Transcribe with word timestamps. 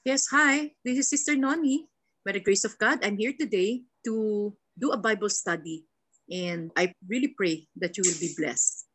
Yes, 0.00 0.32
hi. 0.32 0.72
This 0.80 0.96
is 0.96 1.12
Sister 1.12 1.36
Noni. 1.36 1.84
By 2.24 2.32
the 2.32 2.40
grace 2.40 2.64
of 2.64 2.72
God, 2.80 3.04
I'm 3.04 3.20
here 3.20 3.36
today 3.36 3.84
to 4.08 4.48
do 4.80 4.92
a 4.92 4.96
Bible 4.96 5.28
study. 5.28 5.84
And 6.32 6.72
I 6.72 6.96
really 7.04 7.36
pray 7.36 7.68
that 7.76 8.00
you 8.00 8.04
will 8.08 8.16
be 8.16 8.32
blessed. 8.32 8.88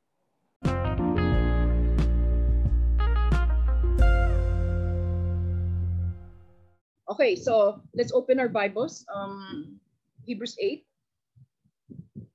Okay, 7.05 7.38
so 7.38 7.85
let's 7.94 8.09
open 8.09 8.41
our 8.41 8.49
Bibles. 8.49 9.05
Um, 9.13 9.77
Hebrews 10.26 10.58
8. 10.58 10.90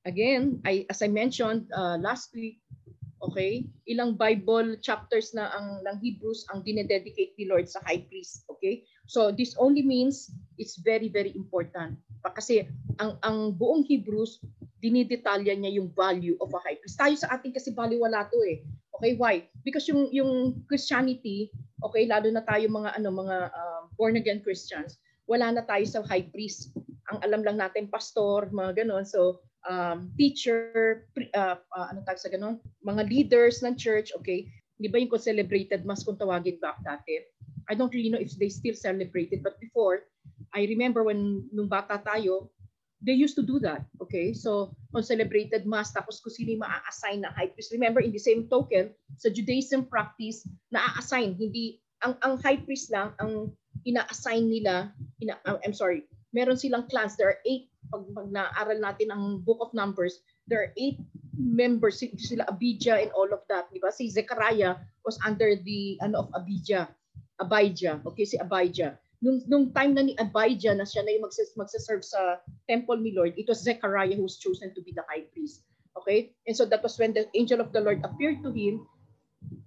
Again, 0.07 0.63
I, 0.63 0.87
as 0.87 1.03
I 1.03 1.11
mentioned 1.11 1.67
uh, 1.75 1.99
last 1.99 2.31
week, 2.39 2.63
okay, 3.21 3.69
ilang 3.85 4.17
Bible 4.17 4.81
chapters 4.81 5.37
na 5.37 5.53
ang 5.53 5.85
ng 5.85 5.97
Hebrews 6.01 6.49
ang 6.51 6.65
dinededicate 6.65 7.37
ni 7.37 7.45
Lord 7.45 7.69
sa 7.69 7.85
high 7.85 8.05
priest, 8.09 8.49
okay? 8.49 8.85
So 9.05 9.29
this 9.29 9.53
only 9.61 9.85
means 9.85 10.33
it's 10.57 10.81
very 10.81 11.13
very 11.13 11.33
important. 11.37 12.01
Kasi 12.25 12.65
ang 13.01 13.21
ang 13.25 13.57
buong 13.57 13.85
Hebrews 13.85 14.41
dinidetalya 14.81 15.53
niya 15.53 15.77
yung 15.77 15.93
value 15.93 16.41
of 16.41 16.49
a 16.57 16.61
high 16.65 16.81
priest. 16.81 16.97
Tayo 16.97 17.15
sa 17.17 17.37
atin 17.37 17.53
kasi 17.53 17.77
baliwala 17.77 18.29
to 18.33 18.41
eh. 18.49 18.65
Okay, 18.97 19.17
why? 19.17 19.45
Because 19.65 19.89
yung 19.89 20.09
yung 20.13 20.65
Christianity, 20.69 21.53
okay, 21.85 22.09
lalo 22.09 22.29
na 22.33 22.45
tayo 22.45 22.69
mga 22.69 22.97
ano 22.97 23.09
mga 23.13 23.37
uh, 23.53 23.83
born 23.97 24.17
again 24.17 24.41
Christians, 24.41 24.97
wala 25.29 25.53
na 25.53 25.65
tayo 25.65 25.85
sa 25.85 26.01
high 26.09 26.29
priest. 26.33 26.73
Ang 27.13 27.21
alam 27.25 27.41
lang 27.45 27.57
natin 27.61 27.93
pastor, 27.93 28.49
mga 28.53 28.85
ganon. 28.85 29.05
So 29.05 29.45
um, 29.69 30.13
teacher, 30.17 31.05
uh, 31.35 31.57
uh, 31.61 31.87
ano 31.91 32.01
tawag 32.07 32.21
sa 32.21 32.33
ganon, 32.33 32.61
mga 32.85 33.09
leaders 33.09 33.61
ng 33.61 33.77
church, 33.77 34.15
okay? 34.17 34.49
Di 34.81 34.89
ba 34.89 34.97
yung 34.97 35.13
celebrated 35.21 35.85
mas 35.85 36.01
kung 36.01 36.17
tawagin 36.17 36.57
back 36.63 36.81
dati? 36.81 37.21
I 37.69 37.77
don't 37.77 37.93
really 37.93 38.11
know 38.11 38.23
if 38.23 38.33
they 38.41 38.49
still 38.49 38.75
celebrate 38.75 39.31
but 39.45 39.61
before, 39.61 40.09
I 40.51 40.67
remember 40.67 41.05
when 41.05 41.47
nung 41.53 41.69
bata 41.69 42.03
tayo, 42.03 42.51
they 43.01 43.17
used 43.17 43.37
to 43.37 43.45
do 43.45 43.59
that. 43.61 43.87
Okay? 44.03 44.33
So, 44.33 44.77
on 44.93 45.03
celebrated 45.03 45.65
mass, 45.65 45.93
tapos 45.93 46.21
kung 46.21 46.33
sino 46.33 46.61
maa-assign 46.61 47.25
na 47.25 47.33
high 47.33 47.49
priest. 47.49 47.73
Remember, 47.73 48.01
in 48.01 48.13
the 48.13 48.21
same 48.21 48.47
token, 48.49 48.93
sa 49.17 49.33
Judaism 49.33 49.89
practice, 49.89 50.45
na-assign, 50.69 51.37
hindi, 51.41 51.81
ang, 52.05 52.17
ang 52.21 52.37
high 52.45 52.61
priest 52.61 52.93
lang, 52.93 53.17
ang 53.23 53.55
ina-assign 53.89 54.53
nila, 54.53 54.93
ina, 55.25 55.41
I'm 55.65 55.73
sorry, 55.73 56.05
meron 56.37 56.61
silang 56.61 56.89
clans. 56.93 57.17
There 57.17 57.29
are 57.29 57.41
eight, 57.49 57.70
pag, 57.89 58.05
pag 58.13 58.29
naaral 58.29 58.79
natin 58.79 59.09
ang 59.09 59.41
Book 59.41 59.65
of 59.65 59.73
Numbers, 59.73 60.21
there 60.45 60.61
are 60.61 60.73
eight 60.77 61.01
members, 61.35 62.05
sila 62.05 62.45
Abijah 62.53 63.01
and 63.01 63.13
all 63.17 63.31
of 63.33 63.41
that. 63.49 63.73
Di 63.73 63.81
ba? 63.81 63.89
Si 63.89 64.13
Zechariah 64.13 64.77
was 65.07 65.17
under 65.25 65.57
the 65.57 65.97
ano 66.05 66.27
of 66.27 66.29
Abijah. 66.37 66.93
Abijah. 67.41 68.05
Okay, 68.05 68.29
si 68.29 68.37
Abijah. 68.37 69.01
Nung, 69.21 69.41
nung 69.49 69.67
time 69.73 69.93
na 69.97 70.05
ni 70.05 70.13
Abijah 70.17 70.77
na 70.77 70.85
siya 70.85 71.05
na 71.05 71.13
yung 71.13 71.25
magsis, 71.25 71.53
magsaserve 71.57 72.05
sa 72.05 72.41
temple 72.69 73.01
ni 73.01 73.13
Lord, 73.17 73.37
it 73.37 73.49
was 73.49 73.65
Zechariah 73.65 74.17
who 74.17 74.25
was 74.25 74.41
chosen 74.41 74.73
to 74.77 74.81
be 74.85 74.93
the 74.93 75.05
high 75.09 75.25
priest. 75.33 75.65
Okay? 75.97 76.33
And 76.49 76.57
so 76.57 76.65
that 76.69 76.85
was 76.85 76.97
when 76.97 77.13
the 77.13 77.29
angel 77.37 77.61
of 77.61 77.73
the 77.73 77.81
Lord 77.81 78.01
appeared 78.05 78.45
to 78.45 78.53
him 78.53 78.85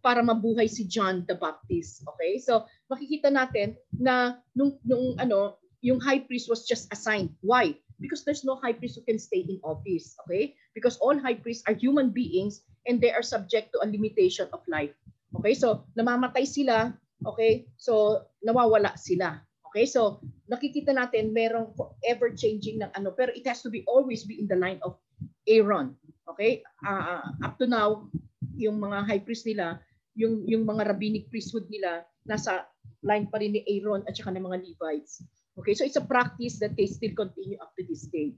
para 0.01 0.21
mabuhay 0.21 0.69
si 0.69 0.85
John 0.85 1.25
the 1.29 1.37
Baptist. 1.37 2.05
Okay? 2.15 2.41
So 2.41 2.65
makikita 2.89 3.29
natin 3.29 3.77
na 3.93 4.41
nung, 4.57 4.77
nung 4.85 5.17
ano, 5.21 5.57
yung 5.83 5.99
high 5.99 6.23
priest 6.23 6.49
was 6.49 6.65
just 6.65 6.89
assigned. 6.89 7.35
Why? 7.43 7.77
Because 8.03 8.27
there's 8.27 8.43
no 8.43 8.59
high 8.59 8.75
priest 8.75 8.99
who 8.99 9.07
can 9.07 9.15
stay 9.15 9.47
in 9.47 9.63
office. 9.63 10.19
Okay? 10.27 10.59
Because 10.75 10.99
all 10.99 11.15
high 11.15 11.39
priests 11.39 11.63
are 11.63 11.73
human 11.73 12.11
beings 12.11 12.67
and 12.83 12.99
they 12.99 13.15
are 13.15 13.23
subject 13.23 13.71
to 13.71 13.79
a 13.79 13.87
limitation 13.87 14.51
of 14.51 14.59
life. 14.67 14.91
Okay? 15.39 15.55
So 15.55 15.87
namamatay 15.95 16.43
sila. 16.43 16.91
Okay? 17.23 17.71
So 17.79 18.27
nawawala 18.43 18.99
sila. 18.99 19.39
Okay? 19.71 19.87
So 19.87 20.19
nakikita 20.51 20.91
natin 20.91 21.31
merong 21.31 21.71
ever 22.03 22.35
changing 22.35 22.83
ng 22.83 22.91
ano 22.91 23.15
pero 23.15 23.31
it 23.31 23.47
has 23.47 23.63
to 23.63 23.71
be 23.71 23.87
always 23.87 24.27
be 24.27 24.43
in 24.43 24.51
the 24.51 24.59
line 24.59 24.83
of 24.83 24.99
Aaron. 25.47 25.95
Okay? 26.27 26.59
Uh, 26.83 27.23
up 27.39 27.55
to 27.55 27.71
now 27.71 28.11
yung 28.59 28.83
mga 28.83 29.07
high 29.07 29.23
priest 29.23 29.47
nila, 29.47 29.79
yung 30.19 30.43
yung 30.45 30.67
mga 30.67 30.91
rabbinic 30.91 31.31
priesthood 31.31 31.65
nila 31.71 32.03
nasa 32.27 32.67
line 33.03 33.27
pa 33.27 33.39
rin 33.39 33.55
ni 33.55 33.61
Aaron 33.67 34.03
at 34.07 34.15
saka 34.15 34.31
ng 34.31 34.45
mga 34.45 34.63
Levites. 34.63 35.23
Okay, 35.53 35.73
so 35.77 35.85
it's 35.85 36.01
a 36.01 36.05
practice 36.05 36.57
that 36.57 36.73
they 36.73 36.89
still 36.89 37.13
continue 37.13 37.61
up 37.61 37.77
to 37.77 37.85
this 37.85 38.09
day. 38.09 38.33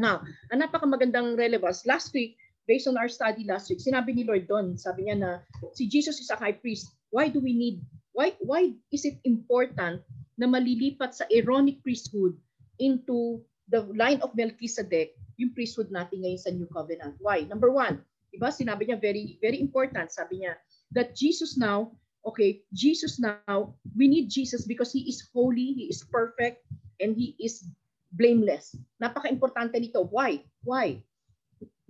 Now, 0.00 0.24
ang 0.48 0.64
napakamagandang 0.64 1.36
relevance, 1.36 1.84
last 1.84 2.16
week, 2.16 2.40
based 2.64 2.88
on 2.88 2.96
our 2.96 3.12
study 3.12 3.44
last 3.44 3.68
week, 3.68 3.84
sinabi 3.84 4.16
ni 4.16 4.24
Lord 4.24 4.48
Don, 4.48 4.78
sabi 4.80 5.10
niya 5.10 5.16
na 5.20 5.30
si 5.76 5.84
Jesus 5.84 6.16
is 6.16 6.32
a 6.32 6.40
high 6.40 6.56
priest. 6.56 6.96
Why 7.12 7.28
do 7.28 7.44
we 7.44 7.52
need, 7.52 7.84
why, 8.16 8.32
why 8.40 8.72
is 8.88 9.04
it 9.04 9.20
important 9.28 10.00
na 10.40 10.46
malilipat 10.48 11.12
sa 11.12 11.28
Aaronic 11.28 11.84
priesthood 11.84 12.38
into 12.80 13.44
the 13.68 13.84
line 13.92 14.24
of 14.24 14.32
Melchizedek, 14.32 15.12
yung 15.36 15.52
priesthood 15.52 15.92
natin 15.92 16.24
ngayon 16.24 16.40
sa 16.40 16.54
New 16.56 16.70
Covenant? 16.72 17.20
Why? 17.20 17.44
Number 17.44 17.68
one, 17.68 18.00
diba, 18.32 18.48
sinabi 18.48 18.88
niya 18.88 18.96
very, 18.96 19.36
very 19.44 19.60
important, 19.60 20.08
sabi 20.08 20.46
niya, 20.46 20.56
that 20.96 21.12
Jesus 21.12 21.60
now 21.60 21.92
okay, 22.24 22.62
Jesus 22.72 23.18
now, 23.18 23.74
we 23.96 24.08
need 24.08 24.30
Jesus 24.30 24.66
because 24.66 24.92
He 24.92 25.08
is 25.08 25.28
holy, 25.32 25.72
He 25.72 25.84
is 25.88 26.04
perfect, 26.04 26.64
and 27.00 27.16
He 27.16 27.36
is 27.40 27.64
blameless. 28.12 28.74
Napaka-importante 29.02 29.78
nito. 29.78 30.04
Why? 30.10 30.42
Why? 30.66 31.02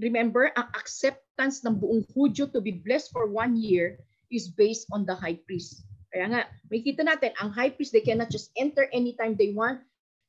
Remember, 0.00 0.48
ang 0.56 0.68
acceptance 0.76 1.60
ng 1.64 1.76
buong 1.76 2.08
Hudyo 2.16 2.48
to 2.52 2.60
be 2.60 2.80
blessed 2.80 3.12
for 3.12 3.28
one 3.28 3.56
year 3.56 4.00
is 4.32 4.48
based 4.48 4.88
on 4.92 5.04
the 5.04 5.12
high 5.12 5.36
priest. 5.44 5.84
Kaya 6.10 6.26
nga, 6.26 6.42
may 6.72 6.82
kita 6.82 7.06
natin, 7.06 7.36
ang 7.38 7.54
high 7.54 7.70
priest, 7.70 7.92
they 7.92 8.02
cannot 8.02 8.32
just 8.32 8.50
enter 8.58 8.88
anytime 8.90 9.36
they 9.36 9.52
want. 9.54 9.78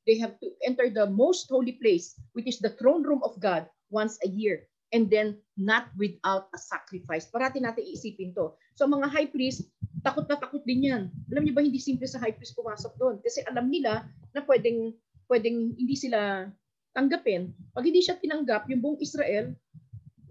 They 0.06 0.18
have 0.18 0.38
to 0.42 0.50
enter 0.66 0.90
the 0.90 1.10
most 1.10 1.50
holy 1.50 1.78
place, 1.78 2.18
which 2.34 2.50
is 2.50 2.60
the 2.60 2.74
throne 2.78 3.06
room 3.06 3.22
of 3.22 3.38
God, 3.38 3.70
once 3.90 4.18
a 4.26 4.30
year. 4.30 4.66
And 4.92 5.08
then, 5.08 5.40
not 5.56 5.88
without 5.96 6.52
a 6.52 6.60
sacrifice. 6.60 7.32
Parati 7.32 7.64
natin 7.64 7.88
iisipin 7.88 8.36
to. 8.36 8.52
So, 8.76 8.92
mga 8.92 9.08
high 9.08 9.30
priest, 9.32 9.72
takot 10.02 10.26
na 10.26 10.38
takot 10.38 10.62
din 10.66 10.90
yan. 10.90 11.04
Alam 11.34 11.44
niyo 11.46 11.54
ba, 11.56 11.64
hindi 11.66 11.82
simple 11.82 12.06
sa 12.10 12.22
high 12.22 12.34
priest 12.34 12.58
pumasok 12.58 12.94
doon. 12.98 13.16
Kasi 13.22 13.46
alam 13.46 13.70
nila 13.70 14.06
na 14.34 14.42
pwedeng, 14.46 14.94
pwedeng 15.30 15.78
hindi 15.78 15.96
sila 15.98 16.50
tanggapin. 16.98 17.54
Pag 17.74 17.88
hindi 17.88 18.04
siya 18.04 18.20
tinanggap, 18.20 18.68
yung 18.68 18.82
buong 18.84 19.00
Israel, 19.00 19.54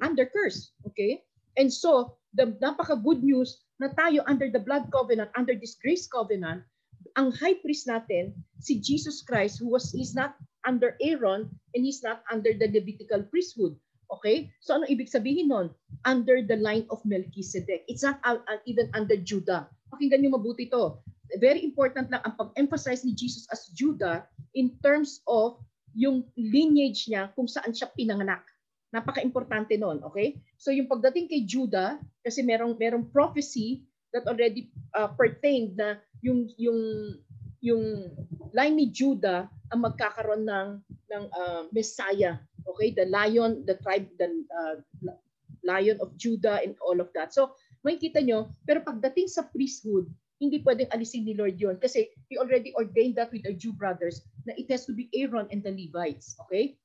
under 0.02 0.28
curse. 0.28 0.74
Okay? 0.84 1.24
And 1.56 1.72
so, 1.72 2.18
the 2.34 2.54
napaka 2.62 2.98
good 2.98 3.22
news 3.24 3.62
na 3.82 3.90
tayo 3.96 4.22
under 4.28 4.52
the 4.52 4.60
blood 4.60 4.86
covenant, 4.92 5.32
under 5.34 5.56
this 5.56 5.78
grace 5.80 6.06
covenant, 6.06 6.62
ang 7.16 7.32
high 7.32 7.56
priest 7.58 7.88
natin, 7.88 8.36
si 8.60 8.78
Jesus 8.78 9.24
Christ, 9.24 9.58
who 9.58 9.72
was, 9.72 9.90
he's 9.90 10.14
not 10.14 10.36
under 10.68 10.94
Aaron 11.00 11.48
and 11.74 11.82
he's 11.82 12.04
not 12.04 12.22
under 12.28 12.52
the 12.52 12.68
Levitical 12.68 13.24
priesthood. 13.32 13.74
Okay? 14.18 14.50
So 14.58 14.74
ano 14.74 14.86
ibig 14.90 15.10
sabihin 15.10 15.50
nun? 15.50 15.70
Under 16.02 16.42
the 16.42 16.58
line 16.58 16.88
of 16.90 17.02
Melchizedek. 17.06 17.86
It's 17.86 18.02
not 18.02 18.18
uh, 18.26 18.42
even 18.66 18.90
under 18.96 19.16
Judah. 19.16 19.70
Pakinggan 19.92 20.24
niyo 20.24 20.34
mabuti 20.34 20.66
to. 20.70 20.98
Very 21.38 21.62
important 21.62 22.10
lang 22.10 22.22
ang 22.26 22.34
pag-emphasize 22.34 23.06
ni 23.06 23.14
Jesus 23.14 23.46
as 23.54 23.70
Judah 23.70 24.26
in 24.58 24.74
terms 24.82 25.22
of 25.30 25.62
yung 25.94 26.26
lineage 26.34 27.06
niya 27.06 27.30
kung 27.34 27.46
saan 27.46 27.70
siya 27.70 27.90
pinanganak. 27.94 28.42
Napaka-importante 28.90 29.78
nun, 29.78 30.02
okay? 30.02 30.42
So 30.58 30.74
yung 30.74 30.90
pagdating 30.90 31.30
kay 31.30 31.46
Judah, 31.46 32.02
kasi 32.26 32.42
merong 32.42 32.74
merong 32.74 33.06
prophecy 33.14 33.86
that 34.10 34.26
already 34.26 34.74
uh, 34.98 35.14
pertained 35.14 35.78
na 35.78 36.02
yung 36.18 36.50
yung 36.58 36.80
yung 37.62 38.10
line 38.52 38.74
ni 38.76 38.86
Judah 38.90 39.48
ang 39.70 39.80
magkakaroon 39.84 40.44
ng 40.46 40.68
ng 41.10 41.24
uh, 41.30 41.62
Messiah 41.74 42.38
Okay, 42.68 42.92
the 42.92 43.06
lion, 43.08 43.64
the 43.64 43.74
tribe, 43.80 44.08
the 44.18 44.28
uh, 44.52 44.76
lion 45.64 45.98
of 46.00 46.16
Judah 46.16 46.60
and 46.60 46.76
all 46.84 47.00
of 47.00 47.08
that. 47.16 47.32
So, 47.32 47.56
makikita 47.82 48.20
nyo, 48.22 48.52
pero 48.68 48.84
pagdating 48.84 49.32
sa 49.32 49.48
priesthood, 49.48 50.08
hindi 50.40 50.64
pwedeng 50.64 50.88
alisin 50.92 51.28
ni 51.28 51.36
Lord 51.36 51.60
yon 51.60 51.76
kasi 51.76 52.08
He 52.32 52.40
already 52.40 52.72
ordained 52.72 53.20
that 53.20 53.28
with 53.28 53.44
the 53.44 53.52
Jew 53.52 53.76
brothers 53.76 54.24
na 54.48 54.56
it 54.56 54.72
has 54.72 54.88
to 54.88 54.96
be 54.96 55.12
Aaron 55.12 55.48
and 55.52 55.60
the 55.60 55.72
Levites. 55.72 56.36
Okay? 56.48 56.80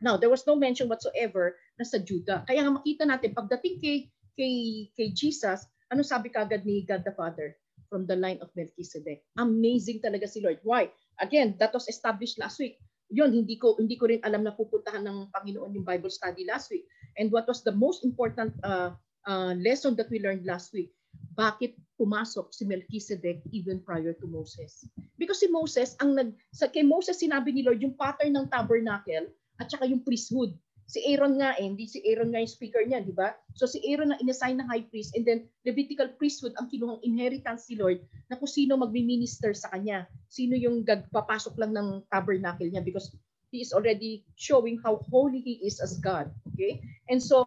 Now, 0.00 0.16
there 0.16 0.32
was 0.32 0.48
no 0.48 0.56
mention 0.56 0.88
whatsoever 0.88 1.56
na 1.76 1.84
sa 1.84 2.00
Judah. 2.00 2.44
Kaya 2.48 2.64
nga 2.64 2.72
makita 2.72 3.04
natin, 3.04 3.36
pagdating 3.36 3.76
kay, 3.80 3.96
kay, 4.36 4.56
kay 4.96 5.08
Jesus, 5.12 5.68
ano 5.92 6.00
sabi 6.04 6.32
kagad 6.32 6.64
ni 6.64 6.84
God 6.84 7.04
the 7.04 7.12
Father? 7.12 7.56
From 7.86 8.04
the 8.04 8.18
line 8.18 8.42
of 8.42 8.50
Melchizedek. 8.58 9.22
Amazing 9.38 10.02
talaga 10.02 10.26
si 10.26 10.42
Lord. 10.42 10.58
Why? 10.66 10.90
Again, 11.22 11.54
that 11.62 11.70
was 11.72 11.86
established 11.86 12.36
last 12.36 12.58
week 12.58 12.82
yun, 13.10 13.30
hindi 13.30 13.54
ko, 13.58 13.78
hindi 13.78 13.94
ko 13.94 14.10
rin 14.10 14.22
alam 14.26 14.42
na 14.42 14.54
pupuntahan 14.54 15.06
ng 15.06 15.30
Panginoon 15.30 15.74
yung 15.74 15.86
Bible 15.86 16.10
study 16.10 16.42
last 16.46 16.70
week. 16.70 16.86
And 17.18 17.30
what 17.30 17.46
was 17.46 17.62
the 17.62 17.74
most 17.74 18.02
important 18.02 18.54
uh, 18.66 18.98
uh, 19.26 19.54
lesson 19.58 19.94
that 19.96 20.10
we 20.10 20.18
learned 20.18 20.46
last 20.46 20.74
week? 20.74 20.90
Bakit 21.36 21.76
pumasok 21.96 22.52
si 22.52 22.68
Melchizedek 22.68 23.40
even 23.52 23.80
prior 23.80 24.12
to 24.12 24.26
Moses? 24.26 24.84
Because 25.16 25.40
si 25.40 25.48
Moses, 25.48 25.96
ang 26.02 26.18
nag, 26.18 26.34
sa, 26.52 26.68
kay 26.68 26.84
Moses 26.84 27.22
sinabi 27.22 27.54
ni 27.54 27.62
Lord 27.64 27.80
yung 27.80 27.96
pattern 27.96 28.36
ng 28.36 28.50
tabernacle 28.52 29.32
at 29.56 29.70
saka 29.70 29.88
yung 29.88 30.04
priesthood. 30.04 30.52
Si 30.86 31.02
Aaron 31.02 31.42
nga 31.42 31.58
eh, 31.58 31.66
hindi 31.66 31.90
si 31.90 31.98
Aaron 32.06 32.30
nga 32.30 32.38
yung 32.38 32.54
speaker 32.54 32.86
niya, 32.86 33.02
di 33.02 33.10
ba? 33.10 33.34
So 33.58 33.66
si 33.66 33.82
Aaron 33.90 34.14
na 34.14 34.20
inassign 34.22 34.62
na 34.62 34.70
high 34.70 34.86
priest 34.86 35.18
and 35.18 35.26
then 35.26 35.50
Levitical 35.66 36.06
priesthood 36.14 36.54
ang 36.62 36.70
kinuhang 36.70 37.02
inheritance 37.02 37.66
ni 37.66 37.74
Lord 37.74 38.06
na 38.30 38.38
kung 38.38 38.46
sino 38.46 38.78
magmi-minister 38.78 39.50
sa 39.50 39.74
kanya. 39.74 40.06
Sino 40.30 40.54
yung 40.54 40.86
gagpapasok 40.86 41.58
lang 41.58 41.74
ng 41.74 42.06
tabernacle 42.06 42.70
niya 42.70 42.86
because 42.86 43.10
he 43.50 43.58
is 43.58 43.74
already 43.74 44.22
showing 44.38 44.78
how 44.78 45.02
holy 45.10 45.42
he 45.42 45.58
is 45.66 45.82
as 45.82 45.98
God. 45.98 46.30
Okay? 46.54 46.78
And 47.10 47.18
so, 47.18 47.42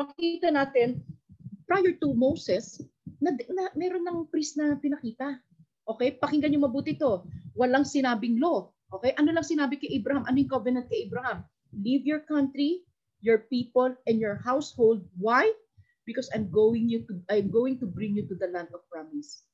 makita 0.00 0.48
natin, 0.48 1.04
prior 1.68 1.92
to 2.00 2.16
Moses, 2.16 2.80
na, 3.20 3.36
na 3.52 3.68
meron 3.76 4.08
ng 4.08 4.32
priest 4.32 4.56
na 4.56 4.80
pinakita. 4.80 5.36
Okay? 5.84 6.16
Pakinggan 6.16 6.56
niyo 6.56 6.64
mabuti 6.64 6.96
to. 6.96 7.28
Walang 7.52 7.84
sinabing 7.84 8.40
law. 8.40 8.72
Okay? 8.88 9.12
Ano 9.20 9.28
lang 9.36 9.44
sinabi 9.44 9.76
kay 9.76 9.92
Abraham? 10.00 10.24
Ano 10.24 10.40
yung 10.40 10.52
covenant 10.52 10.88
kay 10.88 11.04
Abraham? 11.04 11.44
Leave 11.74 12.04
your 12.04 12.20
country, 12.20 12.84
your 13.24 13.48
people, 13.48 13.96
and 14.06 14.20
your 14.20 14.36
household. 14.44 15.02
Why? 15.16 15.48
Because 16.04 16.28
I'm 16.34 16.50
going 16.50 16.88
you 16.88 17.06
to 17.08 17.14
I'm 17.30 17.48
going 17.48 17.80
to 17.80 17.86
bring 17.86 18.16
you 18.18 18.26
to 18.28 18.36
the 18.36 18.50
land 18.52 18.68
of 18.74 18.84
promise. 18.90 19.46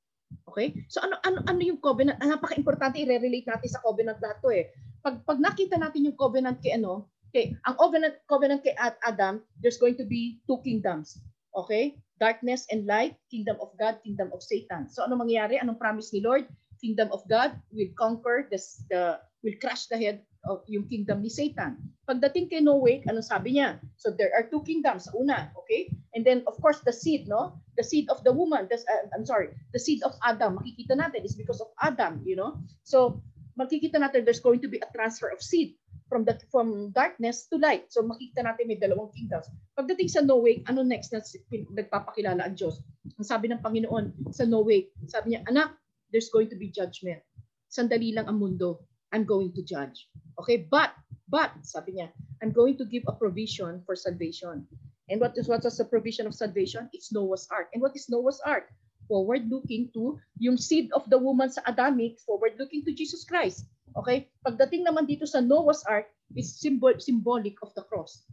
Okay? 0.48 0.84
So 0.88 1.00
ano 1.00 1.16
ano 1.24 1.44
ano 1.46 1.60
yung 1.60 1.80
covenant? 1.80 2.20
Ah, 2.20 2.36
napaka-importante 2.36 3.00
i-relate 3.00 3.48
natin 3.48 3.68
sa 3.68 3.80
covenant 3.84 4.20
lahat 4.20 4.38
to 4.44 4.50
eh. 4.52 4.64
Pag 5.00 5.24
pag 5.24 5.40
nakita 5.40 5.76
natin 5.76 6.08
yung 6.08 6.18
covenant 6.18 6.60
kay 6.60 6.76
ano, 6.76 7.08
okay, 7.28 7.56
ang 7.64 7.76
covenant 7.76 8.16
covenant 8.28 8.60
kay 8.64 8.74
Adam, 8.80 9.44
there's 9.60 9.80
going 9.80 9.96
to 9.96 10.04
be 10.04 10.40
two 10.48 10.60
kingdoms. 10.64 11.20
Okay? 11.52 11.96
Darkness 12.18 12.66
and 12.72 12.84
light, 12.84 13.14
kingdom 13.30 13.56
of 13.62 13.72
God, 13.78 14.00
kingdom 14.02 14.32
of 14.34 14.42
Satan. 14.42 14.90
So 14.90 15.04
ano 15.06 15.16
mangyayari? 15.16 15.60
Anong 15.60 15.78
promise 15.78 16.10
ni 16.12 16.24
Lord? 16.24 16.48
Kingdom 16.78 17.10
of 17.10 17.26
God 17.26 17.58
will 17.74 17.90
conquer 17.98 18.46
the, 18.50 18.58
the 18.90 19.18
will 19.42 19.54
crush 19.62 19.86
the 19.86 19.98
head 19.98 20.22
of 20.46 20.62
yung 20.66 20.86
kingdom 20.86 21.22
ni 21.22 21.30
Satan. 21.30 21.78
Pagdating 22.08 22.48
kay 22.50 22.60
Noah, 22.64 23.04
ano 23.06 23.20
sabi 23.20 23.58
niya? 23.58 23.78
So 24.00 24.10
there 24.10 24.32
are 24.34 24.46
two 24.48 24.62
kingdoms. 24.64 25.06
Una, 25.14 25.52
okay? 25.54 25.92
And 26.14 26.24
then 26.24 26.42
of 26.48 26.56
course 26.58 26.80
the 26.82 26.94
seed, 26.94 27.28
no? 27.28 27.58
The 27.76 27.84
seed 27.84 28.08
of 28.10 28.24
the 28.24 28.32
woman, 28.32 28.66
this, 28.70 28.82
uh, 28.88 29.12
I'm 29.14 29.26
sorry, 29.26 29.54
the 29.74 29.82
seed 29.82 30.02
of 30.02 30.16
Adam, 30.24 30.58
makikita 30.58 30.98
natin 30.98 31.22
is 31.22 31.36
because 31.36 31.60
of 31.60 31.70
Adam, 31.78 32.22
you 32.24 32.34
know? 32.34 32.58
So 32.82 33.22
makikita 33.58 33.98
natin 34.00 34.24
there's 34.24 34.42
going 34.42 34.62
to 34.62 34.70
be 34.70 34.78
a 34.78 34.88
transfer 34.94 35.28
of 35.28 35.42
seed 35.42 35.74
from 36.08 36.24
the 36.24 36.40
from 36.48 36.90
darkness 36.96 37.46
to 37.52 37.60
light. 37.60 37.92
So 37.92 38.00
makikita 38.02 38.48
natin 38.48 38.72
may 38.72 38.80
dalawang 38.80 39.12
kingdoms. 39.12 39.52
Pagdating 39.76 40.08
sa 40.08 40.24
Noah, 40.24 40.64
ano 40.64 40.80
next 40.82 41.12
na 41.12 41.20
nagpapakilala 41.52 42.48
ang 42.48 42.56
Diyos? 42.56 42.80
Ang 43.20 43.26
sabi 43.28 43.52
ng 43.52 43.60
Panginoon 43.60 44.32
sa 44.32 44.48
Noah, 44.48 44.80
sabi 45.06 45.36
niya, 45.36 45.44
anak, 45.46 45.76
there's 46.08 46.32
going 46.32 46.48
to 46.48 46.56
be 46.56 46.72
judgment. 46.72 47.20
Sandali 47.68 48.16
lang 48.16 48.24
ang 48.24 48.40
mundo. 48.40 48.87
I'm 49.12 49.24
going 49.24 49.52
to 49.54 49.62
judge. 49.62 50.08
Okay, 50.38 50.68
but, 50.70 50.92
but, 51.28 51.52
sabi 51.62 51.98
niya, 51.98 52.08
I'm 52.42 52.52
going 52.52 52.76
to 52.78 52.84
give 52.84 53.04
a 53.08 53.16
provision 53.16 53.82
for 53.86 53.96
salvation. 53.96 54.66
And 55.08 55.20
what 55.20 55.32
is 55.36 55.48
what 55.48 55.64
was 55.64 55.80
the 55.80 55.88
provision 55.88 56.26
of 56.28 56.34
salvation? 56.36 56.88
It's 56.92 57.12
Noah's 57.12 57.48
Ark. 57.50 57.72
And 57.72 57.80
what 57.80 57.96
is 57.96 58.12
Noah's 58.12 58.40
Ark? 58.44 58.68
Forward 59.08 59.48
looking 59.48 59.88
to 59.96 60.20
yung 60.36 60.60
seed 60.60 60.92
of 60.92 61.08
the 61.08 61.16
woman 61.16 61.48
sa 61.48 61.64
Adamic, 61.64 62.20
forward 62.20 62.60
looking 62.60 62.84
to 62.84 62.92
Jesus 62.92 63.24
Christ. 63.24 63.64
Okay? 63.96 64.28
Pagdating 64.44 64.84
naman 64.84 65.08
dito 65.08 65.24
sa 65.24 65.40
Noah's 65.40 65.80
Ark, 65.88 66.12
is 66.36 66.60
symbol 66.60 66.92
symbolic 67.00 67.56
of 67.64 67.72
the 67.72 67.84
cross. 67.88 68.28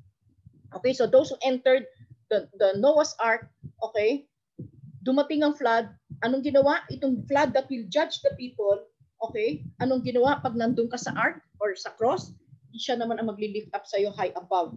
Okay, 0.75 0.91
so 0.91 1.07
those 1.07 1.31
who 1.31 1.39
entered 1.45 1.87
the, 2.27 2.49
the 2.59 2.75
Noah's 2.75 3.15
Ark, 3.19 3.47
okay, 3.83 4.27
dumating 5.05 5.45
ang 5.45 5.55
flood, 5.55 5.87
anong 6.25 6.43
ginawa? 6.43 6.83
Itong 6.91 7.23
flood 7.29 7.55
that 7.55 7.71
will 7.71 7.87
judge 7.87 8.19
the 8.19 8.35
people 8.35 8.83
Okay? 9.23 9.63
Anong 9.79 10.03
ginawa 10.03 10.41
pag 10.43 10.57
nandun 10.57 10.91
ka 10.91 10.99
sa 10.99 11.15
ark 11.15 11.39
or 11.63 11.75
sa 11.75 11.93
cross? 11.95 12.35
Siya 12.75 12.99
naman 12.99 13.19
ang 13.19 13.31
magli-lift 13.31 13.71
up 13.71 13.87
sa'yo 13.87 14.11
high 14.11 14.35
above 14.35 14.75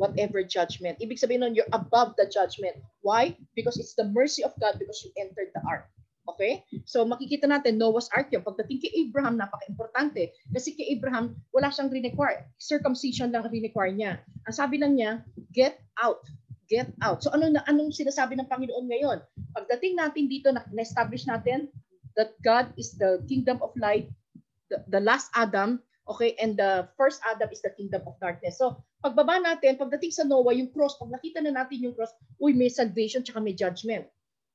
whatever 0.00 0.40
judgment. 0.40 0.96
Ibig 0.98 1.20
sabihin 1.20 1.44
nun, 1.44 1.54
you're 1.54 1.68
above 1.76 2.16
the 2.16 2.24
judgment. 2.26 2.78
Why? 3.04 3.36
Because 3.52 3.76
it's 3.76 3.92
the 3.94 4.08
mercy 4.08 4.40
of 4.40 4.56
God 4.56 4.80
because 4.80 5.02
you 5.04 5.12
entered 5.20 5.52
the 5.52 5.62
ark. 5.68 5.86
Okay? 6.24 6.62
So 6.86 7.02
makikita 7.02 7.44
natin, 7.44 7.76
Noah's 7.76 8.08
Ark 8.14 8.30
yun. 8.30 8.46
Pagdating 8.46 8.80
kay 8.80 8.92
Abraham, 9.06 9.36
napaka-importante. 9.36 10.32
Kasi 10.54 10.78
kay 10.78 10.96
Abraham, 10.96 11.36
wala 11.50 11.68
siyang 11.68 11.90
require. 11.90 12.48
Circumcision 12.56 13.34
lang 13.34 13.44
ang 13.44 13.52
require 13.52 13.92
niya. 13.92 14.12
Ang 14.46 14.54
sabi 14.54 14.78
lang 14.78 14.94
niya, 14.96 15.20
get 15.50 15.82
out. 15.98 16.22
Get 16.70 16.94
out. 17.02 17.20
So 17.20 17.34
ano 17.34 17.50
na 17.50 17.66
anong 17.66 17.90
sinasabi 17.90 18.38
ng 18.38 18.46
Panginoon 18.46 18.86
ngayon? 18.86 19.18
Pagdating 19.58 19.98
natin 19.98 20.30
dito, 20.30 20.54
na-establish 20.54 21.26
natin, 21.26 21.66
that 22.16 22.34
God 22.42 22.72
is 22.78 22.96
the 22.98 23.22
kingdom 23.28 23.62
of 23.62 23.74
light, 23.76 24.10
the, 24.70 24.82
the 24.88 25.00
last 25.00 25.30
Adam, 25.34 25.82
okay, 26.08 26.34
and 26.42 26.58
the 26.58 26.88
first 26.96 27.22
Adam 27.22 27.50
is 27.52 27.62
the 27.62 27.70
kingdom 27.70 28.02
of 28.06 28.18
darkness. 28.18 28.58
So, 28.58 28.82
pagbaba 29.04 29.38
natin, 29.38 29.78
pagdating 29.78 30.10
sa 30.14 30.26
Noah, 30.26 30.54
yung 30.54 30.74
cross, 30.74 30.98
pag 30.98 31.14
nakita 31.14 31.42
na 31.42 31.54
natin 31.54 31.86
yung 31.86 31.94
cross, 31.94 32.10
uy, 32.42 32.50
may 32.50 32.68
salvation 32.68 33.22
tsaka 33.22 33.38
may 33.38 33.54
judgment. 33.54 34.10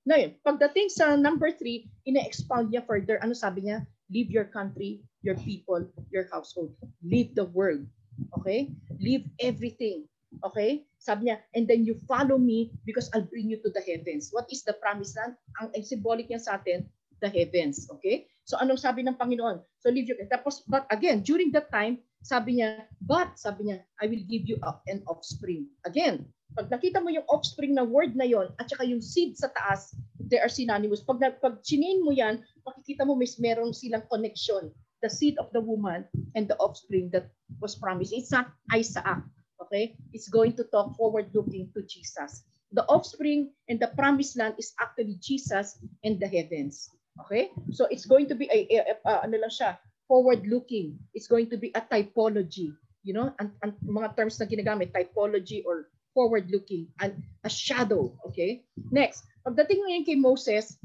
Ngayon, 0.05 0.37
pagdating 0.45 0.93
sa 0.93 1.17
number 1.17 1.49
three, 1.49 1.89
ina-expound 2.05 2.69
niya 2.69 2.85
further. 2.85 3.17
Ano 3.25 3.33
sabi 3.33 3.65
niya? 3.65 3.87
Leave 4.13 4.29
your 4.29 4.45
country, 4.45 5.01
your 5.25 5.33
people, 5.41 5.81
your 6.13 6.29
household. 6.29 6.77
Leave 7.01 7.33
the 7.33 7.49
world. 7.57 7.81
Okay? 8.37 8.69
Leave 9.01 9.25
everything. 9.41 10.05
Okay? 10.45 10.85
Sabi 11.01 11.33
niya, 11.33 11.41
and 11.57 11.65
then 11.65 11.89
you 11.89 11.97
follow 12.05 12.37
me 12.37 12.69
because 12.85 13.09
I'll 13.17 13.25
bring 13.25 13.49
you 13.49 13.57
to 13.65 13.73
the 13.73 13.81
heavens. 13.81 14.29
What 14.29 14.45
is 14.53 14.61
the 14.61 14.77
promised 14.77 15.17
land? 15.17 15.41
Ang 15.57 15.73
symbolic 15.81 16.29
niya 16.29 16.45
sa 16.45 16.61
atin, 16.61 16.85
the 17.21 17.29
heavens. 17.29 17.87
Okay? 17.99 18.27
So 18.45 18.57
anong 18.61 18.77
sabi 18.77 19.01
ng 19.01 19.17
Panginoon? 19.17 19.61
So 19.81 19.89
leave 19.89 20.09
your, 20.09 20.17
tapos, 20.29 20.61
but 20.69 20.85
again, 20.93 21.25
during 21.25 21.49
that 21.57 21.73
time, 21.73 21.99
sabi 22.21 22.61
niya, 22.61 22.89
but, 23.01 23.37
sabi 23.37 23.69
niya, 23.69 23.85
I 24.01 24.09
will 24.09 24.25
give 24.25 24.49
you 24.49 24.57
an 24.89 25.05
offspring. 25.05 25.69
Again, 25.85 26.25
pag 26.53 26.69
nakita 26.69 27.01
mo 27.01 27.09
yung 27.09 27.25
offspring 27.29 27.73
na 27.73 27.85
word 27.85 28.17
na 28.17 28.25
yon 28.25 28.49
at 28.57 28.69
saka 28.69 28.85
yung 28.85 29.01
seed 29.01 29.37
sa 29.37 29.49
taas, 29.53 29.93
they 30.17 30.41
are 30.41 30.49
synonymous. 30.49 31.05
Pag, 31.05 31.21
pag 31.21 31.61
chinin 31.61 32.01
mo 32.01 32.13
yan, 32.13 32.41
makikita 32.65 33.05
mo 33.05 33.13
may 33.13 33.29
meron 33.37 33.73
silang 33.73 34.05
connection. 34.09 34.73
The 35.03 35.09
seed 35.11 35.37
of 35.37 35.53
the 35.53 35.61
woman 35.61 36.05
and 36.33 36.49
the 36.49 36.57
offspring 36.57 37.13
that 37.13 37.29
was 37.61 37.77
promised. 37.77 38.13
It's 38.13 38.33
not 38.33 38.49
Isaac. 38.73 39.21
Okay? 39.61 39.97
It's 40.13 40.29
going 40.29 40.57
to 40.57 40.65
talk 40.69 40.97
forward-looking 40.97 41.75
to 41.77 41.85
Jesus. 41.85 42.45
The 42.73 42.87
offspring 42.89 43.53
and 43.69 43.77
the 43.77 43.93
promised 43.93 44.37
land 44.37 44.55
is 44.57 44.73
actually 44.81 45.21
Jesus 45.21 45.77
and 46.01 46.17
the 46.17 46.25
heavens. 46.25 46.89
Okay? 47.23 47.51
So 47.71 47.87
it's 47.87 48.05
going 48.05 48.27
to 48.27 48.35
be 48.35 48.49
a, 48.51 48.59
a, 48.67 48.77
a, 48.81 48.95
a 49.05 49.13
ano 49.23 49.37
lang 49.39 49.53
siya, 49.53 49.77
forward 50.07 50.43
looking. 50.47 50.99
It's 51.13 51.27
going 51.27 51.49
to 51.49 51.57
be 51.57 51.71
a 51.75 51.81
typology. 51.81 52.75
You 53.05 53.13
know, 53.13 53.33
ang, 53.37 53.53
ang 53.61 53.77
mga 53.85 54.17
terms 54.17 54.41
na 54.41 54.49
ginagamit, 54.49 54.91
typology 54.91 55.61
or 55.63 55.89
forward 56.15 56.47
looking 56.49 56.87
and 57.03 57.21
a 57.43 57.51
shadow, 57.51 58.15
okay? 58.25 58.63
Next, 58.89 59.27
pagdating 59.43 59.83
ngayon 59.83 60.07
kay 60.07 60.17
Moses, 60.17 60.79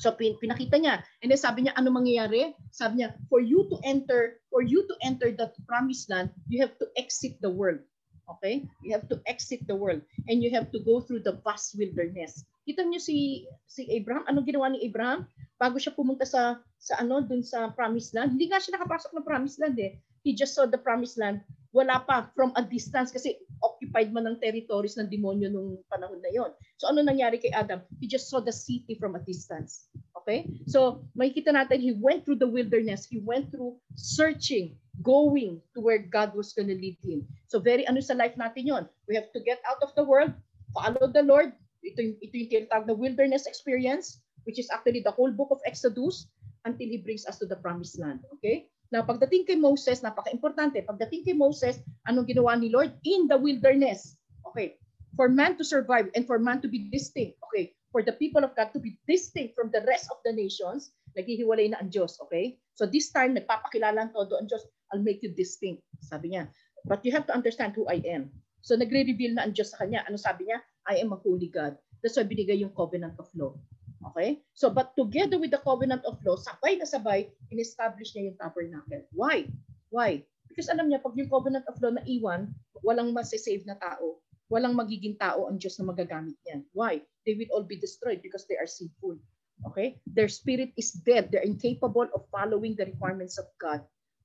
so 0.00 0.10
pin, 0.16 0.40
pinakita 0.40 0.80
niya, 0.80 1.04
and 1.20 1.28
then 1.28 1.38
sabi 1.38 1.68
niya 1.68 1.76
ano 1.76 1.92
mangyayari? 1.92 2.56
Sabi 2.72 3.04
niya, 3.04 3.14
for 3.28 3.44
you 3.44 3.68
to 3.68 3.76
enter, 3.84 4.40
for 4.48 4.64
you 4.64 4.88
to 4.88 4.94
enter 5.04 5.28
the 5.30 5.52
promised 5.68 6.08
land, 6.08 6.32
you 6.48 6.64
have 6.64 6.72
to 6.80 6.88
exit 6.96 7.36
the 7.44 7.52
world. 7.52 7.84
Okay? 8.26 8.66
You 8.82 8.92
have 8.98 9.06
to 9.12 9.22
exit 9.30 9.66
the 9.70 9.78
world 9.78 10.02
and 10.26 10.42
you 10.42 10.50
have 10.54 10.74
to 10.74 10.82
go 10.82 11.00
through 11.00 11.22
the 11.22 11.38
vast 11.46 11.78
wilderness. 11.78 12.42
Kita 12.66 12.82
niyo 12.82 12.98
si 12.98 13.46
si 13.70 13.86
Abraham, 13.94 14.26
ano 14.26 14.42
ginawa 14.42 14.74
ni 14.74 14.82
Abraham? 14.82 15.30
bago 15.56 15.80
siya 15.80 15.96
pumunta 15.96 16.28
sa 16.28 16.60
sa 16.76 17.00
ano 17.00 17.24
dun 17.24 17.40
sa 17.40 17.72
promised 17.72 18.12
land. 18.12 18.36
Hindi 18.36 18.52
nga 18.52 18.60
siya 18.60 18.76
nakapasok 18.76 19.16
ng 19.16 19.26
promised 19.26 19.58
land 19.58 19.76
eh. 19.80 19.96
He 20.22 20.36
just 20.36 20.54
saw 20.54 20.68
the 20.68 20.78
promised 20.78 21.16
land. 21.16 21.40
Wala 21.72 22.04
pa 22.04 22.28
from 22.32 22.52
a 22.56 22.62
distance 22.64 23.12
kasi 23.12 23.36
occupied 23.60 24.12
man 24.12 24.28
ng 24.28 24.40
territories 24.40 24.96
ng 24.96 25.08
demonyo 25.08 25.48
nung 25.52 25.80
panahon 25.92 26.20
na 26.24 26.32
yon 26.32 26.50
so 26.80 26.88
ano 26.88 27.04
nangyari 27.04 27.40
kay 27.40 27.52
Adam? 27.52 27.84
He 28.00 28.08
just 28.08 28.28
saw 28.28 28.40
the 28.40 28.52
city 28.52 28.96
from 28.96 29.16
a 29.16 29.22
distance. 29.24 29.88
Okay? 30.22 30.48
So 30.68 31.04
makikita 31.16 31.52
natin 31.52 31.80
he 31.80 31.96
went 31.96 32.24
through 32.24 32.40
the 32.40 32.48
wilderness. 32.48 33.08
He 33.08 33.20
went 33.20 33.48
through 33.52 33.80
searching 33.96 34.76
going 35.06 35.62
to 35.70 35.78
where 35.78 36.02
God 36.02 36.34
was 36.34 36.50
going 36.50 36.66
to 36.66 36.74
lead 36.74 36.98
him 37.06 37.22
so 37.46 37.62
very 37.62 37.86
ano 37.86 38.02
sa 38.02 38.18
life 38.18 38.34
natin 38.34 38.66
yon 38.66 38.84
we 39.06 39.14
have 39.14 39.30
to 39.30 39.40
get 39.46 39.62
out 39.70 39.78
of 39.86 39.94
the 39.94 40.02
world 40.02 40.34
follow 40.74 41.06
the 41.06 41.22
Lord 41.22 41.54
ito 41.86 42.18
ito 42.18 42.34
yung 42.34 42.50
tinatawag 42.50 42.90
na 42.90 42.98
wilderness 42.98 43.46
experience 43.46 44.26
which 44.46 44.62
is 44.62 44.70
actually 44.70 45.02
the 45.02 45.14
whole 45.14 45.30
book 45.30 45.50
of 45.50 45.62
Exodus 45.66 46.30
until 46.64 46.86
he 46.86 46.98
brings 46.98 47.26
us 47.26 47.38
to 47.38 47.46
the 47.46 47.58
promised 47.58 47.98
land. 47.98 48.22
Okay? 48.38 48.70
Now, 48.94 49.02
pagdating 49.02 49.50
kay 49.50 49.58
Moses, 49.58 50.02
napaka-importante. 50.02 50.78
Pagdating 50.86 51.26
kay 51.26 51.34
Moses, 51.34 51.82
anong 52.06 52.30
ginawa 52.30 52.54
ni 52.54 52.70
Lord? 52.70 52.94
In 53.02 53.26
the 53.26 53.38
wilderness. 53.38 54.14
Okay. 54.46 54.78
For 55.18 55.26
man 55.26 55.58
to 55.58 55.66
survive 55.66 56.10
and 56.14 56.22
for 56.22 56.38
man 56.38 56.62
to 56.62 56.70
be 56.70 56.86
distinct. 56.90 57.38
Okay. 57.50 57.74
For 57.90 58.06
the 58.06 58.14
people 58.14 58.46
of 58.46 58.54
God 58.54 58.70
to 58.78 58.80
be 58.82 58.98
distinct 59.10 59.58
from 59.58 59.74
the 59.74 59.82
rest 59.90 60.06
of 60.14 60.22
the 60.22 60.30
nations, 60.30 60.94
naghihiwalay 61.18 61.74
na 61.74 61.82
ang 61.82 61.90
Diyos. 61.90 62.22
Okay? 62.28 62.62
So 62.78 62.86
this 62.86 63.10
time, 63.10 63.34
nagpapakilala 63.34 64.06
ang 64.06 64.12
todo 64.14 64.38
ang 64.38 64.46
Diyos, 64.46 64.62
I'll 64.92 65.02
make 65.02 65.22
you 65.22 65.32
distinct. 65.32 65.82
Sabi 66.02 66.34
niya. 66.34 66.50
But 66.86 67.02
you 67.02 67.10
have 67.12 67.26
to 67.26 67.34
understand 67.34 67.74
who 67.74 67.86
I 67.90 68.02
am. 68.06 68.30
So 68.62 68.74
nagre-reveal 68.74 69.38
na 69.38 69.46
ang 69.46 69.54
Diyos 69.54 69.74
sa 69.74 69.82
kanya. 69.82 70.06
Ano 70.06 70.18
sabi 70.18 70.46
niya? 70.50 70.62
I 70.86 71.02
am 71.02 71.14
a 71.14 71.18
holy 71.18 71.50
God. 71.50 71.78
That's 72.02 72.14
why 72.14 72.26
binigay 72.26 72.62
yung 72.62 72.74
covenant 72.74 73.18
of 73.18 73.30
law. 73.34 73.58
Okay? 74.12 74.42
So, 74.54 74.70
but 74.70 74.94
together 74.94 75.38
with 75.38 75.50
the 75.50 75.62
covenant 75.62 76.06
of 76.06 76.22
law, 76.22 76.38
sabay 76.38 76.78
na 76.78 76.86
sabay, 76.86 77.26
in-establish 77.50 78.14
niya 78.14 78.30
yung 78.30 78.38
tabernacle. 78.38 79.02
Why? 79.10 79.50
Why? 79.90 80.22
Because 80.46 80.70
alam 80.70 80.86
niya, 80.86 81.02
pag 81.02 81.18
yung 81.18 81.30
covenant 81.30 81.66
of 81.66 81.78
law 81.82 81.90
na 81.90 82.06
iwan, 82.06 82.54
walang 82.86 83.10
masisave 83.10 83.66
na 83.66 83.74
tao. 83.74 84.22
Walang 84.46 84.78
magiging 84.78 85.18
tao 85.18 85.50
ang 85.50 85.58
Diyos 85.58 85.74
na 85.82 85.90
magagamit 85.90 86.38
niyan. 86.46 86.62
Why? 86.70 87.02
They 87.26 87.34
will 87.34 87.50
all 87.50 87.66
be 87.66 87.82
destroyed 87.82 88.22
because 88.22 88.46
they 88.46 88.54
are 88.54 88.70
sinful. 88.70 89.18
Okay? 89.66 89.98
Their 90.06 90.30
spirit 90.30 90.70
is 90.78 90.94
dead. 90.94 91.34
They're 91.34 91.42
incapable 91.42 92.06
of 92.14 92.30
following 92.30 92.78
the 92.78 92.86
requirements 92.86 93.42
of 93.42 93.50
God. 93.58 93.82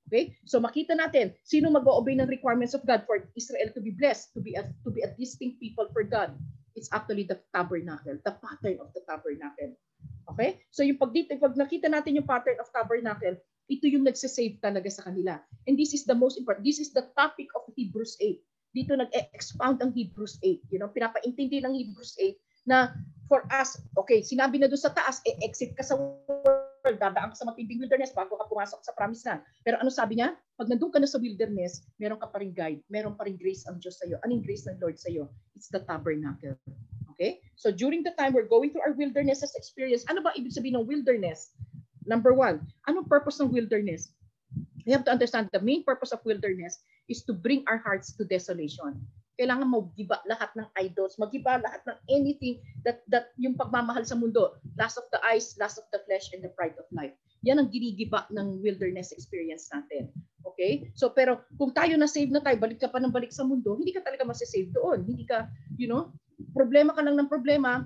Okay? 0.08 0.34
So 0.44 0.58
makita 0.58 0.98
natin, 0.98 1.34
sino 1.46 1.70
mag-obey 1.70 2.18
ng 2.18 2.28
requirements 2.28 2.74
of 2.74 2.84
God 2.84 3.06
for 3.06 3.22
Israel 3.38 3.70
to 3.72 3.80
be 3.80 3.94
blessed, 3.94 4.34
to 4.34 4.40
be 4.40 4.54
a, 4.58 4.66
to 4.84 4.90
be 4.90 5.02
a 5.02 5.10
distinct 5.14 5.62
people 5.62 5.86
for 5.92 6.02
God? 6.02 6.34
It's 6.72 6.88
actually 6.90 7.28
the 7.28 7.40
tabernacle, 7.52 8.16
the 8.24 8.34
pattern 8.40 8.80
of 8.80 8.90
the 8.96 9.04
tabernacle. 9.04 9.76
Okay? 10.32 10.64
So 10.72 10.82
yung 10.82 10.96
pag 10.96 11.12
pag 11.12 11.54
nakita 11.54 11.92
natin 11.92 12.16
yung 12.16 12.28
pattern 12.28 12.56
of 12.58 12.72
tabernacle, 12.72 13.36
ito 13.70 13.86
yung 13.86 14.04
nagsisave 14.04 14.58
talaga 14.60 14.88
sa 14.90 15.06
kanila. 15.06 15.38
And 15.68 15.78
this 15.78 15.94
is 15.94 16.04
the 16.04 16.16
most 16.16 16.36
important. 16.36 16.66
This 16.66 16.82
is 16.82 16.90
the 16.92 17.08
topic 17.14 17.48
of 17.54 17.68
Hebrews 17.72 18.18
8. 18.20 18.36
Dito 18.72 18.92
nag-expound 18.96 19.84
ang 19.84 19.92
Hebrews 19.92 20.40
8. 20.40 20.72
You 20.72 20.80
know, 20.80 20.88
pinapaintindi 20.90 21.60
ng 21.60 21.72
Hebrews 21.76 22.16
8 22.16 22.68
na 22.68 22.94
for 23.28 23.44
us, 23.52 23.80
okay, 23.96 24.20
sinabi 24.24 24.60
na 24.60 24.68
doon 24.68 24.80
sa 24.80 24.92
taas, 24.92 25.20
eh, 25.24 25.36
exit 25.44 25.76
ka 25.76 25.84
sa 25.84 25.96
world, 25.98 26.71
dadaan 26.90 27.30
ka 27.30 27.36
sa 27.38 27.46
matinding 27.46 27.78
wilderness 27.78 28.10
bago 28.10 28.34
ka 28.34 28.50
pumasok 28.50 28.82
sa 28.82 28.90
promise 28.98 29.22
land. 29.22 29.38
Pero 29.62 29.78
ano 29.78 29.86
sabi 29.86 30.18
niya? 30.18 30.34
Pag 30.58 30.66
nandun 30.66 30.90
ka 30.90 30.98
na 30.98 31.06
sa 31.06 31.22
wilderness, 31.22 31.86
meron 32.02 32.18
ka 32.18 32.26
pa 32.26 32.42
rin 32.42 32.50
guide, 32.50 32.82
meron 32.90 33.14
pa 33.14 33.30
rin 33.30 33.38
grace 33.38 33.62
ang 33.70 33.78
Diyos 33.78 34.02
sa 34.02 34.10
iyo. 34.10 34.18
Anong 34.26 34.42
grace 34.42 34.66
ng 34.66 34.82
Lord 34.82 34.98
sa 34.98 35.06
iyo? 35.14 35.30
It's 35.54 35.70
the 35.70 35.86
tabernacle. 35.86 36.58
Okay? 37.14 37.38
So 37.54 37.70
during 37.70 38.02
the 38.02 38.10
time 38.18 38.34
we're 38.34 38.50
going 38.50 38.74
through 38.74 38.82
our 38.82 38.98
wilderness 38.98 39.46
experience, 39.54 40.02
ano 40.10 40.26
ba 40.26 40.34
ibig 40.34 40.50
sabihin 40.50 40.82
ng 40.82 40.90
wilderness? 40.90 41.54
Number 42.02 42.34
one, 42.34 42.66
anong 42.90 43.06
purpose 43.06 43.38
ng 43.38 43.54
wilderness? 43.54 44.10
We 44.82 44.90
have 44.90 45.06
to 45.06 45.14
understand 45.14 45.46
the 45.54 45.62
main 45.62 45.86
purpose 45.86 46.10
of 46.10 46.18
wilderness 46.26 46.82
is 47.06 47.22
to 47.30 47.32
bring 47.32 47.62
our 47.70 47.78
hearts 47.78 48.10
to 48.18 48.26
desolation. 48.26 48.98
Kailangan 49.42 49.66
magiba 49.66 50.22
lahat 50.30 50.54
ng 50.54 50.70
idols, 50.78 51.18
magiba 51.18 51.58
lahat 51.58 51.82
ng 51.82 51.98
anything 52.14 52.62
that 52.86 53.02
that 53.10 53.34
yung 53.42 53.58
pagmamahal 53.58 54.06
sa 54.06 54.14
mundo, 54.14 54.54
lust 54.78 55.02
of 55.02 55.10
the 55.10 55.18
eyes, 55.26 55.58
lust 55.58 55.82
of 55.82 55.86
the 55.90 55.98
flesh, 56.06 56.30
and 56.30 56.46
the 56.46 56.52
pride 56.54 56.78
of 56.78 56.86
life. 56.94 57.10
Yan 57.42 57.58
ang 57.58 57.74
ginigiba 57.74 58.30
ng 58.30 58.62
wilderness 58.62 59.10
experience 59.10 59.66
natin. 59.74 60.14
Okay? 60.46 60.94
So 60.94 61.10
pero 61.10 61.42
kung 61.58 61.74
tayo 61.74 61.98
na 61.98 62.06
save 62.06 62.30
na 62.30 62.38
tayo, 62.38 62.54
balik 62.62 62.78
ka 62.78 62.86
pa 62.86 63.02
ng 63.02 63.10
balik 63.10 63.34
sa 63.34 63.42
mundo, 63.42 63.74
hindi 63.74 63.90
ka 63.90 64.06
talaga 64.06 64.22
masisave 64.22 64.70
doon. 64.70 65.02
Hindi 65.02 65.26
ka, 65.26 65.50
you 65.74 65.90
know, 65.90 66.14
problema 66.54 66.94
ka 66.94 67.02
lang 67.02 67.18
ng 67.18 67.26
problema, 67.26 67.82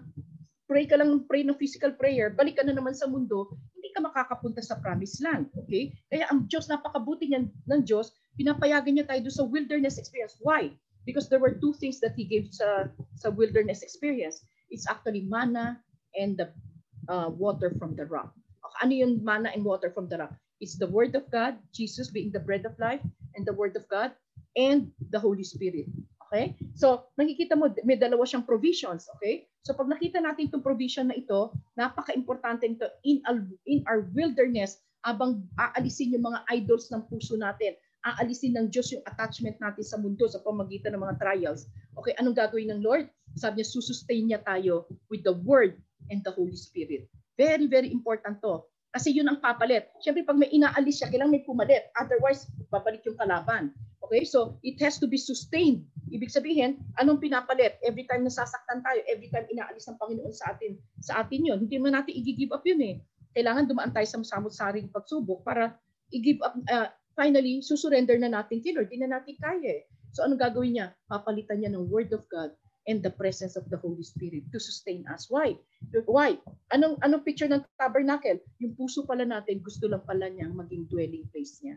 pray 0.69 0.85
ka 0.85 1.01
lang 1.01 1.09
ng 1.09 1.25
pray 1.25 1.41
ng 1.41 1.57
physical 1.57 1.95
prayer, 1.97 2.35
balik 2.35 2.61
ka 2.61 2.69
na 2.69 2.75
naman 2.75 2.93
sa 2.93 3.09
mundo, 3.09 3.55
hindi 3.73 3.89
ka 3.95 4.05
makakapunta 4.05 4.61
sa 4.61 4.77
promised 4.83 5.25
land. 5.25 5.49
Okay? 5.65 5.95
Kaya 6.11 6.29
ang 6.29 6.51
Diyos, 6.51 6.69
napakabuti 6.69 7.31
niyan 7.33 7.49
ng 7.49 7.81
Diyos, 7.87 8.13
pinapayagan 8.37 8.93
niya 8.99 9.09
tayo 9.09 9.25
doon 9.25 9.37
sa 9.41 9.47
wilderness 9.47 9.97
experience. 9.97 10.37
Why? 10.43 10.75
Because 11.07 11.31
there 11.31 11.39
were 11.39 11.55
two 11.55 11.73
things 11.79 12.03
that 12.03 12.19
He 12.19 12.27
gave 12.27 12.51
sa, 12.51 12.91
sa 13.15 13.31
wilderness 13.31 13.87
experience. 13.87 14.43
It's 14.69 14.91
actually 14.91 15.23
manna 15.23 15.79
and 16.19 16.37
the 16.37 16.51
uh, 17.09 17.31
water 17.31 17.71
from 17.79 17.95
the 17.95 18.05
rock. 18.05 18.35
Ano 18.83 18.93
yung 18.93 19.23
manna 19.23 19.55
and 19.55 19.65
water 19.65 19.95
from 19.95 20.11
the 20.11 20.19
rock? 20.19 20.35
It's 20.59 20.77
the 20.77 20.91
Word 20.91 21.15
of 21.15 21.31
God, 21.31 21.57
Jesus 21.71 22.11
being 22.11 22.35
the 22.35 22.43
bread 22.43 22.67
of 22.67 22.75
life, 22.83 23.01
and 23.39 23.47
the 23.47 23.55
Word 23.55 23.77
of 23.79 23.87
God, 23.89 24.13
and 24.57 24.91
the 25.13 25.21
Holy 25.21 25.45
Spirit. 25.45 25.87
Okay? 26.27 26.59
So, 26.75 27.07
nakikita 27.15 27.55
mo, 27.55 27.71
may 27.87 27.95
dalawa 27.97 28.27
siyang 28.27 28.49
provisions. 28.49 29.07
Okay? 29.17 29.47
So, 29.63 29.77
pag 29.77 29.87
nakita 29.87 30.19
natin 30.19 30.51
itong 30.51 30.65
provision 30.65 31.13
na 31.13 31.17
ito, 31.17 31.55
napaka-importante 31.79 32.67
ito 32.67 32.89
in, 33.07 33.23
in 33.69 33.85
our 33.87 34.09
wilderness, 34.17 34.83
abang 35.07 35.47
aalisin 35.55 36.19
yung 36.19 36.27
mga 36.27 36.43
idols 36.51 36.91
ng 36.91 37.07
puso 37.07 37.39
natin, 37.39 37.79
aalisin 38.07 38.55
ng 38.55 38.71
Diyos 38.71 38.95
yung 38.95 39.03
attachment 39.03 39.59
natin 39.59 39.83
sa 39.83 39.99
mundo 39.99 40.31
sa 40.31 40.39
pamagitan 40.47 40.95
ng 40.95 41.03
mga 41.03 41.19
trials. 41.19 41.67
Okay, 41.99 42.15
anong 42.23 42.39
gagawin 42.39 42.71
ng 42.71 42.81
Lord? 42.87 43.11
Sabi 43.35 43.61
niya, 43.61 43.67
susustain 43.67 44.31
niya 44.31 44.41
tayo 44.47 44.87
with 45.11 45.27
the 45.27 45.35
Word 45.43 45.83
and 46.15 46.23
the 46.23 46.31
Holy 46.31 46.55
Spirit. 46.55 47.11
Very, 47.35 47.67
very 47.67 47.91
important 47.91 48.39
to. 48.41 48.63
Kasi 48.97 49.13
yun 49.13 49.29
ang 49.29 49.45
papalit. 49.45 49.93
Siyempre, 50.01 50.25
pag 50.25 50.41
may 50.41 50.49
inaalis 50.49 51.03
siya, 51.03 51.13
kailangan 51.13 51.37
may 51.37 51.45
pumalit. 51.45 51.93
Otherwise, 52.01 52.49
babalik 52.73 53.05
yung 53.05 53.19
kalaban. 53.21 53.77
Okay, 54.01 54.25
so 54.25 54.57
it 54.63 54.79
has 54.81 54.97
to 55.03 55.11
be 55.11 55.21
sustained. 55.21 55.85
Ibig 56.09 56.31
sabihin, 56.31 56.81
anong 56.97 57.21
pinapalit? 57.21 57.77
Every 57.85 58.07
time 58.07 58.25
nasasaktan 58.25 58.81
tayo, 58.81 59.03
every 59.11 59.29
time 59.29 59.45
inaalis 59.51 59.85
ng 59.91 59.99
Panginoon 60.01 60.33
sa 60.33 60.55
atin, 60.55 60.79
sa 61.03 61.21
atin 61.21 61.43
yun. 61.43 61.59
Hindi 61.67 61.77
mo 61.77 61.91
natin 61.91 62.15
i-give 62.15 62.55
up 62.55 62.63
yun 62.65 62.81
eh. 62.81 62.95
Kailangan 63.37 63.69
dumaan 63.69 63.93
tayo 63.93 64.07
sa 64.09 64.23
samot-saring 64.23 64.89
pagsubok 64.89 65.45
para 65.45 65.77
i-give 66.15 66.41
up, 66.41 66.57
uh, 66.71 66.89
finally, 67.17 67.65
susurrender 67.65 68.21
na 68.21 68.31
natin 68.31 68.61
kay 68.61 68.77
Lord. 68.77 68.93
Di 68.93 69.01
na 69.01 69.11
natin 69.11 69.35
kaya 69.41 69.83
eh. 69.83 69.85
So 70.13 70.23
anong 70.23 70.41
gagawin 70.41 70.77
niya? 70.77 70.93
Papalitan 71.09 71.65
niya 71.65 71.73
ng 71.73 71.89
Word 71.89 72.13
of 72.13 72.29
God 72.29 72.53
and 72.87 73.03
the 73.03 73.11
presence 73.11 73.59
of 73.59 73.67
the 73.69 73.77
Holy 73.77 74.07
Spirit 74.07 74.47
to 74.55 74.61
sustain 74.63 75.03
us. 75.11 75.27
Why? 75.27 75.59
Why? 76.07 76.39
Anong 76.71 77.03
anong 77.03 77.27
picture 77.27 77.51
ng 77.51 77.65
tabernacle? 77.81 78.39
Yung 78.63 78.79
puso 78.79 79.03
pala 79.03 79.27
natin, 79.27 79.59
gusto 79.61 79.91
lang 79.91 80.07
pala 80.07 80.31
niyang 80.31 80.55
maging 80.55 80.87
dwelling 80.87 81.27
place 81.35 81.59
niya. 81.61 81.77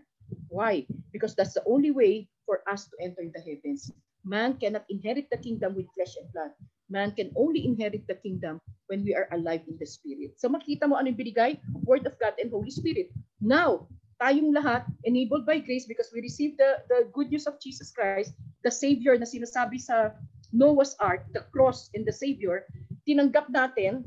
Why? 0.53 0.86
Because 1.10 1.34
that's 1.34 1.58
the 1.58 1.65
only 1.65 1.89
way 1.89 2.29
for 2.46 2.62
us 2.69 2.86
to 2.86 2.96
enter 3.01 3.25
the 3.25 3.41
heavens. 3.41 3.89
Man 4.22 4.62
cannot 4.62 4.86
inherit 4.91 5.31
the 5.34 5.41
kingdom 5.41 5.74
with 5.74 5.89
flesh 5.98 6.13
and 6.22 6.29
blood. 6.29 6.53
Man 6.89 7.17
can 7.17 7.34
only 7.34 7.65
inherit 7.65 8.05
the 8.05 8.17
kingdom 8.22 8.62
when 8.89 9.01
we 9.01 9.17
are 9.17 9.29
alive 9.34 9.65
in 9.65 9.77
the 9.81 9.89
Spirit. 9.89 10.38
So 10.38 10.50
makita 10.50 10.86
mo 10.86 10.98
ano 11.01 11.10
yung 11.10 11.17
binigay? 11.17 11.58
Word 11.86 12.05
of 12.05 12.17
God 12.22 12.38
and 12.38 12.53
Holy 12.53 12.74
Spirit. 12.74 13.10
Now, 13.41 13.89
tayong 14.19 14.51
lahat, 14.51 14.83
enabled 15.07 15.47
by 15.47 15.57
grace 15.63 15.88
because 15.88 16.11
we 16.11 16.19
received 16.19 16.59
the, 16.59 16.83
the 16.91 17.07
good 17.15 17.31
news 17.31 17.47
of 17.47 17.59
Jesus 17.63 17.89
Christ, 17.95 18.35
the 18.67 18.71
Savior 18.71 19.15
na 19.15 19.25
sinasabi 19.25 19.79
sa 19.79 20.13
Noah's 20.51 20.93
Ark, 20.99 21.23
the 21.31 21.47
cross 21.55 21.88
and 21.95 22.03
the 22.03 22.13
Savior, 22.13 22.67
tinanggap 23.07 23.47
natin, 23.47 24.03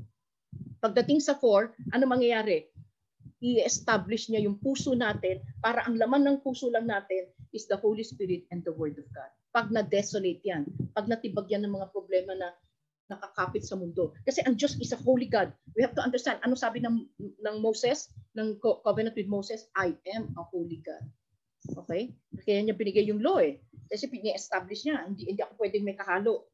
pagdating 0.84 1.24
sa 1.24 1.34
4, 1.38 1.96
ano 1.96 2.04
mangyayari? 2.04 2.72
i-establish 3.42 4.30
niya 4.30 4.46
yung 4.46 4.56
puso 4.62 4.94
natin 4.94 5.42
para 5.58 5.82
ang 5.82 5.98
laman 5.98 6.22
ng 6.22 6.38
puso 6.46 6.70
lang 6.70 6.86
natin 6.86 7.26
is 7.50 7.66
the 7.66 7.74
Holy 7.74 8.06
Spirit 8.06 8.46
and 8.54 8.62
the 8.62 8.70
Word 8.70 8.94
of 9.02 9.06
God. 9.10 9.28
Pag 9.50 9.74
na-desolate 9.74 10.40
yan, 10.46 10.64
pag 10.94 11.10
natibag 11.10 11.50
yan 11.50 11.66
ng 11.66 11.74
mga 11.74 11.90
problema 11.90 12.38
na 12.38 12.54
nakakapit 13.12 13.62
sa 13.62 13.76
mundo. 13.76 14.16
Kasi 14.24 14.40
ang 14.48 14.56
Diyos 14.56 14.80
is 14.80 14.96
a 14.96 15.00
holy 15.00 15.28
God. 15.28 15.52
We 15.76 15.84
have 15.84 15.92
to 15.94 16.02
understand, 16.02 16.40
ano 16.40 16.56
sabi 16.56 16.80
ng, 16.80 17.04
ng 17.20 17.56
Moses, 17.60 18.08
ng 18.32 18.56
covenant 18.60 19.14
with 19.14 19.28
Moses? 19.28 19.68
I 19.76 19.92
am 20.16 20.32
a 20.40 20.44
holy 20.48 20.80
God. 20.80 21.04
Okay? 21.84 22.16
Kaya 22.42 22.64
niya 22.64 22.74
binigay 22.74 23.06
yung 23.06 23.22
law 23.22 23.38
eh. 23.38 23.62
Kasi 23.92 24.08
pini-establish 24.08 24.88
niya, 24.88 25.04
hindi, 25.04 25.28
hindi 25.28 25.40
ako 25.44 25.54
pwedeng 25.60 25.84
may 25.84 25.94
kahalo. 25.94 26.48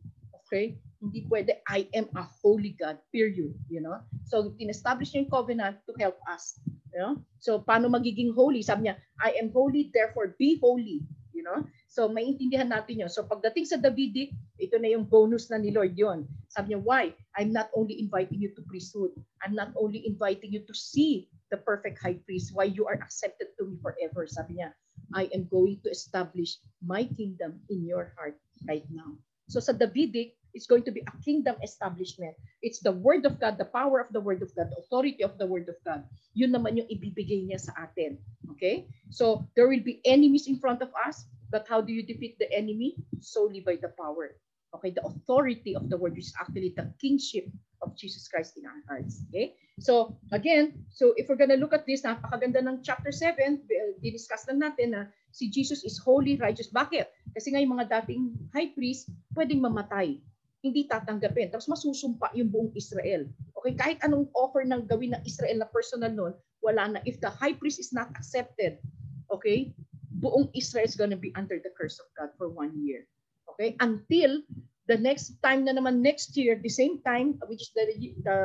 Okay? 0.44 0.76
Hindi 0.98 1.24
pwede, 1.30 1.62
I 1.70 1.86
am 1.94 2.10
a 2.18 2.26
holy 2.42 2.74
God, 2.74 2.98
period. 3.14 3.54
You 3.70 3.80
know? 3.80 4.02
So, 4.26 4.52
in-establish 4.58 5.14
niya 5.14 5.24
yung 5.24 5.32
covenant 5.32 5.80
to 5.86 5.94
help 5.96 6.18
us. 6.26 6.58
You 6.90 6.98
know? 6.98 7.12
So, 7.38 7.62
paano 7.62 7.86
magiging 7.88 8.34
holy? 8.34 8.60
Sabi 8.60 8.90
niya, 8.90 8.98
I 9.22 9.38
am 9.38 9.54
holy, 9.54 9.94
therefore 9.94 10.34
be 10.36 10.58
holy. 10.58 11.06
You 11.30 11.46
know? 11.46 11.62
So, 11.88 12.04
maintindihan 12.06 12.68
natin 12.68 13.00
yun. 13.00 13.08
So, 13.08 13.24
pagdating 13.24 13.64
sa 13.64 13.80
Davidic, 13.80 14.36
ito 14.60 14.76
na 14.76 14.92
yung 14.92 15.08
bonus 15.08 15.48
na 15.48 15.56
ni 15.56 15.72
Lord 15.72 15.96
yon. 15.96 16.28
Sabi 16.52 16.76
niya, 16.76 16.84
why? 16.84 17.16
I'm 17.32 17.48
not 17.48 17.72
only 17.72 17.96
inviting 17.96 18.44
you 18.44 18.52
to 18.52 18.62
priesthood. 18.68 19.16
I'm 19.40 19.56
not 19.56 19.72
only 19.72 20.04
inviting 20.04 20.52
you 20.52 20.62
to 20.68 20.74
see 20.76 21.32
the 21.48 21.56
perfect 21.56 21.96
high 21.96 22.20
priest, 22.28 22.52
why 22.52 22.68
you 22.68 22.84
are 22.84 23.00
accepted 23.00 23.56
to 23.56 23.64
me 23.64 23.80
forever. 23.80 24.28
Sabi 24.28 24.60
niya, 24.60 24.76
I 25.16 25.32
am 25.32 25.48
going 25.48 25.80
to 25.84 25.88
establish 25.88 26.60
my 26.84 27.08
kingdom 27.16 27.64
in 27.72 27.88
your 27.88 28.12
heart 28.20 28.36
right 28.68 28.84
now. 28.92 29.16
So 29.48 29.56
sa 29.56 29.72
Davidic, 29.72 30.36
it's 30.52 30.68
going 30.68 30.84
to 30.84 30.92
be 30.92 31.00
a 31.00 31.14
kingdom 31.24 31.56
establishment. 31.64 32.36
It's 32.60 32.80
the 32.80 32.92
word 32.92 33.24
of 33.24 33.40
God, 33.40 33.56
the 33.56 33.68
power 33.68 34.00
of 34.00 34.12
the 34.12 34.20
word 34.20 34.44
of 34.44 34.52
God, 34.52 34.68
the 34.68 34.80
authority 34.84 35.24
of 35.24 35.40
the 35.40 35.48
word 35.48 35.68
of 35.72 35.80
God. 35.88 36.04
Yun 36.36 36.52
naman 36.52 36.76
yung 36.76 36.88
ibibigay 36.92 37.48
niya 37.48 37.60
sa 37.60 37.72
atin. 37.88 38.20
Okay? 38.52 38.84
So 39.08 39.48
there 39.56 39.68
will 39.68 39.80
be 39.80 40.04
enemies 40.04 40.48
in 40.48 40.60
front 40.60 40.84
of 40.84 40.92
us, 41.00 41.24
but 41.50 41.66
how 41.68 41.80
do 41.80 41.92
you 41.92 42.04
defeat 42.04 42.38
the 42.38 42.50
enemy? 42.52 42.96
Solely 43.20 43.60
by 43.60 43.76
the 43.80 43.92
power. 43.96 44.36
Okay, 44.76 44.92
the 44.92 45.04
authority 45.04 45.72
of 45.72 45.88
the 45.88 45.96
word 45.96 46.18
is 46.20 46.32
actually 46.36 46.76
the 46.76 46.92
kingship 47.00 47.48
of 47.80 47.96
Jesus 47.96 48.28
Christ 48.28 48.60
in 48.60 48.68
our 48.68 48.82
hearts. 48.84 49.24
Okay? 49.28 49.56
So, 49.80 50.18
again, 50.32 50.84
so 50.90 51.14
if 51.16 51.28
we're 51.28 51.40
gonna 51.40 51.56
look 51.56 51.72
at 51.72 51.86
this, 51.86 52.02
napakaganda 52.02 52.60
ng 52.60 52.84
chapter 52.84 53.08
7, 53.08 53.64
di-discuss 54.02 54.44
lang 54.50 54.60
natin 54.60 54.92
na 54.92 55.02
si 55.30 55.48
Jesus 55.48 55.86
is 55.86 55.96
holy, 55.96 56.36
righteous. 56.36 56.68
Bakit? 56.68 57.08
Kasi 57.32 57.54
nga 57.54 57.62
yung 57.62 57.78
mga 57.78 57.88
dating 58.02 58.34
high 58.52 58.74
priest, 58.74 59.08
pwedeng 59.32 59.62
mamatay. 59.62 60.20
Hindi 60.60 60.90
tatanggapin. 60.90 61.54
Tapos 61.54 61.70
masusumpa 61.70 62.34
yung 62.34 62.50
buong 62.50 62.74
Israel. 62.74 63.24
Okay? 63.62 63.72
Kahit 63.78 63.98
anong 64.02 64.28
offer 64.34 64.66
ng 64.66 64.84
gawin 64.90 65.14
ng 65.14 65.22
Israel 65.24 65.62
na 65.62 65.68
personal 65.70 66.12
nun, 66.12 66.34
wala 66.60 66.98
na. 66.98 67.00
If 67.06 67.22
the 67.22 67.30
high 67.30 67.54
priest 67.54 67.78
is 67.78 67.94
not 67.94 68.10
accepted, 68.18 68.82
okay, 69.30 69.70
buong 70.18 70.50
Israel 70.54 70.84
is 70.84 70.98
gonna 70.98 71.18
be 71.18 71.32
under 71.34 71.62
the 71.62 71.72
curse 71.74 71.98
of 71.98 72.06
God 72.18 72.30
for 72.36 72.50
one 72.50 72.74
year. 72.74 73.06
Okay? 73.54 73.78
Until 73.80 74.42
the 74.86 74.98
next 74.98 75.38
time 75.42 75.64
na 75.64 75.72
naman 75.72 76.02
next 76.02 76.36
year, 76.36 76.58
the 76.58 76.70
same 76.70 77.00
time, 77.02 77.38
which 77.46 77.62
is 77.62 77.72
the, 77.74 77.86
the 78.26 78.38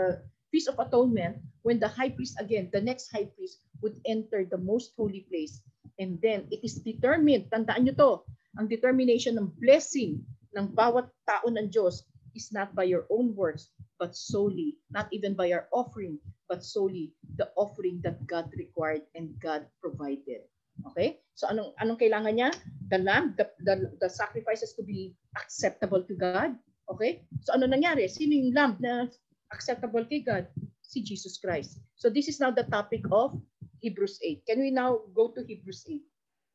Feast 0.54 0.70
of 0.70 0.78
Atonement, 0.78 1.42
when 1.66 1.80
the 1.80 1.90
high 1.90 2.14
priest 2.14 2.38
again, 2.38 2.70
the 2.70 2.82
next 2.82 3.10
high 3.10 3.26
priest 3.26 3.66
would 3.82 3.98
enter 4.06 4.46
the 4.46 4.60
most 4.60 4.94
holy 4.96 5.26
place 5.28 5.64
And 6.00 6.18
then, 6.22 6.50
it 6.50 6.66
is 6.66 6.82
determined, 6.82 7.54
tandaan 7.54 7.86
nyo 7.86 7.94
to, 8.02 8.12
ang 8.58 8.66
determination 8.66 9.38
ng 9.38 9.54
blessing 9.62 10.26
ng 10.58 10.74
bawat 10.74 11.10
tao 11.30 11.46
ng 11.46 11.70
Diyos 11.70 12.06
is 12.34 12.50
not 12.50 12.74
by 12.74 12.86
your 12.86 13.06
own 13.14 13.38
works, 13.38 13.70
but 14.02 14.18
solely, 14.18 14.78
not 14.90 15.06
even 15.14 15.38
by 15.38 15.54
our 15.54 15.70
offering, 15.70 16.18
but 16.50 16.66
solely 16.66 17.14
the 17.38 17.54
offering 17.54 18.02
that 18.02 18.26
God 18.26 18.50
required 18.58 19.06
and 19.14 19.38
God 19.38 19.70
provided. 19.78 20.50
Okay? 20.92 21.24
So 21.34 21.50
anong 21.50 21.74
anong 21.80 22.00
kailangan 22.00 22.34
niya? 22.36 22.50
The 22.92 23.00
lamb, 23.02 23.34
the, 23.40 23.50
the, 23.64 23.94
the 23.98 24.10
sacrifices 24.10 24.76
to 24.78 24.84
be 24.84 25.16
acceptable 25.40 26.04
to 26.06 26.14
God. 26.16 26.56
Okay? 26.92 27.26
So 27.42 27.56
ano 27.56 27.66
nangyari? 27.66 28.06
Sino 28.12 28.36
yung 28.36 28.54
lamb 28.54 28.78
na 28.84 29.08
acceptable 29.50 30.04
kay 30.06 30.22
God? 30.22 30.46
Si 30.84 31.02
Jesus 31.02 31.40
Christ. 31.42 31.82
So 31.98 32.12
this 32.12 32.28
is 32.30 32.38
now 32.38 32.52
the 32.52 32.68
topic 32.70 33.02
of 33.10 33.34
Hebrews 33.82 34.20
8. 34.22 34.46
Can 34.46 34.60
we 34.62 34.70
now 34.70 35.04
go 35.16 35.34
to 35.34 35.42
Hebrews 35.42 35.88
8? 35.90 36.04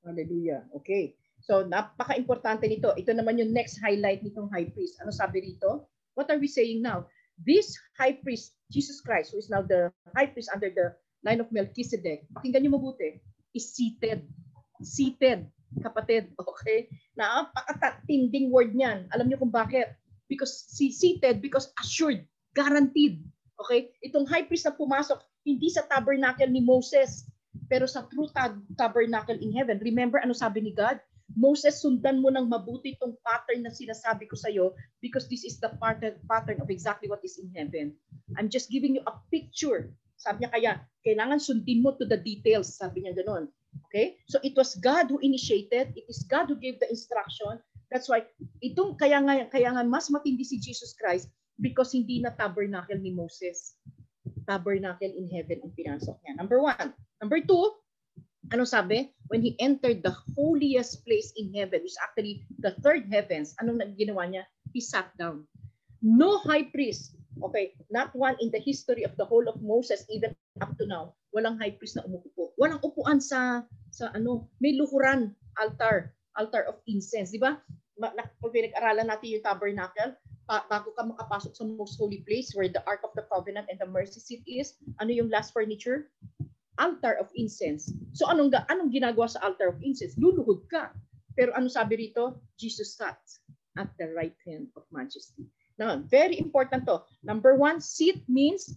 Hallelujah. 0.06 0.64
Okay. 0.78 1.18
So 1.42 1.66
napaka-importante 1.66 2.68
nito. 2.68 2.94
Ito 2.94 3.12
naman 3.14 3.40
yung 3.40 3.50
next 3.50 3.80
highlight 3.82 4.22
nitong 4.22 4.52
high 4.52 4.68
priest. 4.70 5.00
Ano 5.02 5.10
sabi 5.10 5.42
rito? 5.54 5.88
What 6.14 6.30
are 6.30 6.38
we 6.38 6.50
saying 6.50 6.82
now? 6.82 7.06
This 7.38 7.78
high 7.94 8.18
priest, 8.18 8.58
Jesus 8.70 8.98
Christ, 8.98 9.30
who 9.30 9.38
is 9.38 9.46
now 9.46 9.62
the 9.62 9.94
high 10.18 10.26
priest 10.26 10.50
under 10.50 10.70
the 10.74 10.98
line 11.22 11.38
of 11.38 11.50
Melchizedek, 11.54 12.26
pakinggan 12.34 12.66
niyo 12.66 12.74
mabuti, 12.74 13.22
is 13.58 13.74
seated. 13.74 14.22
Seated, 14.78 15.50
kapatid. 15.82 16.30
Okay? 16.38 16.86
Napakatinding 17.18 18.54
word 18.54 18.72
niyan. 18.72 19.10
Alam 19.10 19.26
niyo 19.26 19.42
kung 19.42 19.52
bakit? 19.52 19.98
Because 20.30 20.70
seated, 20.70 21.42
because 21.42 21.74
assured, 21.82 22.22
guaranteed. 22.54 23.26
Okay? 23.58 23.90
Itong 24.06 24.30
high 24.30 24.46
priest 24.46 24.70
na 24.70 24.78
pumasok, 24.78 25.18
hindi 25.42 25.68
sa 25.68 25.82
tabernacle 25.82 26.46
ni 26.46 26.62
Moses, 26.62 27.26
pero 27.66 27.90
sa 27.90 28.06
true 28.06 28.30
tab- 28.30 28.62
tabernacle 28.78 29.36
in 29.36 29.50
heaven. 29.50 29.82
Remember 29.82 30.22
ano 30.22 30.32
sabi 30.32 30.62
ni 30.62 30.72
God? 30.72 31.02
Moses, 31.36 31.84
sundan 31.84 32.24
mo 32.24 32.32
ng 32.32 32.48
mabuti 32.48 32.96
itong 32.96 33.12
pattern 33.20 33.60
na 33.60 33.68
sinasabi 33.68 34.24
ko 34.24 34.32
sa 34.32 34.48
iyo 34.48 34.72
because 35.04 35.28
this 35.28 35.44
is 35.44 35.60
the 35.60 35.68
pattern, 35.76 36.16
pattern 36.24 36.56
of 36.64 36.72
exactly 36.72 37.04
what 37.04 37.20
is 37.20 37.36
in 37.36 37.52
heaven. 37.52 37.92
I'm 38.40 38.48
just 38.48 38.72
giving 38.72 38.96
you 38.96 39.04
a 39.04 39.12
picture. 39.28 39.92
Sabi 40.18 40.44
niya 40.44 40.50
kaya, 40.50 40.72
kailangan 41.06 41.38
sundin 41.38 41.80
mo 41.80 41.94
to 41.94 42.04
the 42.04 42.18
details. 42.18 42.74
Sabi 42.74 43.06
niya 43.06 43.14
ganoon. 43.14 43.46
Okay? 43.88 44.18
So 44.26 44.42
it 44.42 44.58
was 44.58 44.74
God 44.82 45.08
who 45.08 45.22
initiated. 45.22 45.94
It 45.94 46.06
is 46.10 46.26
God 46.26 46.50
who 46.50 46.58
gave 46.58 46.82
the 46.82 46.90
instruction. 46.90 47.62
That's 47.88 48.10
why, 48.10 48.28
itong 48.60 49.00
kaya 49.00 49.22
nga, 49.24 49.48
kaya 49.48 49.72
nga 49.72 49.86
mas 49.86 50.12
matindi 50.12 50.44
si 50.44 50.60
Jesus 50.60 50.92
Christ 50.92 51.32
because 51.56 51.96
hindi 51.96 52.20
na 52.20 52.34
tabernacle 52.36 53.00
ni 53.00 53.14
Moses. 53.14 53.78
Tabernacle 54.44 55.12
in 55.12 55.26
heaven 55.32 55.64
ang 55.64 55.72
pinasok 55.72 56.16
niya. 56.20 56.36
Number 56.36 56.60
one. 56.60 56.92
Number 57.18 57.40
two, 57.40 57.74
ano 58.52 58.64
sabi? 58.64 59.12
When 59.28 59.42
he 59.42 59.58
entered 59.60 60.00
the 60.00 60.14
holiest 60.36 61.04
place 61.04 61.34
in 61.36 61.52
heaven, 61.52 61.84
which 61.84 61.96
is 61.96 62.00
actually 62.00 62.46
the 62.60 62.72
third 62.80 63.08
heavens, 63.08 63.52
anong 63.60 63.82
ginawa 63.98 64.28
niya? 64.30 64.44
He 64.72 64.80
sat 64.80 65.10
down. 65.18 65.48
No 65.98 66.38
high 66.38 66.70
priest, 66.70 67.17
okay, 67.42 67.74
not 67.90 68.14
one 68.14 68.36
in 68.40 68.50
the 68.50 68.58
history 68.58 69.04
of 69.04 69.14
the 69.16 69.24
whole 69.24 69.46
of 69.46 69.60
Moses, 69.62 70.04
even 70.10 70.34
up 70.60 70.74
to 70.78 70.86
now, 70.86 71.14
walang 71.34 71.58
high 71.58 71.74
priest 71.74 71.96
na 71.96 72.06
umuupo. 72.06 72.54
Walang 72.58 72.82
upuan 72.82 73.22
sa, 73.22 73.62
sa 73.90 74.10
ano, 74.14 74.48
may 74.58 74.74
luhuran, 74.74 75.34
altar, 75.58 76.14
altar 76.38 76.66
of 76.66 76.78
incense, 76.86 77.34
di 77.34 77.40
ba? 77.40 77.58
Pag 77.98 78.54
pinag-aralan 78.54 79.10
natin 79.10 79.38
yung 79.38 79.44
tabernacle, 79.44 80.14
bago 80.48 80.94
ka 80.94 81.02
makapasok 81.04 81.52
sa 81.52 81.66
most 81.66 81.98
holy 81.98 82.22
place 82.24 82.54
where 82.54 82.70
the 82.70 82.80
Ark 82.86 83.02
of 83.02 83.12
the 83.18 83.26
Covenant 83.26 83.66
and 83.68 83.78
the 83.78 83.88
mercy 83.90 84.22
seat 84.22 84.42
is, 84.46 84.78
ano 85.02 85.10
yung 85.10 85.28
last 85.28 85.50
furniture? 85.50 86.08
altar 86.78 87.18
of 87.18 87.28
incense. 87.34 87.90
So 88.14 88.30
anong 88.30 88.54
anong 88.70 88.94
ginagawa 88.94 89.28
sa 89.28 89.42
altar 89.42 89.74
of 89.74 89.82
incense? 89.82 90.14
Luluhod 90.16 90.64
ka. 90.70 90.94
Pero 91.34 91.52
ano 91.54 91.66
sabi 91.66 92.08
rito? 92.08 92.38
Jesus 92.58 92.94
sat 92.98 93.18
at 93.78 93.90
the 93.98 94.10
right 94.14 94.34
hand 94.46 94.70
of 94.74 94.86
majesty. 94.90 95.46
Now, 95.78 96.02
very 96.02 96.38
important 96.38 96.86
to. 96.90 97.06
Number 97.22 97.54
one, 97.54 97.80
sit 97.80 98.26
means 98.28 98.74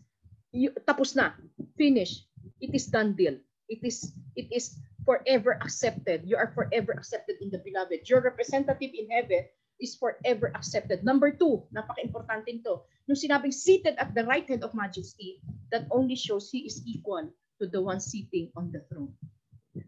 you, 0.53 0.69
tapos 0.85 1.17
na. 1.17 1.33
Finish. 1.75 2.29
It 2.61 2.77
is 2.77 2.87
done 2.87 3.17
deal. 3.17 3.41
It 3.65 3.81
is 3.81 4.13
it 4.37 4.53
is 4.53 4.77
forever 5.01 5.57
accepted. 5.57 6.29
You 6.29 6.37
are 6.37 6.53
forever 6.53 6.93
accepted 6.93 7.41
in 7.41 7.49
the 7.49 7.57
beloved. 7.57 8.05
Your 8.05 8.21
representative 8.21 8.93
in 8.93 9.09
heaven 9.09 9.49
is 9.81 9.97
forever 9.97 10.53
accepted. 10.53 11.01
Number 11.01 11.33
two, 11.33 11.65
napaka-importante 11.73 12.61
nito. 12.61 12.85
Nung 13.09 13.17
sinabing 13.17 13.53
seated 13.53 13.97
at 13.97 14.13
the 14.13 14.21
right 14.29 14.45
hand 14.45 14.61
of 14.61 14.77
majesty, 14.77 15.41
that 15.73 15.89
only 15.89 16.13
shows 16.13 16.53
he 16.53 16.69
is 16.69 16.85
equal 16.85 17.33
to 17.57 17.65
the 17.65 17.81
one 17.81 17.97
sitting 17.97 18.53
on 18.53 18.69
the 18.69 18.85
throne. 18.93 19.09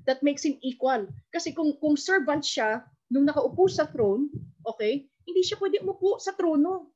That 0.10 0.26
makes 0.26 0.42
him 0.42 0.58
equal. 0.66 1.06
Kasi 1.30 1.54
kung, 1.54 1.78
kung 1.78 1.94
servant 1.94 2.42
siya, 2.42 2.82
nung 3.14 3.30
nakaupo 3.30 3.70
sa 3.70 3.86
throne, 3.86 4.34
okay, 4.66 5.06
hindi 5.30 5.42
siya 5.46 5.62
pwede 5.62 5.86
umupo 5.86 6.18
sa 6.18 6.34
trono. 6.34 6.93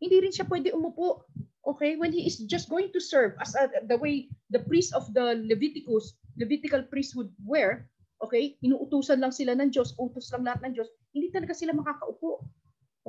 Hindi 0.00 0.16
rin 0.24 0.32
siya 0.32 0.48
pwede 0.48 0.72
umupo. 0.72 1.28
Okay, 1.60 2.00
when 2.00 2.10
he 2.10 2.24
is 2.24 2.40
just 2.48 2.72
going 2.72 2.88
to 2.96 3.00
serve 3.00 3.36
as 3.38 3.52
a, 3.52 3.68
the 3.84 4.00
way 4.00 4.32
the 4.48 4.64
priest 4.64 4.96
of 4.96 5.06
the 5.12 5.36
Leviticus, 5.44 6.16
Levitical 6.40 6.80
priesthood 6.88 7.28
were, 7.44 7.84
okay, 8.24 8.56
inuutusan 8.64 9.20
lang 9.20 9.30
sila 9.30 9.52
ng 9.60 9.68
Diyos, 9.68 9.92
utos 10.00 10.32
lang 10.32 10.48
lahat 10.48 10.64
ng 10.64 10.72
Diyos, 10.72 10.88
hindi 11.12 11.28
talaga 11.28 11.52
sila 11.52 11.76
makakaupo. 11.76 12.48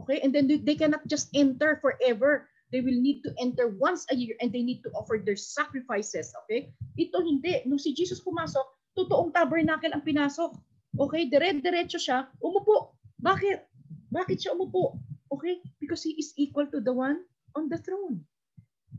Okay, 0.04 0.20
and 0.20 0.36
then 0.36 0.52
they, 0.52 0.60
they 0.60 0.76
cannot 0.76 1.04
just 1.08 1.32
enter 1.32 1.80
forever 1.80 2.52
they 2.72 2.80
will 2.80 2.96
need 2.96 3.22
to 3.28 3.36
enter 3.38 3.68
once 3.68 4.08
a 4.10 4.16
year 4.16 4.36
and 4.40 4.50
they 4.52 4.64
need 4.64 4.82
to 4.84 4.90
offer 4.96 5.20
their 5.20 5.36
sacrifices. 5.36 6.32
Okay? 6.44 6.72
Ito 6.96 7.20
hindi. 7.22 7.68
Nung 7.68 7.80
si 7.80 7.92
Jesus 7.92 8.24
pumasok, 8.24 8.64
totoong 8.96 9.36
tabernacle 9.36 9.92
ang 9.92 10.08
pinasok. 10.08 10.56
Okay? 10.96 11.28
Dire-diretso 11.28 12.00
siya, 12.00 12.32
umupo. 12.40 12.96
Bakit? 13.20 13.68
Bakit 14.12 14.38
siya 14.40 14.56
umupo? 14.56 14.98
Okay? 15.32 15.64
Because 15.80 16.04
he 16.04 16.20
is 16.20 16.36
equal 16.36 16.68
to 16.68 16.80
the 16.84 16.94
one 16.94 17.24
on 17.56 17.72
the 17.72 17.80
throne. 17.80 18.22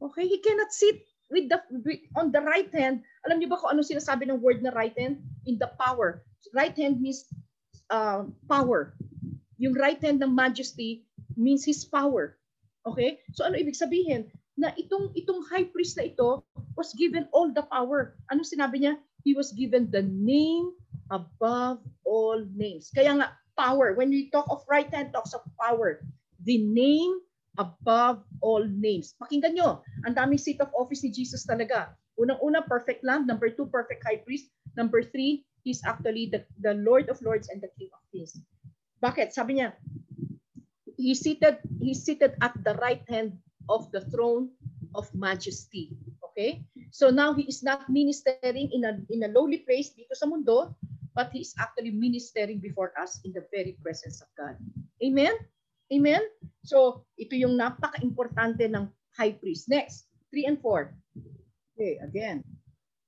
Okay? 0.00 0.26
He 0.26 0.40
cannot 0.40 0.72
sit 0.72 1.04
with 1.32 1.48
the 1.48 1.60
on 2.16 2.32
the 2.32 2.44
right 2.44 2.68
hand. 2.72 3.04
Alam 3.24 3.40
niyo 3.40 3.52
ba 3.52 3.60
kung 3.60 3.72
ano 3.76 3.80
sinasabi 3.84 4.28
ng 4.28 4.40
word 4.40 4.60
na 4.60 4.72
right 4.76 4.96
hand? 4.96 5.20
In 5.48 5.56
the 5.56 5.72
power. 5.80 6.24
Right 6.52 6.74
hand 6.76 7.00
means 7.00 7.28
uh, 7.88 8.28
power. 8.48 8.96
Yung 9.56 9.72
right 9.76 10.00
hand 10.00 10.20
ng 10.20 10.32
majesty 10.32 11.08
means 11.36 11.64
his 11.64 11.84
power. 11.84 12.36
Okay? 12.84 13.20
So 13.32 13.48
ano 13.48 13.56
ibig 13.56 13.78
sabihin? 13.78 14.28
Na 14.56 14.72
itong 14.76 15.16
itong 15.16 15.48
high 15.48 15.68
priest 15.68 15.96
na 15.96 16.08
ito 16.08 16.44
was 16.76 16.92
given 16.96 17.28
all 17.32 17.48
the 17.48 17.64
power. 17.72 18.20
Ano 18.28 18.44
sinabi 18.44 18.84
niya? 18.84 19.00
He 19.24 19.32
was 19.32 19.54
given 19.54 19.88
the 19.88 20.02
name 20.04 20.74
above 21.08 21.80
all 22.02 22.42
names. 22.52 22.90
Kaya 22.90 23.16
nga 23.16 23.28
power. 23.56 23.94
When 23.94 24.10
we 24.10 24.28
talk 24.28 24.48
of 24.50 24.66
right 24.68 24.88
hand 24.90 25.14
talks 25.16 25.32
of 25.32 25.44
power. 25.56 26.04
The 26.44 26.58
name 26.62 27.22
above 27.58 28.24
all 28.40 28.64
names. 28.64 29.14
Pakinggan 29.20 29.54
nyo, 29.54 29.84
ang 30.08 30.16
daming 30.16 30.40
seat 30.40 30.58
of 30.58 30.72
office 30.74 31.04
ni 31.04 31.12
Jesus 31.12 31.44
talaga. 31.44 31.94
Unang-una, 32.16 32.64
perfect 32.64 33.04
lamb. 33.04 33.28
Number 33.28 33.52
two, 33.52 33.68
perfect 33.68 34.04
high 34.04 34.20
priest. 34.20 34.48
Number 34.76 35.04
three, 35.04 35.44
he's 35.64 35.84
actually 35.84 36.32
the, 36.32 36.44
the 36.60 36.76
Lord 36.80 37.08
of 37.12 37.20
Lords 37.20 37.48
and 37.52 37.60
the 37.60 37.70
King 37.76 37.92
of 37.92 38.02
Kings. 38.12 38.36
Bakit? 39.04 39.34
Sabi 39.34 39.60
niya, 39.60 39.76
he 41.02 41.14
seated 41.18 41.58
he 41.82 41.94
seated 41.94 42.38
at 42.38 42.54
the 42.62 42.78
right 42.78 43.02
hand 43.10 43.34
of 43.66 43.90
the 43.90 44.06
throne 44.14 44.54
of 44.94 45.10
majesty 45.10 45.90
okay 46.22 46.62
so 46.94 47.10
now 47.10 47.34
he 47.34 47.42
is 47.50 47.62
not 47.66 47.90
ministering 47.90 48.70
in 48.70 48.86
a 48.86 48.94
in 49.10 49.26
a 49.26 49.30
lowly 49.34 49.66
place 49.66 49.90
dito 49.98 50.14
sa 50.14 50.30
mundo 50.30 50.70
but 51.18 51.34
he 51.34 51.42
is 51.42 51.52
actually 51.58 51.90
ministering 51.90 52.62
before 52.62 52.94
us 52.94 53.18
in 53.26 53.34
the 53.34 53.42
very 53.50 53.74
presence 53.82 54.22
of 54.22 54.30
God 54.38 54.54
amen 55.02 55.34
amen? 55.92 56.24
So 56.64 57.04
ito 57.20 57.36
yung 57.36 57.60
napaka-importante 57.60 58.64
ng 58.72 58.88
high 59.20 59.36
priest. 59.36 59.68
Next 59.68 60.08
3 60.32 60.56
and 60.56 60.58
4 60.64 60.96
okay 61.82 61.98
again. 62.04 62.46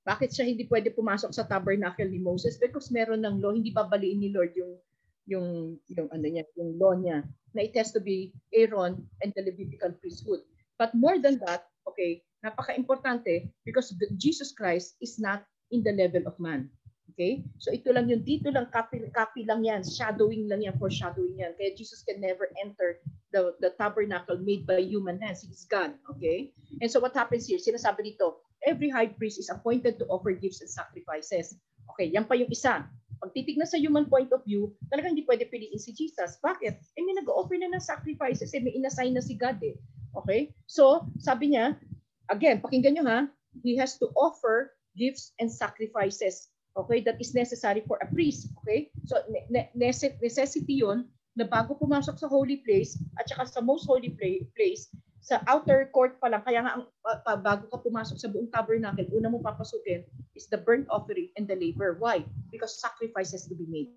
Bakit 0.05 0.37
siya 0.37 0.45
hindi 0.45 0.69
pwede 0.69 0.93
pumasok 0.93 1.33
sa 1.33 1.49
tabernacle 1.49 2.05
ni 2.05 2.21
Moses? 2.21 2.61
Because 2.61 2.93
meron 2.93 3.25
ng 3.25 3.41
law. 3.41 3.49
Hindi 3.55 3.73
babaliin 3.73 4.21
ni 4.21 4.29
Lord 4.29 4.53
yung 4.53 4.77
yung 5.25 5.47
yung 5.89 6.07
ano 6.13 6.25
niya 6.29 6.45
yung 6.53 6.77
law 6.77 6.93
niya 6.93 7.25
na 7.57 7.65
it 7.65 7.73
has 7.73 7.89
to 7.89 7.97
be 7.97 8.29
Aaron 8.53 9.01
and 9.25 9.33
the 9.33 9.41
Levitical 9.41 9.89
priesthood. 9.97 10.45
But 10.77 10.93
more 10.93 11.17
than 11.17 11.41
that, 11.47 11.65
okay, 11.89 12.21
napaka-importante 12.45 13.49
because 13.65 13.95
Jesus 14.19 14.53
Christ 14.53 14.99
is 15.01 15.17
not 15.17 15.41
in 15.73 15.81
the 15.81 15.95
level 15.95 16.29
of 16.29 16.37
man. 16.37 16.69
Okay? 17.15 17.47
So 17.63 17.71
ito 17.71 17.95
lang 17.95 18.11
yung 18.11 18.27
dito 18.27 18.51
lang, 18.51 18.67
copy, 18.75 19.07
copy 19.15 19.47
lang 19.47 19.63
yan, 19.63 19.87
shadowing 19.87 20.51
lang 20.51 20.67
yan, 20.67 20.75
foreshadowing 20.75 21.39
yan. 21.39 21.55
Kaya 21.55 21.71
Jesus 21.71 22.03
can 22.03 22.19
never 22.19 22.51
enter 22.59 22.99
the, 23.31 23.55
the 23.63 23.71
tabernacle 23.79 24.35
made 24.43 24.67
by 24.67 24.83
human 24.83 25.15
hands. 25.23 25.47
He 25.47 25.47
is 25.47 25.63
God. 25.63 25.95
Okay? 26.11 26.51
And 26.83 26.91
so 26.91 26.99
what 26.99 27.15
happens 27.15 27.47
here? 27.47 27.55
Sinasabi 27.55 28.19
dito, 28.19 28.43
every 28.67 28.91
high 28.91 29.07
priest 29.07 29.39
is 29.39 29.47
appointed 29.47 29.95
to 30.03 30.05
offer 30.11 30.35
gifts 30.35 30.59
and 30.59 30.67
sacrifices. 30.67 31.55
Okay, 31.95 32.11
yan 32.11 32.27
pa 32.27 32.35
yung 32.35 32.51
isa. 32.51 32.83
Pag 33.23 33.31
titignan 33.31 33.69
sa 33.69 33.79
human 33.79 34.11
point 34.11 34.27
of 34.35 34.43
view, 34.43 34.75
talagang 34.91 35.15
hindi 35.15 35.23
pwede 35.23 35.47
piliin 35.47 35.79
si 35.79 35.95
Jesus. 35.95 36.35
Bakit? 36.43 36.73
Eh 36.99 37.01
may 37.07 37.15
nag-offer 37.15 37.55
na 37.55 37.71
ng 37.71 37.79
sacrifices, 37.79 38.51
eh 38.51 38.59
may 38.59 38.75
inassign 38.75 39.15
na 39.15 39.23
si 39.23 39.39
God 39.39 39.55
eh. 39.63 39.79
Okay? 40.19 40.51
So, 40.67 41.07
sabi 41.23 41.55
niya, 41.55 41.79
again, 42.27 42.59
pakinggan 42.59 42.99
nyo 42.99 43.05
ha, 43.07 43.19
he 43.63 43.79
has 43.79 43.95
to 44.03 44.11
offer 44.19 44.75
gifts 44.99 45.31
and 45.39 45.47
sacrifices. 45.47 46.51
Okay, 46.75 46.99
that 47.01 47.19
is 47.19 47.33
necessary 47.33 47.81
for 47.87 47.97
a 48.03 48.07
priest. 48.11 48.51
Okay? 48.61 48.91
So, 49.07 49.23
ne- 49.49 49.71
necessity 50.19 50.83
yon 50.83 51.07
na 51.35 51.47
bago 51.47 51.75
pumasok 51.75 52.15
sa 52.19 52.31
holy 52.31 52.63
place 52.63 52.95
at 53.19 53.27
saka 53.27 53.47
sa 53.47 53.59
most 53.63 53.87
holy 53.87 54.15
place, 54.15 54.87
sa 55.19 55.41
outer 55.49 55.89
court 55.89 56.21
pa 56.21 56.29
lang, 56.29 56.45
kaya 56.45 56.61
nga 56.63 56.79
ang, 56.79 56.85
uh, 56.85 57.39
bago 57.39 57.65
ka 57.67 57.81
pumasok 57.81 58.15
sa 58.19 58.29
buong 58.29 58.51
tabernacle, 58.51 59.09
una 59.11 59.31
mo 59.31 59.41
papasukin 59.41 60.05
is 60.37 60.47
the 60.47 60.59
burnt 60.59 60.85
offering 60.87 61.31
and 61.35 61.49
the 61.49 61.57
labor. 61.57 61.97
Why? 61.97 62.23
Because 62.53 62.77
sacrifices 62.79 63.49
to 63.49 63.55
be 63.57 63.65
made. 63.67 63.91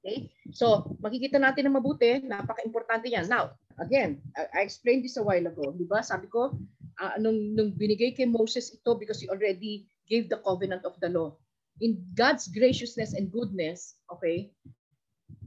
Okay? 0.00 0.32
So, 0.50 0.96
makikita 1.04 1.38
natin 1.38 1.68
na 1.68 1.76
mabuti, 1.76 2.24
napaka-importante 2.24 3.12
yan. 3.12 3.28
Now, 3.28 3.54
again, 3.78 4.24
I, 4.34 4.58
I 4.58 4.60
explained 4.64 5.04
this 5.04 5.20
a 5.20 5.24
while 5.24 5.44
ago. 5.44 5.76
Di 5.76 5.86
ba? 5.86 6.00
Sabi 6.00 6.26
ko, 6.32 6.56
uh, 6.98 7.14
nung, 7.20 7.54
nung 7.54 7.70
binigay 7.76 8.16
kay 8.16 8.26
Moses 8.26 8.74
ito 8.74 8.96
because 8.96 9.20
he 9.20 9.28
already 9.28 9.86
gave 10.08 10.28
the 10.32 10.40
covenant 10.40 10.84
of 10.88 10.96
the 11.04 11.08
law 11.08 11.36
in 11.80 11.98
God's 12.14 12.46
graciousness 12.46 13.14
and 13.14 13.32
goodness, 13.32 13.98
okay, 14.12 14.50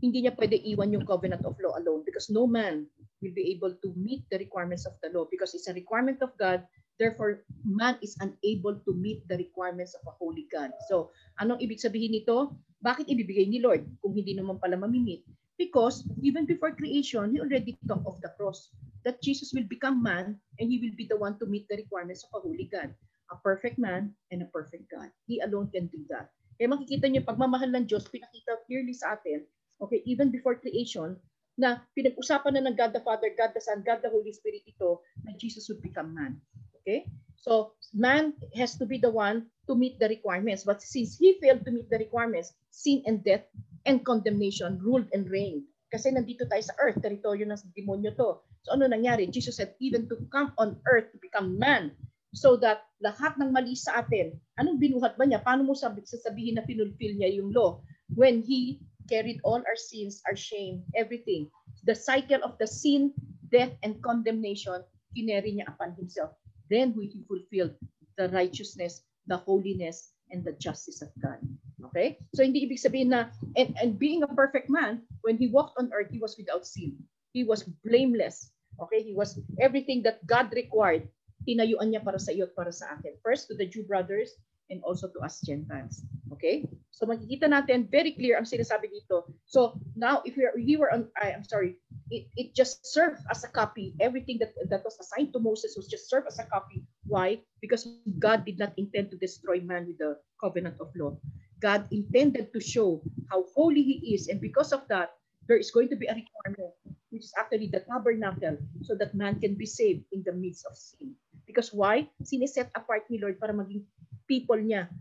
hindi 0.04 0.26
niya 0.26 0.36
pwede 0.36 0.60
iwan 0.62 0.94
yung 0.94 1.08
covenant 1.08 1.46
of 1.48 1.58
law 1.64 1.78
alone 1.80 2.04
because 2.04 2.30
no 2.30 2.46
man 2.46 2.86
will 3.22 3.34
be 3.34 3.50
able 3.50 3.74
to 3.82 3.90
meet 3.98 4.22
the 4.30 4.38
requirements 4.38 4.86
of 4.86 4.94
the 5.02 5.10
law 5.10 5.26
because 5.30 5.56
it's 5.56 5.70
a 5.70 5.78
requirement 5.78 6.22
of 6.22 6.34
God. 6.38 6.62
Therefore, 6.98 7.46
man 7.62 8.02
is 8.02 8.18
unable 8.22 8.82
to 8.82 8.92
meet 8.98 9.22
the 9.30 9.38
requirements 9.38 9.94
of 9.94 10.02
a 10.10 10.18
holy 10.18 10.50
God. 10.50 10.74
So, 10.90 11.14
anong 11.38 11.62
ibig 11.62 11.78
sabihin 11.78 12.14
nito? 12.14 12.58
Bakit 12.82 13.10
ibibigay 13.10 13.46
ni 13.50 13.62
Lord 13.62 13.86
kung 14.02 14.18
hindi 14.18 14.34
naman 14.34 14.58
pala 14.58 14.78
mamimit? 14.78 15.22
Because 15.58 16.06
even 16.22 16.50
before 16.50 16.74
creation, 16.74 17.34
He 17.34 17.42
already 17.42 17.78
talked 17.86 18.06
of 18.06 18.22
the 18.26 18.34
cross. 18.38 18.74
That 19.06 19.22
Jesus 19.22 19.54
will 19.54 19.66
become 19.70 20.02
man 20.02 20.42
and 20.58 20.68
He 20.74 20.82
will 20.82 20.94
be 20.98 21.06
the 21.06 21.18
one 21.18 21.38
to 21.38 21.46
meet 21.46 21.70
the 21.70 21.78
requirements 21.78 22.26
of 22.26 22.34
a 22.38 22.42
holy 22.42 22.66
God 22.70 22.94
a 23.32 23.38
perfect 23.40 23.78
man 23.78 24.16
and 24.32 24.42
a 24.42 24.50
perfect 24.50 24.90
God. 24.92 25.12
He 25.28 25.40
alone 25.44 25.70
can 25.72 25.88
do 25.88 26.04
that. 26.10 26.32
Kaya 26.58 26.74
makikita 26.74 27.06
niyo 27.06 27.22
pagmamahal 27.22 27.70
ng 27.70 27.86
Diyos, 27.86 28.10
pinakita 28.10 28.66
clearly 28.66 28.96
sa 28.96 29.14
atin, 29.20 29.46
okay, 29.78 30.02
even 30.10 30.34
before 30.34 30.58
creation, 30.58 31.14
na 31.58 31.82
pinag-usapan 31.98 32.54
na 32.54 32.70
ng 32.70 32.78
God 32.78 32.94
the 32.94 33.02
Father, 33.02 33.34
God 33.34 33.54
the 33.54 33.62
Son, 33.62 33.82
God 33.82 34.06
the 34.06 34.14
Holy 34.14 34.30
Spirit 34.34 34.66
ito, 34.66 35.02
na 35.26 35.34
Jesus 35.38 35.66
would 35.70 35.82
become 35.82 36.14
man. 36.14 36.38
Okay? 36.82 37.10
So, 37.38 37.78
man 37.94 38.38
has 38.54 38.78
to 38.78 38.86
be 38.86 39.02
the 39.02 39.10
one 39.10 39.50
to 39.66 39.74
meet 39.74 39.98
the 39.98 40.10
requirements. 40.10 40.66
But 40.66 40.82
since 40.86 41.18
he 41.18 41.38
failed 41.42 41.66
to 41.66 41.74
meet 41.74 41.90
the 41.90 41.98
requirements, 41.98 42.54
sin 42.70 43.02
and 43.10 43.26
death 43.26 43.46
and 43.86 44.06
condemnation 44.06 44.78
ruled 44.82 45.10
and 45.14 45.26
reigned. 45.30 45.66
Kasi 45.90 46.14
nandito 46.14 46.46
tayo 46.46 46.62
sa 46.62 46.78
earth, 46.78 47.00
teritoryo 47.02 47.48
ng 47.48 47.58
demonyo 47.74 48.14
to. 48.18 48.42
So 48.68 48.76
ano 48.76 48.86
nangyari? 48.86 49.30
Jesus 49.32 49.58
said, 49.58 49.74
even 49.80 50.06
to 50.12 50.20
come 50.30 50.52
on 50.60 50.76
earth 50.92 51.10
to 51.16 51.18
become 51.24 51.56
man, 51.56 51.96
so 52.38 52.54
that 52.62 52.86
lahat 53.02 53.34
ng 53.42 53.50
mali 53.50 53.74
sa 53.74 54.06
atin, 54.06 54.38
anong 54.62 54.78
binuhat 54.78 55.18
ba 55.18 55.26
niya? 55.26 55.42
Paano 55.42 55.66
mo 55.66 55.74
sabi, 55.74 56.06
sasabihin 56.06 56.62
na 56.62 56.64
pinulfill 56.70 57.18
niya 57.18 57.34
yung 57.34 57.50
law? 57.50 57.82
When 58.14 58.46
He 58.46 58.78
carried 59.10 59.42
all 59.42 59.58
our 59.58 59.80
sins, 59.80 60.22
our 60.30 60.38
shame, 60.38 60.86
everything. 60.94 61.50
The 61.90 61.98
cycle 61.98 62.46
of 62.46 62.62
the 62.62 62.70
sin, 62.70 63.10
death, 63.50 63.74
and 63.82 63.98
condemnation, 64.06 64.86
kineri 65.18 65.58
niya 65.58 65.74
upon 65.74 65.98
Himself. 65.98 66.38
Then 66.70 66.94
He 66.94 67.26
fulfilled 67.26 67.74
the 68.22 68.30
righteousness, 68.30 69.02
the 69.26 69.42
holiness, 69.42 70.14
and 70.30 70.46
the 70.46 70.54
justice 70.62 71.02
of 71.02 71.10
God. 71.18 71.42
Okay? 71.90 72.22
So 72.38 72.46
hindi 72.46 72.70
ibig 72.70 72.78
sabihin 72.78 73.10
na, 73.10 73.34
and, 73.58 73.74
and 73.82 73.98
being 73.98 74.22
a 74.22 74.30
perfect 74.30 74.70
man, 74.70 75.02
when 75.26 75.42
He 75.42 75.50
walked 75.50 75.82
on 75.82 75.90
earth, 75.90 76.14
He 76.14 76.22
was 76.22 76.38
without 76.38 76.70
sin. 76.70 77.02
He 77.34 77.42
was 77.42 77.66
blameless. 77.82 78.54
Okay? 78.78 79.02
He 79.02 79.18
was 79.18 79.42
everything 79.58 80.06
that 80.06 80.22
God 80.30 80.54
required 80.54 81.10
tinayuan 81.48 81.96
niya 81.96 82.04
para 82.04 82.20
sa 82.20 82.36
iyo 82.36 82.52
at 82.52 82.54
para 82.54 82.76
sa 82.76 82.92
akin. 83.00 83.16
First 83.24 83.48
to 83.48 83.56
the 83.56 83.64
Jew 83.64 83.88
brothers 83.88 84.36
and 84.68 84.84
also 84.84 85.08
to 85.08 85.20
us 85.24 85.40
Gentiles. 85.40 86.04
Okay? 86.36 86.68
So 86.92 87.08
makikita 87.08 87.48
natin 87.48 87.88
very 87.88 88.12
clear 88.12 88.36
ang 88.36 88.44
sinasabi 88.44 88.92
dito. 88.92 89.32
So 89.48 89.80
now 89.96 90.20
if 90.28 90.36
we 90.36 90.44
are 90.44 90.56
we 90.58 90.76
were 90.76 90.92
on 90.92 91.08
I, 91.16 91.32
I'm 91.32 91.48
sorry, 91.48 91.80
it, 92.12 92.28
it 92.36 92.52
just 92.52 92.84
served 92.84 93.24
as 93.32 93.48
a 93.48 93.52
copy. 93.52 93.96
Everything 94.04 94.36
that 94.44 94.52
that 94.68 94.84
was 94.84 95.00
assigned 95.00 95.32
to 95.32 95.40
Moses 95.40 95.80
was 95.80 95.88
just 95.88 96.12
served 96.12 96.28
as 96.28 96.42
a 96.42 96.48
copy. 96.52 96.84
Why? 97.08 97.40
Because 97.64 97.88
God 98.20 98.44
did 98.44 98.60
not 98.60 98.76
intend 98.76 99.16
to 99.16 99.18
destroy 99.18 99.64
man 99.64 99.88
with 99.88 100.04
the 100.04 100.20
covenant 100.42 100.84
of 100.84 100.92
law. 101.00 101.16
God 101.64 101.88
intended 101.90 102.54
to 102.54 102.60
show 102.62 103.02
how 103.32 103.48
holy 103.56 103.82
he 103.82 104.14
is 104.14 104.28
and 104.28 104.38
because 104.38 104.76
of 104.76 104.86
that 104.94 105.18
there 105.48 105.58
is 105.58 105.72
going 105.72 105.90
to 105.90 105.98
be 105.98 106.06
a 106.06 106.14
requirement 106.14 106.76
which 107.10 107.24
is 107.24 107.34
actually 107.40 107.72
the 107.72 107.82
tabernacle 107.88 108.58
so 108.84 108.94
that 108.94 109.16
man 109.16 109.40
can 109.40 109.56
be 109.56 109.66
saved 109.66 110.04
in 110.12 110.22
the 110.28 110.34
midst 110.36 110.68
of 110.68 110.76
sin. 110.76 111.16
Because 111.48 111.72
why? 111.72 112.12
Siniset 112.22 112.70
apart 112.76 113.08
ni 113.08 113.18
Lord 113.18 113.40
para 113.40 113.56
maging 113.56 113.88
people 114.28 114.60
niya, 114.60 114.92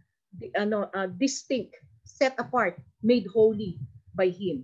ano, 0.55 0.87
uh, 0.95 1.11
distinct, 1.19 1.75
set 2.07 2.39
apart, 2.39 2.79
made 3.03 3.27
holy 3.27 3.83
by 4.15 4.31
Him. 4.31 4.63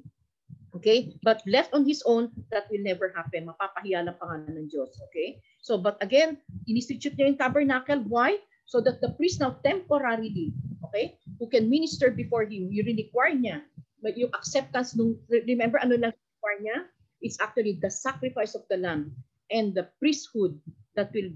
Okay? 0.79 1.19
But 1.27 1.43
left 1.45 1.75
on 1.75 1.85
His 1.85 2.07
own, 2.07 2.31
that 2.55 2.71
will 2.71 2.87
never 2.87 3.11
happen. 3.13 3.51
Mapapahiya 3.51 4.07
lang 4.07 4.17
pangalan 4.17 4.55
ng 4.57 4.71
Diyos. 4.71 4.95
Okay? 5.11 5.43
So, 5.61 5.77
but 5.77 5.99
again, 6.01 6.39
ininstitute 6.71 7.19
niya 7.19 7.35
yung 7.35 7.41
tabernacle. 7.43 8.01
Why? 8.07 8.39
So 8.71 8.81
that 8.87 9.03
the 9.03 9.13
priest 9.19 9.43
now 9.43 9.59
temporarily, 9.61 10.55
okay, 10.89 11.19
who 11.37 11.51
can 11.51 11.69
minister 11.69 12.09
before 12.15 12.47
Him, 12.47 12.73
you 12.73 12.87
require 12.87 13.35
niya, 13.35 13.67
but 14.01 14.17
yung 14.17 14.33
acceptance 14.33 14.97
nung, 14.97 15.19
remember 15.29 15.77
ano 15.83 15.99
lang 15.99 16.15
require 16.15 16.59
niya? 16.63 16.79
It's 17.21 17.39
actually 17.39 17.79
the 17.79 17.91
sacrifice 17.91 18.57
of 18.57 18.65
the 18.73 18.81
lamb 18.81 19.13
and 19.53 19.77
the 19.77 19.93
priesthood 20.01 20.57
that 20.97 21.13
will 21.13 21.31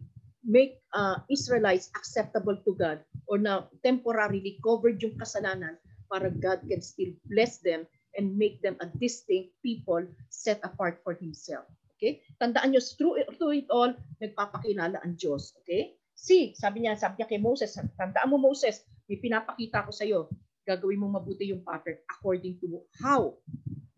make 0.47 0.79
uh, 0.95 1.19
Israelites 1.27 1.91
acceptable 1.99 2.57
to 2.63 2.73
God 2.79 3.03
or 3.27 3.37
now 3.37 3.67
temporarily 3.83 4.63
covered 4.63 5.03
yung 5.03 5.19
kasalanan 5.19 5.75
para 6.07 6.31
God 6.31 6.63
can 6.71 6.79
still 6.79 7.11
bless 7.27 7.59
them 7.59 7.85
and 8.15 8.33
make 8.39 8.63
them 8.63 8.79
a 8.79 8.87
distinct 8.97 9.53
people 9.61 10.07
set 10.31 10.63
apart 10.63 11.03
for 11.03 11.19
Himself. 11.19 11.67
Okay? 11.99 12.23
Tandaan 12.39 12.73
nyo, 12.73 12.81
through, 12.81 13.27
through 13.37 13.67
it 13.67 13.69
all, 13.69 13.93
nagpapakilala 14.23 15.03
ang 15.03 15.19
Diyos. 15.19 15.53
Okay? 15.61 15.99
See, 16.17 16.57
sabi 16.57 16.87
niya, 16.87 16.97
sabi 16.97 17.21
niya 17.21 17.29
kay 17.29 17.43
Moses, 17.43 17.77
tandaan 17.77 18.31
mo 18.31 18.41
Moses, 18.41 18.87
may 19.11 19.21
pinapakita 19.21 19.85
ko 19.85 19.91
sa 19.93 20.07
iyo, 20.07 20.31
gagawin 20.65 21.03
mo 21.03 21.13
mabuti 21.13 21.53
yung 21.53 21.63
pattern 21.63 22.01
according 22.09 22.57
to 22.63 22.81
how, 23.03 23.37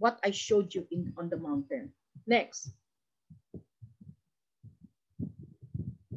what 0.00 0.18
I 0.26 0.34
showed 0.34 0.72
you 0.74 0.88
in 0.90 1.14
on 1.14 1.30
the 1.30 1.38
mountain. 1.38 1.94
Next. 2.26 2.74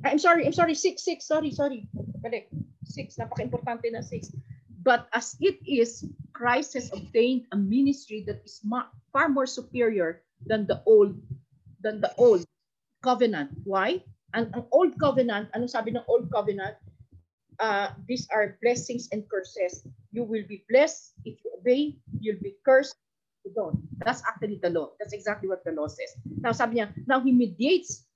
I'm 0.04 0.20
sorry, 0.20 0.46
I'm 0.46 0.54
sorry, 0.54 0.74
six, 0.74 1.04
six, 1.04 1.28
sorry, 1.28 1.52
sorry. 1.52 1.88
Correct. 2.22 2.54
Six, 2.86 3.16
napaka-importante 3.18 3.92
na 3.92 4.02
six. 4.02 4.34
But 4.82 5.06
as 5.14 5.38
it 5.40 5.62
is, 5.66 6.06
Christ 6.34 6.74
has 6.74 6.90
obtained 6.90 7.46
a 7.54 7.58
ministry 7.58 8.26
that 8.26 8.42
is 8.42 8.66
far 9.14 9.30
more 9.30 9.46
superior 9.46 10.26
than 10.46 10.66
the 10.66 10.82
old 10.90 11.22
than 11.86 12.02
the 12.02 12.10
old 12.18 12.46
covenant. 13.06 13.54
Why? 13.64 14.02
Ang, 14.34 14.50
ang 14.58 14.66
old 14.74 14.98
covenant, 14.98 15.54
ano 15.54 15.70
sabi 15.70 15.94
ng 15.94 16.06
old 16.10 16.34
covenant? 16.34 16.78
Uh, 17.62 17.94
these 18.10 18.26
are 18.34 18.58
blessings 18.58 19.06
and 19.14 19.22
curses. 19.30 19.86
You 20.10 20.26
will 20.26 20.46
be 20.50 20.66
blessed 20.66 21.14
if 21.30 21.38
you 21.46 21.54
obey. 21.62 22.02
You'll 22.18 22.42
be 22.42 22.58
cursed 22.66 22.98
if 23.46 23.52
you 23.52 23.54
don't. 23.54 23.78
That's 24.02 24.26
actually 24.26 24.58
the 24.58 24.74
law. 24.74 24.98
That's 24.98 25.14
exactly 25.14 25.46
what 25.46 25.62
the 25.62 25.78
law 25.78 25.86
says. 25.86 26.18
Now 26.42 26.58
sabi 26.58 26.82
niya, 26.82 26.90
now 27.06 27.22
he 27.22 27.30
mediates 27.30 28.10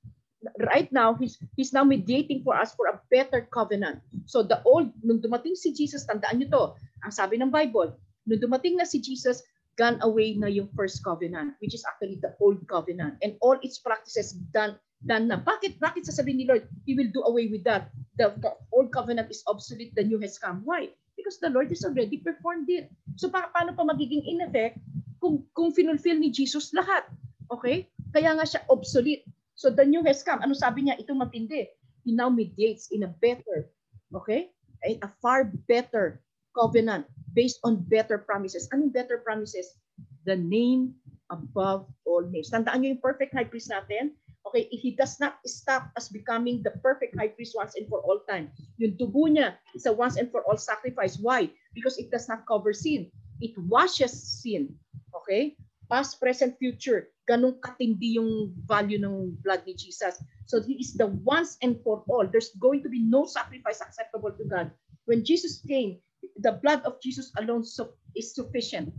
right 0.61 0.91
now, 0.91 1.15
he's, 1.15 1.37
he's 1.55 1.73
now 1.73 1.83
mediating 1.83 2.43
for 2.43 2.55
us 2.55 2.73
for 2.75 2.87
a 2.87 2.99
better 3.11 3.47
covenant. 3.53 3.99
So 4.25 4.43
the 4.43 4.61
old, 4.63 4.91
nung 5.03 5.21
dumating 5.21 5.55
si 5.55 5.73
Jesus, 5.73 6.05
tandaan 6.05 6.41
nyo 6.41 6.47
to, 6.51 6.63
ang 7.05 7.13
sabi 7.13 7.37
ng 7.37 7.49
Bible, 7.49 7.95
nung 8.25 8.41
dumating 8.41 8.77
na 8.77 8.85
si 8.85 9.01
Jesus, 9.01 9.43
gone 9.75 9.99
away 10.01 10.35
na 10.39 10.47
yung 10.47 10.71
first 10.73 11.03
covenant, 11.03 11.55
which 11.59 11.75
is 11.75 11.83
actually 11.83 12.19
the 12.23 12.31
old 12.39 12.63
covenant. 12.67 13.19
And 13.21 13.35
all 13.43 13.59
its 13.59 13.79
practices 13.79 14.33
done 14.55 14.79
done 15.03 15.27
na. 15.27 15.37
Bakit? 15.39 15.77
Bakit 15.77 16.07
sasabihin 16.07 16.39
ni 16.41 16.45
Lord, 16.47 16.65
He 16.87 16.95
will 16.95 17.11
do 17.11 17.21
away 17.27 17.51
with 17.51 17.67
that. 17.67 17.91
The, 18.15 18.33
the 18.39 18.55
old 18.71 18.95
covenant 18.95 19.27
is 19.29 19.43
obsolete, 19.45 19.93
the 19.93 20.07
new 20.07 20.17
has 20.23 20.39
come. 20.39 20.63
Why? 20.63 20.89
Because 21.19 21.37
the 21.43 21.51
Lord 21.51 21.67
has 21.69 21.83
already 21.83 22.17
performed 22.23 22.71
it. 22.71 22.87
So 23.19 23.27
pa 23.27 23.51
paano 23.51 23.75
pa 23.75 23.83
magiging 23.83 24.23
in 24.23 24.43
effect 24.47 24.79
kung, 25.19 25.43
kung 25.51 25.75
finulfill 25.75 26.19
ni 26.19 26.31
Jesus 26.31 26.71
lahat? 26.71 27.07
Okay? 27.51 27.91
Kaya 28.15 28.35
nga 28.35 28.47
siya 28.47 28.63
obsolete. 28.71 29.27
So 29.55 29.71
the 29.71 29.87
new 29.87 30.03
has 30.03 30.21
come. 30.21 30.43
Ano 30.43 30.53
sabi 30.53 30.85
niya? 30.85 30.99
Ito 30.99 31.15
matindi. 31.15 31.71
He 32.03 32.11
now 32.13 32.29
mediates 32.29 32.91
in 32.91 33.07
a 33.07 33.11
better, 33.23 33.71
okay? 34.13 34.51
A, 34.85 34.99
a 35.01 35.09
far 35.23 35.49
better 35.65 36.21
covenant 36.53 37.07
based 37.33 37.57
on 37.63 37.81
better 37.87 38.19
promises. 38.19 38.69
Anong 38.69 38.93
better 38.93 39.23
promises? 39.23 39.79
The 40.27 40.37
name 40.37 40.93
above 41.33 41.89
all 42.05 42.21
names. 42.27 42.53
Tandaan 42.53 42.83
niyo 42.83 42.99
yung 42.99 43.03
perfect 43.03 43.33
high 43.33 43.47
priest 43.47 43.73
natin? 43.73 44.13
Okay, 44.45 44.69
he 44.69 44.93
does 44.93 45.17
not 45.17 45.41
stop 45.49 45.89
as 45.97 46.05
becoming 46.05 46.61
the 46.61 46.69
perfect 46.85 47.17
high 47.17 47.33
priest 47.33 47.57
once 47.57 47.73
and 47.73 47.89
for 47.89 48.05
all 48.05 48.21
time, 48.29 48.53
yung 48.77 48.93
dugo 48.93 49.25
niya 49.25 49.57
is 49.73 49.89
a 49.89 49.93
once 49.93 50.21
and 50.21 50.29
for 50.29 50.45
all 50.45 50.59
sacrifice. 50.59 51.17
Why? 51.17 51.49
Because 51.73 51.97
it 51.97 52.13
does 52.13 52.29
not 52.29 52.45
cover 52.45 52.69
sin. 52.69 53.09
It 53.41 53.57
washes 53.57 54.13
sin. 54.13 54.77
Okay? 55.25 55.57
Past, 55.89 56.21
present, 56.21 56.61
future 56.61 57.09
ganun 57.25 57.57
katindi 57.61 58.17
yung 58.21 58.53
value 58.69 59.01
ng 59.01 59.37
blood 59.41 59.65
ni 59.65 59.73
Jesus. 59.73 60.21
So 60.45 60.61
he 60.61 60.77
is 60.77 60.93
the 60.93 61.09
once 61.25 61.57
and 61.65 61.81
for 61.81 62.05
all. 62.05 62.25
There's 62.29 62.53
going 62.61 62.85
to 62.85 62.89
be 62.89 63.01
no 63.01 63.25
sacrifice 63.25 63.81
acceptable 63.81 64.31
to 64.33 64.45
God. 64.45 64.69
When 65.09 65.25
Jesus 65.25 65.61
came, 65.65 66.01
the 66.41 66.57
blood 66.61 66.81
of 66.85 67.01
Jesus 67.01 67.33
alone 67.37 67.65
is 68.13 68.33
sufficient. 68.33 68.93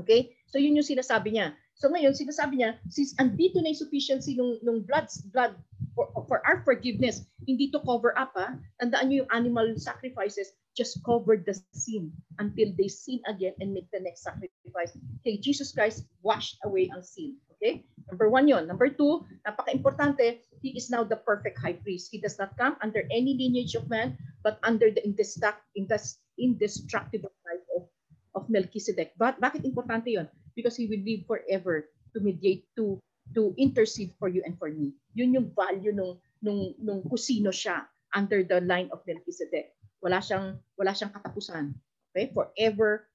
Okay? 0.00 0.36
So 0.48 0.56
yun 0.56 0.76
yung 0.76 0.88
sinasabi 0.88 1.36
niya. 1.36 1.56
So 1.76 1.88
ngayon, 1.88 2.12
sinasabi 2.12 2.60
niya, 2.60 2.76
since 2.92 3.16
andito 3.16 3.56
na 3.60 3.72
yung 3.72 3.80
sufficiency 3.80 4.36
ng, 4.36 4.60
ng 4.64 4.84
blood, 4.84 5.08
blood 5.32 5.56
for, 5.96 6.12
for 6.28 6.44
our 6.44 6.60
forgiveness, 6.64 7.24
hindi 7.48 7.72
to 7.72 7.80
cover 7.80 8.12
up 8.20 8.36
ha. 8.36 8.56
Tandaan 8.80 9.08
niyo 9.08 9.24
yung 9.24 9.32
animal 9.32 9.68
sacrifices 9.80 10.52
just 10.76 11.00
covered 11.04 11.44
the 11.48 11.56
sin 11.72 12.12
until 12.36 12.68
they 12.76 12.88
sin 12.88 13.20
again 13.28 13.56
and 13.60 13.72
make 13.72 13.88
the 13.92 14.00
next 14.00 14.24
sacrifice. 14.24 14.92
Okay, 15.20 15.40
Jesus 15.40 15.72
Christ 15.72 16.04
washed 16.20 16.60
away 16.64 16.88
ang 16.92 17.04
sin. 17.04 17.36
Okay? 17.60 17.84
Number 18.08 18.32
one 18.32 18.48
yon. 18.48 18.66
Number 18.66 18.88
two, 18.88 19.28
napaka-importante, 19.44 20.40
He 20.60 20.76
is 20.76 20.92
now 20.92 21.02
the 21.02 21.16
perfect 21.16 21.56
high 21.56 21.76
priest. 21.80 22.12
He 22.12 22.20
does 22.20 22.36
not 22.36 22.56
come 22.60 22.76
under 22.84 23.08
any 23.08 23.32
lineage 23.32 23.74
of 23.74 23.88
man, 23.88 24.16
but 24.44 24.60
under 24.62 24.92
the 24.92 25.00
indestruct, 25.00 25.64
indes- 25.72 26.20
indestructible 26.36 27.32
life 27.48 27.64
of, 27.72 27.88
of 28.36 28.44
Melchizedek. 28.52 29.16
But 29.16 29.40
bakit 29.40 29.64
importante 29.64 30.12
yon? 30.12 30.28
Because 30.52 30.76
he 30.76 30.84
will 30.84 31.00
live 31.00 31.24
forever 31.24 31.88
to 32.12 32.20
mediate, 32.20 32.68
to 32.76 33.00
to 33.32 33.54
intercede 33.56 34.12
for 34.20 34.28
you 34.28 34.44
and 34.44 34.58
for 34.60 34.68
me. 34.68 34.92
Yun 35.16 35.32
yung 35.32 35.48
value 35.56 35.96
nung 35.96 36.20
nung 36.44 36.76
nung 36.76 37.00
kusino 37.08 37.48
siya 37.48 37.88
under 38.12 38.44
the 38.44 38.60
line 38.68 38.92
of 38.92 39.00
Melchizedek. 39.08 39.72
Wala 40.04 40.20
siyang 40.20 40.60
wala 40.76 40.92
siyang 40.92 41.14
katapusan. 41.16 41.72
Okay? 42.12 42.28
Forever 42.36 43.08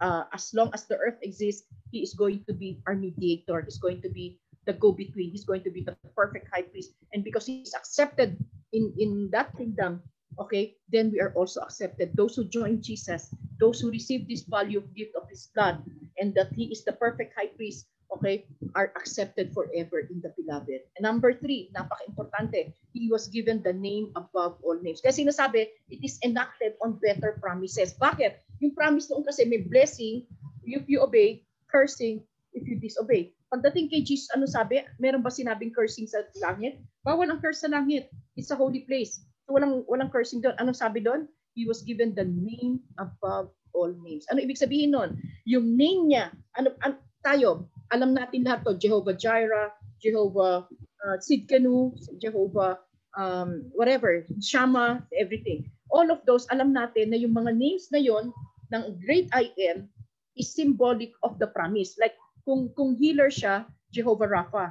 uh, 0.00 0.24
as 0.32 0.52
long 0.54 0.70
as 0.74 0.86
the 0.86 0.96
earth 0.96 1.18
exists, 1.22 1.66
he 1.90 2.02
is 2.02 2.14
going 2.14 2.44
to 2.46 2.52
be 2.52 2.80
our 2.86 2.94
mediator. 2.94 3.60
He's 3.60 3.78
going 3.78 4.00
to 4.02 4.08
be 4.08 4.40
the 4.66 4.72
go-between. 4.72 5.30
He's 5.30 5.44
going 5.44 5.62
to 5.64 5.70
be 5.70 5.82
the 5.82 5.96
perfect 6.16 6.48
high 6.52 6.62
priest. 6.62 6.92
And 7.12 7.24
because 7.24 7.46
he's 7.46 7.74
accepted 7.74 8.36
in, 8.72 8.92
in 8.98 9.28
that 9.32 9.56
kingdom, 9.56 10.02
okay, 10.38 10.76
then 10.92 11.10
we 11.10 11.20
are 11.20 11.32
also 11.34 11.60
accepted. 11.60 12.12
Those 12.14 12.36
who 12.36 12.44
join 12.44 12.82
Jesus, 12.82 13.34
those 13.58 13.80
who 13.80 13.90
receive 13.90 14.28
this 14.28 14.42
value 14.42 14.78
of 14.78 14.94
gift 14.94 15.16
of 15.16 15.28
his 15.28 15.48
blood, 15.54 15.82
and 16.18 16.34
that 16.34 16.52
he 16.52 16.70
is 16.72 16.84
the 16.84 16.92
perfect 16.92 17.34
high 17.36 17.50
priest, 17.56 17.86
okay, 18.18 18.46
are 18.74 18.92
accepted 18.98 19.54
forever 19.54 20.06
in 20.10 20.18
the 20.20 20.34
beloved. 20.34 20.82
And 20.98 21.02
number 21.02 21.34
three, 21.34 21.70
napaka-importante, 21.74 22.74
he 22.92 23.08
was 23.10 23.30
given 23.30 23.62
the 23.62 23.72
name 23.72 24.10
above 24.18 24.58
all 24.62 24.78
names. 24.82 25.00
Kasi 25.00 25.22
sinasabi, 25.22 25.70
it 25.90 26.00
is 26.02 26.18
enacted 26.26 26.74
on 26.82 26.98
better 26.98 27.38
promises. 27.38 27.94
Bakit? 27.94 28.42
Yung 28.60 28.74
promise 28.74 29.08
noon 29.08 29.24
kasi 29.24 29.46
may 29.46 29.62
blessing 29.62 30.26
if 30.66 30.84
you 30.90 31.00
obey, 31.00 31.46
cursing 31.70 32.20
if 32.52 32.66
you 32.66 32.76
disobey. 32.76 33.32
Pagdating 33.50 33.90
kay 33.90 34.02
Jesus, 34.06 34.30
ano 34.30 34.46
sabi? 34.46 34.82
Meron 35.02 35.26
ba 35.26 35.30
sinabing 35.30 35.74
cursing 35.74 36.06
sa 36.06 36.22
langit? 36.38 36.78
Bawal 37.02 37.30
ang 37.30 37.42
curse 37.42 37.66
sa 37.66 37.70
langit. 37.70 38.10
It's 38.38 38.54
a 38.54 38.58
holy 38.58 38.86
place. 38.86 39.22
So 39.46 39.58
walang 39.58 39.82
walang 39.90 40.14
cursing 40.14 40.38
doon. 40.38 40.54
Anong 40.62 40.78
sabi 40.78 41.02
doon? 41.02 41.26
He 41.58 41.66
was 41.66 41.82
given 41.82 42.14
the 42.14 42.30
name 42.30 42.78
above 43.02 43.50
all 43.74 43.90
names. 44.06 44.22
Ano 44.30 44.38
ibig 44.38 44.58
sabihin 44.58 44.94
noon? 44.94 45.18
Yung 45.50 45.74
name 45.74 46.14
niya, 46.14 46.30
ano, 46.54 46.70
an, 46.86 47.02
tayo, 47.26 47.66
alam 47.90 48.14
natin 48.14 48.46
lahat 48.46 48.62
to, 48.66 48.78
Jehovah 48.78 49.14
Jireh, 49.14 49.70
Jehovah 50.00 50.66
uh, 51.04 51.16
Sidkenu, 51.20 51.94
Jehovah 52.22 52.78
um, 53.18 53.70
whatever, 53.74 54.24
Shama, 54.40 55.02
everything. 55.18 55.66
All 55.90 56.10
of 56.10 56.22
those, 56.26 56.46
alam 56.54 56.70
natin 56.70 57.10
na 57.10 57.18
yung 57.18 57.34
mga 57.34 57.50
names 57.54 57.90
na 57.90 57.98
yon 57.98 58.30
ng 58.70 58.82
great 59.02 59.26
I 59.34 59.50
am 59.70 59.90
is 60.38 60.54
symbolic 60.54 61.10
of 61.26 61.36
the 61.42 61.50
promise. 61.50 61.98
Like 61.98 62.14
kung 62.46 62.70
kung 62.78 62.94
healer 62.94 63.28
siya, 63.28 63.66
Jehovah 63.90 64.30
Rapha. 64.30 64.66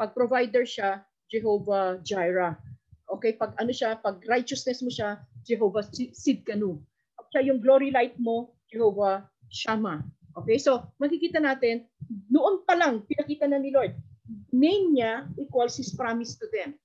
Pag 0.00 0.16
provider 0.16 0.64
siya, 0.64 1.04
Jehovah 1.28 2.00
Jireh. 2.00 2.56
Okay, 3.12 3.36
pag 3.36 3.52
ano 3.60 3.68
siya, 3.68 4.00
pag 4.00 4.24
righteousness 4.24 4.80
mo 4.80 4.88
siya, 4.88 5.20
Jehovah 5.44 5.84
Sidkanu. 5.92 6.80
Pag 7.20 7.26
siya 7.28 7.52
yung 7.52 7.60
glory 7.60 7.92
light 7.92 8.16
mo, 8.16 8.56
Jehovah 8.72 9.28
Shama. 9.52 10.00
Okay, 10.32 10.56
so 10.56 10.88
makikita 10.96 11.38
natin, 11.38 11.84
noon 12.32 12.64
pa 12.64 12.72
lang, 12.72 13.04
pinakita 13.04 13.44
na 13.44 13.60
ni 13.60 13.68
Lord, 13.68 13.92
name 14.48 14.96
niya 14.96 15.28
equals 15.36 15.76
His 15.76 15.92
promise 15.92 16.40
to 16.40 16.48
them. 16.48 16.76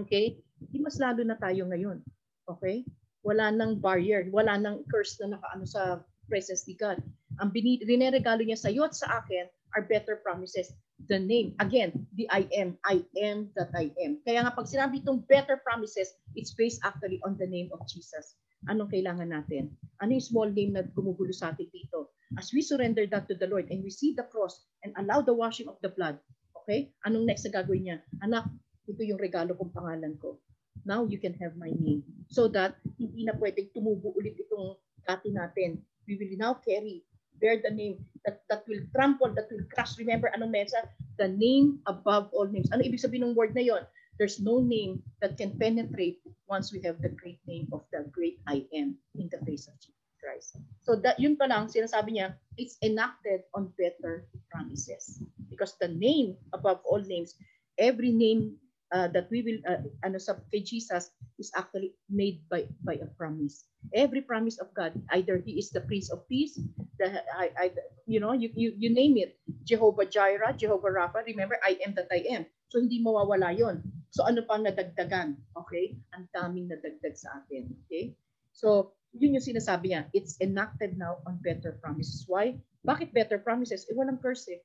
Okay? 0.00 0.40
Hindi 0.56 0.78
mas 0.80 0.96
lalo 0.96 1.20
na 1.20 1.36
tayo 1.36 1.68
ngayon. 1.68 2.00
Okay? 2.48 2.88
Wala 3.22 3.52
nang 3.52 3.78
barrier, 3.78 4.24
wala 4.32 4.56
nang 4.56 4.82
curse 4.88 5.20
na 5.20 5.36
nakaano 5.36 5.68
sa 5.68 6.00
presence 6.26 6.64
ni 6.64 6.74
God. 6.74 6.98
Ang 7.44 7.52
rineregalo 7.54 8.40
niya 8.40 8.58
sa 8.58 8.72
iyo 8.72 8.88
at 8.88 8.96
sa 8.96 9.20
akin 9.20 9.46
are 9.76 9.84
better 9.84 10.20
promises. 10.20 10.72
The 11.10 11.18
name, 11.18 11.58
again, 11.58 12.06
the 12.14 12.30
I 12.30 12.46
am, 12.54 12.78
I 12.86 13.02
am 13.18 13.50
that 13.58 13.74
I 13.74 13.90
am. 13.98 14.22
Kaya 14.22 14.46
nga 14.46 14.54
pag 14.54 14.70
sinabi 14.70 15.02
itong 15.02 15.26
better 15.26 15.58
promises, 15.60 16.14
it's 16.38 16.54
based 16.54 16.78
actually 16.86 17.18
on 17.26 17.34
the 17.36 17.48
name 17.48 17.74
of 17.74 17.82
Jesus. 17.90 18.38
Anong 18.70 18.94
kailangan 18.94 19.30
natin? 19.30 19.74
Ano 19.98 20.14
yung 20.14 20.22
small 20.22 20.50
name 20.54 20.74
na 20.74 20.86
gumugulo 20.86 21.34
sa 21.34 21.50
atin 21.50 21.66
dito? 21.70 22.14
As 22.38 22.54
we 22.54 22.62
surrender 22.62 23.04
that 23.10 23.26
to 23.28 23.34
the 23.34 23.50
Lord 23.50 23.68
and 23.68 23.82
we 23.82 23.90
see 23.90 24.14
the 24.14 24.26
cross 24.30 24.64
and 24.86 24.94
allow 24.96 25.20
the 25.20 25.34
washing 25.34 25.66
of 25.66 25.76
the 25.82 25.90
blood, 25.90 26.16
okay? 26.62 26.94
Anong 27.04 27.26
next 27.26 27.44
na 27.46 27.58
gagawin 27.60 27.82
niya? 27.86 27.98
Anak, 28.22 28.46
ito 28.86 29.02
yung 29.02 29.20
regalo 29.20 29.54
kong 29.58 29.74
pangalan 29.74 30.14
ko. 30.22 30.38
Now 30.86 31.06
you 31.06 31.18
can 31.18 31.34
have 31.38 31.54
my 31.58 31.70
name. 31.74 32.02
So 32.30 32.48
that 32.54 32.78
hindi 32.98 33.26
na 33.26 33.36
pwedeng 33.38 33.70
tumubo 33.74 34.14
ulit 34.14 34.38
itong 34.38 34.78
dati 35.06 35.30
natin. 35.30 35.82
We 36.06 36.18
will 36.18 36.34
now 36.38 36.58
carry, 36.58 37.06
bear 37.38 37.62
the 37.62 37.70
name 37.70 38.02
that, 38.26 38.42
that 38.50 38.66
will 38.66 38.82
trample, 38.90 39.30
that 39.34 39.46
will 39.50 39.66
crush. 39.70 39.94
Remember, 39.98 40.30
anong 40.34 40.50
mesa? 40.50 40.82
The 41.18 41.30
name 41.30 41.78
above 41.86 42.30
all 42.34 42.50
names. 42.50 42.70
Ano 42.74 42.82
ibig 42.82 43.02
sabihin 43.02 43.30
ng 43.30 43.38
word 43.38 43.54
na 43.54 43.62
yon? 43.62 43.82
There's 44.18 44.40
no 44.40 44.60
name 44.60 45.02
that 45.20 45.36
can 45.38 45.58
penetrate 45.58 46.20
once 46.48 46.72
we 46.72 46.82
have 46.82 47.00
the 47.00 47.08
great 47.10 47.40
name 47.46 47.68
of 47.72 47.82
the 47.92 48.04
great 48.12 48.40
I 48.46 48.66
am 48.74 48.96
in 49.16 49.28
the 49.32 49.40
face 49.44 49.68
of 49.68 49.74
Jesus 49.80 49.98
Christ. 50.20 50.60
So 50.84 50.96
that 51.00 51.18
yun 51.18 51.36
pa 51.36 51.48
lang, 51.48 51.68
sinasabi 51.72 52.20
niya, 52.20 52.36
it's 52.60 52.76
enacted 52.84 53.48
on 53.56 53.72
better 53.80 54.28
promises. 54.52 55.22
Because 55.50 55.74
the 55.80 55.88
name 55.88 56.36
above 56.52 56.80
all 56.84 57.00
names, 57.00 57.34
every 57.78 58.12
name 58.12 58.56
uh, 58.92 59.08
that 59.08 59.26
we 59.32 59.42
will 59.42 59.60
uh, 59.66 59.80
ano 60.04 60.20
sa 60.20 60.36
kay 60.52 60.60
Jesus 60.60 61.10
is 61.40 61.50
actually 61.56 61.96
made 62.12 62.44
by 62.52 62.68
by 62.84 63.00
a 63.00 63.08
promise. 63.16 63.64
Every 63.96 64.20
promise 64.22 64.60
of 64.60 64.70
God, 64.76 64.94
either 65.16 65.40
He 65.40 65.58
is 65.58 65.72
the 65.72 65.82
Prince 65.82 66.12
of 66.12 66.28
Peace, 66.28 66.60
the 67.00 67.24
I, 67.34 67.50
I 67.56 67.66
you 68.06 68.20
know 68.20 68.36
you, 68.36 68.52
you 68.54 68.76
you 68.76 68.90
name 68.92 69.16
it, 69.16 69.40
Jehovah 69.64 70.06
Jireh, 70.06 70.54
Jehovah 70.54 70.92
Rapha. 70.92 71.24
Remember, 71.24 71.56
I 71.64 71.80
am 71.82 71.96
that 71.96 72.12
I 72.12 72.22
am. 72.36 72.44
So 72.68 72.78
hindi 72.78 73.00
mawawala 73.02 73.56
yon. 73.56 73.80
So 74.12 74.28
ano 74.28 74.44
pang 74.44 74.62
nadagdagan? 74.62 75.40
Okay, 75.56 75.96
ang 76.12 76.28
daming 76.36 76.68
nadagdag 76.68 77.16
sa 77.16 77.40
atin. 77.40 77.72
Okay, 77.88 78.12
so 78.52 78.92
yun 79.16 79.36
yung 79.36 79.44
sinasabi 79.44 79.92
niya. 79.92 80.08
It's 80.12 80.36
enacted 80.44 81.00
now 81.00 81.24
on 81.24 81.40
better 81.40 81.80
promises. 81.80 82.28
Why? 82.28 82.60
Bakit 82.84 83.16
better 83.16 83.40
promises? 83.40 83.88
Eh, 83.88 83.96
walang 83.96 84.20
curse 84.20 84.52
eh. 84.52 84.60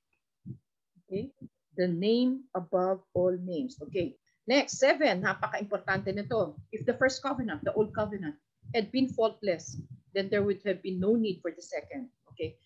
Okay? 1.07 1.31
the 1.77 1.88
name 1.88 2.43
above 2.57 3.05
all 3.13 3.38
names. 3.45 3.77
Okay. 3.88 4.17
Next, 4.49 4.81
seven, 4.81 5.21
napaka-importante 5.21 6.10
nito. 6.12 6.57
If 6.73 6.83
the 6.83 6.97
first 6.97 7.21
covenant, 7.21 7.63
the 7.63 7.71
old 7.77 7.93
covenant, 7.93 8.36
had 8.73 8.91
been 8.91 9.07
faultless, 9.07 9.77
then 10.12 10.27
there 10.27 10.43
would 10.43 10.60
have 10.65 10.81
been 10.81 10.99
no 10.99 11.15
need 11.15 11.39
for 11.39 11.53
the 11.53 11.62
second. 11.62 12.10
Okay. 12.33 12.57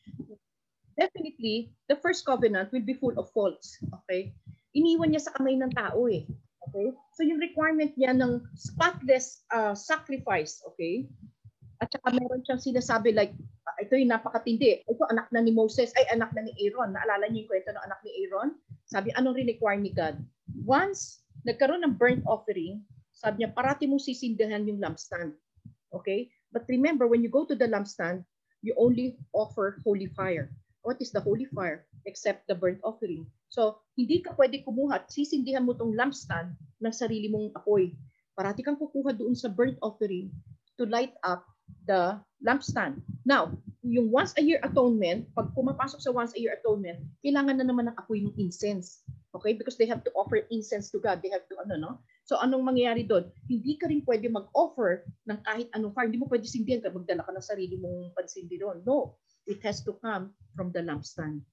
Definitely, 0.98 1.74
the 1.89 1.98
first 2.00 2.26
covenant 2.26 2.72
will 2.72 2.86
be 2.86 2.96
full 2.96 3.17
of 3.20 3.30
faults. 3.36 3.78
Okay. 4.06 4.34
Iniwan 4.72 5.12
niya 5.12 5.26
sa 5.28 5.34
kamay 5.36 5.60
ng 5.60 5.74
tao 5.74 6.08
eh. 6.08 6.24
Okay. 6.72 6.96
So 7.12 7.28
yung 7.28 7.44
requirement 7.44 7.92
niya 8.00 8.16
ng 8.16 8.48
spotless 8.56 9.44
uh, 9.52 9.76
sacrifice, 9.76 10.64
okay, 10.64 11.04
at 11.84 11.92
saka 11.92 12.16
meron 12.16 12.46
siyang 12.48 12.64
sinasabi 12.64 13.12
like, 13.12 13.36
uh, 13.68 13.78
ito 13.84 14.00
yung 14.00 14.14
napakatindi. 14.14 14.88
Ito 14.88 15.04
anak 15.12 15.28
na 15.36 15.44
ni 15.44 15.52
Moses, 15.52 15.92
ay 16.00 16.08
anak 16.16 16.32
na 16.32 16.48
ni 16.48 16.54
Aaron. 16.64 16.96
Naalala 16.96 17.28
niyo 17.28 17.44
yung 17.44 17.50
kwento 17.52 17.74
ng 17.74 17.84
anak 17.84 18.00
ni 18.08 18.12
Aaron? 18.24 18.56
Sabi, 18.88 19.12
anong 19.18 19.36
re-require 19.36 19.82
ni 19.82 19.92
God? 19.92 20.16
Once 20.64 21.26
nagkaroon 21.44 21.84
ng 21.84 21.98
burnt 21.98 22.24
offering, 22.30 22.86
sabi 23.12 23.44
niya, 23.44 23.52
parati 23.52 23.90
mo 23.90 23.98
sisindihan 23.98 24.64
yung 24.64 24.80
lampstand. 24.80 25.34
Okay? 25.92 26.30
But 26.54 26.70
remember, 26.70 27.10
when 27.10 27.26
you 27.26 27.34
go 27.34 27.50
to 27.50 27.58
the 27.58 27.68
lampstand, 27.68 28.24
you 28.62 28.78
only 28.78 29.18
offer 29.34 29.82
holy 29.82 30.08
fire. 30.14 30.54
What 30.86 31.02
is 31.02 31.10
the 31.10 31.22
holy 31.22 31.50
fire? 31.50 31.90
Except 32.06 32.46
the 32.46 32.54
burnt 32.54 32.80
offering. 32.86 33.26
So, 33.52 33.84
hindi 34.00 34.24
ka 34.24 34.32
pwede 34.40 34.64
kumuha 34.64 35.04
at 35.04 35.12
sisindihan 35.12 35.68
mo 35.68 35.76
tong 35.76 35.92
lampstand 35.92 36.56
ng 36.80 36.94
sarili 36.96 37.28
mong 37.28 37.52
apoy. 37.60 37.92
Parati 38.32 38.64
kang 38.64 38.80
kukuha 38.80 39.12
doon 39.12 39.36
sa 39.36 39.52
burnt 39.52 39.76
offering 39.84 40.32
to 40.80 40.88
light 40.88 41.12
up 41.28 41.44
the 41.84 42.16
lampstand. 42.40 43.04
Now, 43.28 43.52
yung 43.84 44.08
once 44.08 44.32
a 44.40 44.44
year 44.44 44.64
atonement, 44.64 45.28
pag 45.36 45.52
pumapasok 45.52 46.00
sa 46.00 46.16
once 46.16 46.32
a 46.34 46.40
year 46.40 46.56
atonement, 46.56 47.04
kailangan 47.20 47.60
na 47.60 47.68
naman 47.68 47.92
ng 47.92 47.96
apoy 48.00 48.24
ng 48.24 48.32
incense. 48.40 49.04
Okay? 49.36 49.52
Because 49.52 49.76
they 49.76 49.88
have 49.88 50.00
to 50.08 50.12
offer 50.16 50.48
incense 50.48 50.88
to 50.96 51.04
God. 51.04 51.20
They 51.20 51.32
have 51.36 51.44
to, 51.52 51.60
ano, 51.60 51.76
no? 51.76 51.92
So, 52.24 52.40
anong 52.40 52.64
mangyayari 52.64 53.04
doon? 53.04 53.28
Hindi 53.52 53.76
ka 53.76 53.92
rin 53.92 54.00
pwede 54.08 54.32
mag-offer 54.32 55.04
ng 55.28 55.40
kahit 55.44 55.68
anong 55.76 55.92
fire. 55.92 56.08
Hindi 56.08 56.24
mo 56.24 56.32
pwede 56.32 56.48
sindihan 56.48 56.80
ka, 56.80 56.96
magdala 56.96 57.28
ka 57.28 57.36
ng 57.36 57.44
sarili 57.44 57.76
mong 57.76 58.16
pansindi 58.16 58.56
doon. 58.56 58.80
No. 58.88 59.20
It 59.44 59.60
has 59.68 59.84
to 59.84 60.00
come 60.00 60.32
from 60.56 60.72
the 60.72 60.80
lampstand. 60.80 61.44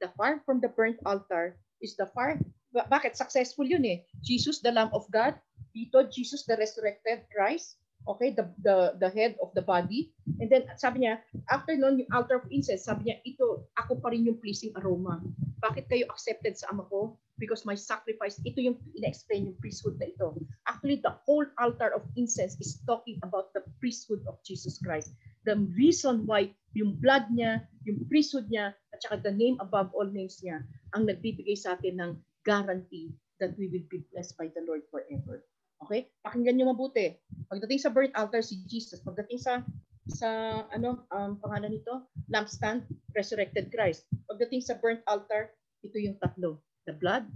The 0.00 0.08
fire 0.16 0.40
from 0.44 0.60
the 0.60 0.68
burnt 0.68 1.00
altar 1.04 1.56
is 1.80 1.96
the 1.96 2.06
fire. 2.06 2.38
Bakit? 2.74 3.16
Successful 3.16 3.66
yun 3.66 3.84
eh. 3.84 4.04
Jesus, 4.22 4.60
the 4.60 4.72
Lamb 4.72 4.90
of 4.92 5.10
God. 5.10 5.34
Dito, 5.74 6.04
Jesus, 6.10 6.44
the 6.46 6.56
resurrected 6.56 7.26
Christ 7.34 7.80
okay, 8.08 8.32
the, 8.32 8.48
the, 8.62 8.96
the 8.98 9.10
head 9.10 9.36
of 9.42 9.52
the 9.54 9.62
body. 9.62 10.12
And 10.40 10.48
then 10.48 10.64
sabi 10.76 11.04
niya, 11.04 11.20
after 11.50 11.76
nun, 11.76 11.98
yung 12.00 12.10
altar 12.12 12.40
of 12.40 12.48
incense, 12.50 12.84
sabi 12.84 13.10
niya, 13.10 13.16
ito, 13.24 13.66
ako 13.76 14.00
pa 14.00 14.10
rin 14.10 14.24
yung 14.24 14.40
pleasing 14.40 14.72
aroma. 14.80 15.20
Bakit 15.60 15.92
kayo 15.92 16.08
accepted 16.08 16.56
sa 16.56 16.72
ama 16.72 16.88
ko? 16.88 17.18
Because 17.36 17.64
my 17.64 17.76
sacrifice, 17.76 18.40
ito 18.44 18.60
yung 18.60 18.76
ina-explain 18.96 19.48
yung 19.48 19.58
priesthood 19.60 19.96
na 20.00 20.08
ito. 20.12 20.36
Actually, 20.68 21.00
the 21.00 21.12
whole 21.24 21.44
altar 21.60 21.92
of 21.92 22.04
incense 22.16 22.56
is 22.60 22.80
talking 22.84 23.16
about 23.24 23.52
the 23.56 23.64
priesthood 23.80 24.20
of 24.28 24.40
Jesus 24.44 24.76
Christ. 24.80 25.12
The 25.48 25.56
reason 25.72 26.28
why 26.28 26.52
yung 26.76 27.00
blood 27.00 27.32
niya, 27.32 27.64
yung 27.88 28.04
priesthood 28.12 28.48
niya, 28.52 28.76
at 28.92 29.00
saka 29.00 29.24
the 29.24 29.32
name 29.32 29.56
above 29.60 29.88
all 29.96 30.08
names 30.08 30.40
niya, 30.44 30.60
ang 30.92 31.08
nagbibigay 31.08 31.56
sa 31.56 31.76
atin 31.76 31.96
ng 31.96 32.12
guarantee 32.44 33.12
that 33.40 33.56
we 33.56 33.72
will 33.72 33.84
be 33.88 34.04
blessed 34.12 34.36
by 34.36 34.52
the 34.52 34.60
Lord 34.68 34.84
forever. 34.92 35.40
Okay? 35.86 36.12
Pakinggan 36.20 36.56
niyo 36.60 36.70
mabuti. 36.70 37.16
Pagdating 37.48 37.80
sa 37.80 37.92
burnt 37.92 38.14
altar 38.14 38.44
si 38.44 38.60
Jesus, 38.68 39.00
pagdating 39.00 39.40
sa 39.40 39.64
sa 40.10 40.28
ano 40.74 41.06
um, 41.14 41.38
pangalan 41.38 41.76
nito, 41.78 42.04
lampstand, 42.28 42.84
resurrected 43.14 43.70
Christ. 43.70 44.06
Pagdating 44.26 44.64
sa 44.64 44.76
burnt 44.78 45.02
altar, 45.06 45.54
ito 45.84 45.96
yung 45.96 46.18
tatlo. 46.18 46.60
The 46.88 46.96
blood, 46.96 47.28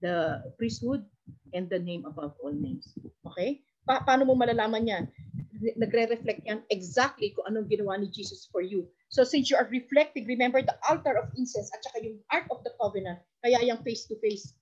the 0.00 0.44
priesthood, 0.56 1.04
and 1.52 1.66
the 1.68 1.78
name 1.78 2.06
above 2.06 2.36
all 2.40 2.54
names. 2.54 2.94
Okay? 3.26 3.64
Pa 3.84 4.04
paano 4.04 4.28
mo 4.28 4.36
malalaman 4.36 4.86
yan? 4.86 5.04
Nagre-reflect 5.60 6.46
yan 6.48 6.64
exactly 6.72 7.36
kung 7.36 7.44
anong 7.48 7.68
ginawa 7.68 8.00
ni 8.00 8.08
Jesus 8.08 8.48
for 8.48 8.64
you. 8.64 8.88
So 9.12 9.26
since 9.26 9.50
you 9.52 9.58
are 9.58 9.68
reflecting, 9.68 10.24
remember 10.24 10.62
the 10.64 10.76
altar 10.88 11.18
of 11.20 11.34
incense 11.36 11.68
at 11.74 11.84
saka 11.84 12.00
yung 12.00 12.22
Ark 12.32 12.48
of 12.48 12.64
the 12.64 12.72
Covenant, 12.80 13.20
kaya 13.44 13.60
yung 13.66 13.82
face-to-face 13.84 14.56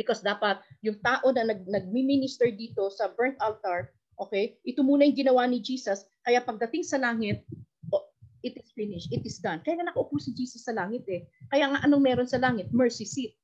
because 0.00 0.24
dapat 0.24 0.64
yung 0.80 0.96
tao 1.04 1.28
na 1.36 1.44
nag, 1.44 1.68
nagmi-minister 1.68 2.48
dito 2.56 2.88
sa 2.88 3.12
burnt 3.12 3.36
altar, 3.44 3.92
okay, 4.16 4.56
ito 4.64 4.80
muna 4.80 5.04
yung 5.04 5.28
ginawa 5.28 5.44
ni 5.44 5.60
Jesus, 5.60 6.08
kaya 6.24 6.40
pagdating 6.40 6.80
sa 6.80 6.96
langit, 6.96 7.44
oh, 7.92 8.08
it 8.40 8.56
is 8.56 8.72
finished, 8.72 9.12
it 9.12 9.20
is 9.28 9.36
done. 9.36 9.60
Kaya 9.60 9.76
nga 9.76 9.92
nakaupo 9.92 10.16
si 10.16 10.32
Jesus 10.32 10.64
sa 10.64 10.72
langit 10.72 11.04
eh. 11.12 11.28
Kaya 11.52 11.68
nga 11.68 11.84
anong 11.84 12.00
meron 12.00 12.28
sa 12.28 12.40
langit? 12.40 12.72
Mercy 12.72 13.04
seat. 13.04 13.36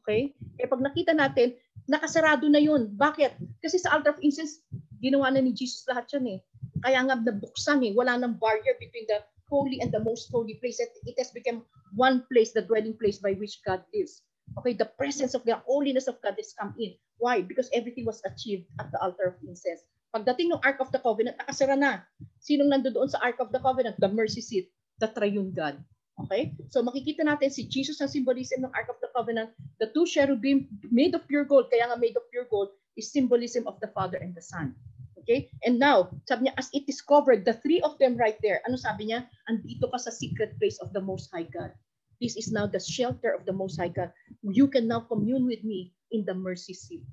Okay? 0.00 0.32
Kaya 0.56 0.72
pag 0.72 0.80
nakita 0.80 1.12
natin, 1.12 1.52
nakasarado 1.84 2.48
na 2.48 2.60
yun. 2.60 2.88
Bakit? 2.96 3.60
Kasi 3.60 3.76
sa 3.76 3.92
altar 3.92 4.16
of 4.16 4.24
incense, 4.24 4.64
ginawa 5.04 5.28
na 5.28 5.44
ni 5.44 5.52
Jesus 5.52 5.84
lahat 5.84 6.08
yan 6.16 6.36
eh. 6.36 6.38
Kaya 6.80 7.04
nga 7.04 7.16
nabuksan 7.20 7.84
eh. 7.84 7.92
Wala 7.92 8.16
nang 8.16 8.40
barrier 8.40 8.76
between 8.80 9.04
the 9.08 9.20
holy 9.48 9.80
and 9.80 9.92
the 9.92 10.00
most 10.00 10.28
holy 10.28 10.60
place. 10.60 10.80
It 10.80 11.16
has 11.16 11.32
become 11.32 11.64
one 11.96 12.24
place, 12.28 12.52
the 12.52 12.64
dwelling 12.64 12.96
place 13.00 13.16
by 13.16 13.32
which 13.40 13.64
God 13.64 13.80
lives. 13.96 14.20
Okay, 14.56 14.72
the 14.72 14.88
presence 14.88 15.34
of 15.36 15.44
the 15.44 15.60
holiness 15.68 16.08
of 16.08 16.16
God 16.24 16.34
has 16.40 16.56
come 16.56 16.72
in. 16.80 16.96
Why? 17.18 17.42
Because 17.42 17.68
everything 17.74 18.06
was 18.06 18.22
achieved 18.24 18.70
at 18.80 18.90
the 18.90 18.98
altar 19.02 19.34
of 19.34 19.36
incense. 19.44 19.84
Pagdating 20.14 20.56
ng 20.56 20.64
Ark 20.64 20.80
of 20.80 20.88
the 20.88 21.02
Covenant, 21.02 21.36
nakasara 21.36 21.76
na. 21.76 22.00
Sinong 22.40 22.72
nandoon 22.72 23.12
sa 23.12 23.20
Ark 23.20 23.42
of 23.44 23.52
the 23.52 23.60
Covenant? 23.60 24.00
The 24.00 24.08
mercy 24.08 24.40
seat, 24.40 24.72
the 25.02 25.12
triune 25.12 25.52
God. 25.52 25.76
Okay? 26.24 26.56
So 26.72 26.80
makikita 26.80 27.22
natin 27.22 27.52
si 27.52 27.68
Jesus 27.68 28.00
ang 28.00 28.08
symbolism 28.10 28.64
ng 28.64 28.72
Ark 28.72 28.88
of 28.88 28.98
the 29.04 29.12
Covenant. 29.12 29.52
The 29.78 29.92
two 29.92 30.08
cherubim 30.08 30.66
made 30.88 31.12
of 31.12 31.28
pure 31.28 31.44
gold, 31.44 31.68
kaya 31.68 31.92
nga 31.92 32.00
made 32.00 32.16
of 32.16 32.24
pure 32.32 32.48
gold, 32.48 32.72
is 32.96 33.12
symbolism 33.12 33.68
of 33.68 33.78
the 33.84 33.92
Father 33.92 34.18
and 34.18 34.34
the 34.34 34.42
Son. 34.42 34.74
Okay? 35.22 35.52
And 35.62 35.76
now, 35.76 36.08
sabi 36.24 36.48
niya, 36.48 36.56
as 36.56 36.72
it 36.72 36.88
is 36.88 37.04
covered, 37.04 37.44
the 37.44 37.54
three 37.60 37.84
of 37.84 38.00
them 38.00 38.16
right 38.16 38.40
there, 38.40 38.64
ano 38.64 38.80
sabi 38.80 39.12
niya? 39.12 39.28
Andito 39.46 39.92
ka 39.92 40.00
sa 40.00 40.10
secret 40.10 40.56
place 40.56 40.80
of 40.80 40.90
the 40.96 41.04
Most 41.04 41.28
High 41.30 41.46
God. 41.46 41.70
This 42.18 42.34
is 42.34 42.50
now 42.50 42.66
the 42.66 42.82
shelter 42.82 43.30
of 43.30 43.46
the 43.46 43.54
Most 43.54 43.78
High 43.78 43.94
God. 43.94 44.10
You 44.42 44.66
can 44.66 44.90
now 44.90 45.06
commune 45.06 45.46
with 45.46 45.62
me 45.62 45.94
in 46.10 46.26
the 46.26 46.34
mercy 46.34 46.74
seat. 46.74 47.06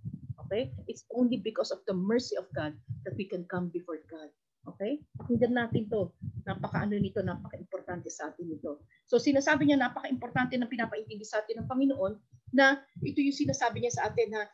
Okay? 0.46 0.74
It's 0.90 1.06
only 1.14 1.38
because 1.38 1.70
of 1.70 1.86
the 1.86 1.94
mercy 1.94 2.38
of 2.38 2.50
God 2.58 2.74
that 3.06 3.14
we 3.14 3.30
can 3.30 3.46
come 3.46 3.70
before 3.70 4.02
God. 4.10 4.34
Okay? 4.66 5.06
Pakinggan 5.22 5.54
natin 5.54 5.90
to. 5.94 6.10
Napaka-ano 6.50 6.98
nito, 6.98 7.22
napaka-importante 7.22 8.10
sa 8.10 8.34
atin 8.34 8.50
ito. 8.50 8.82
So 9.06 9.22
sinasabi 9.22 9.70
niya, 9.70 9.78
napaka-importante 9.78 10.58
na 10.58 10.66
pinapaintindi 10.66 11.26
sa 11.26 11.46
atin 11.46 11.62
ng 11.62 11.70
Panginoon 11.70 12.14
na 12.54 12.82
ito 13.06 13.22
yung 13.22 13.36
sinasabi 13.36 13.86
niya 13.86 13.94
sa 13.94 14.10
atin 14.10 14.34
na 14.34 14.50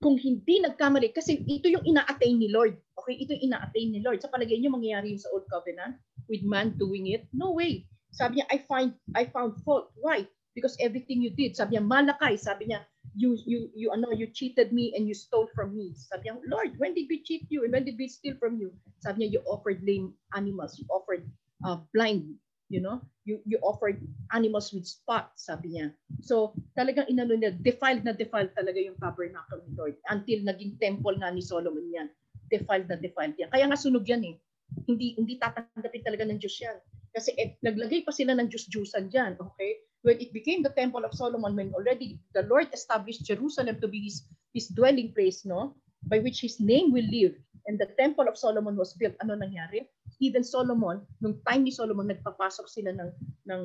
kung 0.00 0.16
hindi 0.16 0.64
nagkamali, 0.64 1.12
kasi 1.12 1.44
ito 1.44 1.68
yung 1.68 1.84
ina-attain 1.84 2.40
ni 2.40 2.48
Lord. 2.48 2.78
Okay? 2.96 3.20
Ito 3.20 3.36
yung 3.36 3.52
ina-attain 3.52 3.90
ni 3.92 4.00
Lord. 4.00 4.22
Sa 4.22 4.32
palagay 4.32 4.56
niyo, 4.56 4.72
mangyayari 4.72 5.12
yung 5.12 5.20
sa 5.20 5.28
Old 5.34 5.44
Covenant 5.50 5.98
with 6.30 6.40
man 6.46 6.78
doing 6.80 7.10
it? 7.12 7.28
No 7.34 7.52
way. 7.52 7.84
Sabi 8.10 8.42
niya, 8.42 8.46
I 8.50 8.58
find 8.66 8.90
I 9.14 9.26
found 9.30 9.58
fault. 9.62 9.94
Why? 9.98 10.26
Because 10.54 10.74
everything 10.82 11.22
you 11.22 11.30
did. 11.30 11.54
Sabi 11.54 11.78
niya, 11.78 11.84
malakay. 11.86 12.34
Sabi 12.34 12.70
niya, 12.70 12.82
you 13.14 13.38
you 13.46 13.70
you 13.74 13.88
ano, 13.94 14.10
you 14.10 14.26
cheated 14.30 14.74
me 14.74 14.92
and 14.98 15.06
you 15.06 15.14
stole 15.14 15.46
from 15.54 15.74
me. 15.74 15.94
Sabi 15.94 16.28
niya, 16.28 16.42
Lord, 16.50 16.74
when 16.78 16.94
did 16.94 17.06
we 17.06 17.22
cheat 17.22 17.46
you 17.48 17.62
and 17.62 17.72
when 17.72 17.86
did 17.86 17.98
we 17.98 18.10
steal 18.10 18.34
from 18.38 18.58
you? 18.58 18.74
Sabi 19.02 19.24
niya, 19.24 19.38
you 19.38 19.40
offered 19.46 19.82
lame 19.86 20.14
animals. 20.34 20.78
You 20.78 20.86
offered 20.90 21.22
uh, 21.64 21.80
blind, 21.94 22.34
you 22.68 22.82
know? 22.82 23.00
You 23.24 23.38
you 23.46 23.62
offered 23.62 24.02
animals 24.34 24.74
with 24.74 24.90
spots, 24.90 25.46
sabi 25.46 25.78
niya. 25.78 25.94
So, 26.24 26.56
talagang 26.74 27.06
inano 27.06 27.38
niya, 27.38 27.54
defiled 27.54 28.02
na 28.02 28.10
defiled 28.10 28.50
talaga 28.58 28.80
yung 28.82 28.98
tabernacle 28.98 29.62
ni 29.62 29.72
Lord 29.78 29.94
until 30.10 30.42
naging 30.42 30.82
temple 30.82 31.14
nga 31.20 31.30
ni 31.30 31.44
Solomon 31.44 31.86
yan. 31.94 32.08
Defiled 32.50 32.90
na 32.90 32.98
defiled 32.98 33.38
yan. 33.38 33.54
Kaya 33.54 33.70
nga 33.70 33.78
sunog 33.78 34.02
yan 34.02 34.26
eh. 34.26 34.36
Hindi 34.86 35.14
hindi 35.14 35.38
tatanggapin 35.38 36.02
talaga 36.02 36.26
ng 36.26 36.38
Diyos 36.42 36.58
yan. 36.58 36.78
Kasi 37.10 37.34
eh, 37.34 37.58
naglagay 37.62 38.06
pa 38.06 38.14
sila 38.14 38.38
ng 38.38 38.46
Diyos-Diyusan 38.46 39.10
dyan, 39.10 39.34
okay? 39.42 39.82
When 40.06 40.16
it 40.22 40.32
became 40.32 40.62
the 40.62 40.72
Temple 40.72 41.04
of 41.04 41.12
Solomon, 41.12 41.58
when 41.58 41.74
already 41.74 42.22
the 42.32 42.46
Lord 42.46 42.70
established 42.72 43.26
Jerusalem 43.26 43.82
to 43.82 43.88
be 43.90 44.06
his, 44.06 44.24
his 44.54 44.70
dwelling 44.70 45.12
place, 45.12 45.44
no? 45.44 45.76
By 46.06 46.22
which 46.24 46.40
his 46.40 46.62
name 46.62 46.94
will 46.94 47.04
live. 47.10 47.36
And 47.68 47.76
the 47.76 47.92
Temple 48.00 48.24
of 48.24 48.40
Solomon 48.40 48.78
was 48.78 48.96
built. 48.96 49.12
Ano 49.20 49.36
nangyari? 49.36 49.84
Even 50.22 50.40
Solomon, 50.40 51.04
nung 51.20 51.36
time 51.44 51.68
ni 51.68 51.72
Solomon, 51.74 52.08
nagpapasok 52.08 52.66
sila 52.72 52.96
ng, 52.96 53.10
ng 53.52 53.62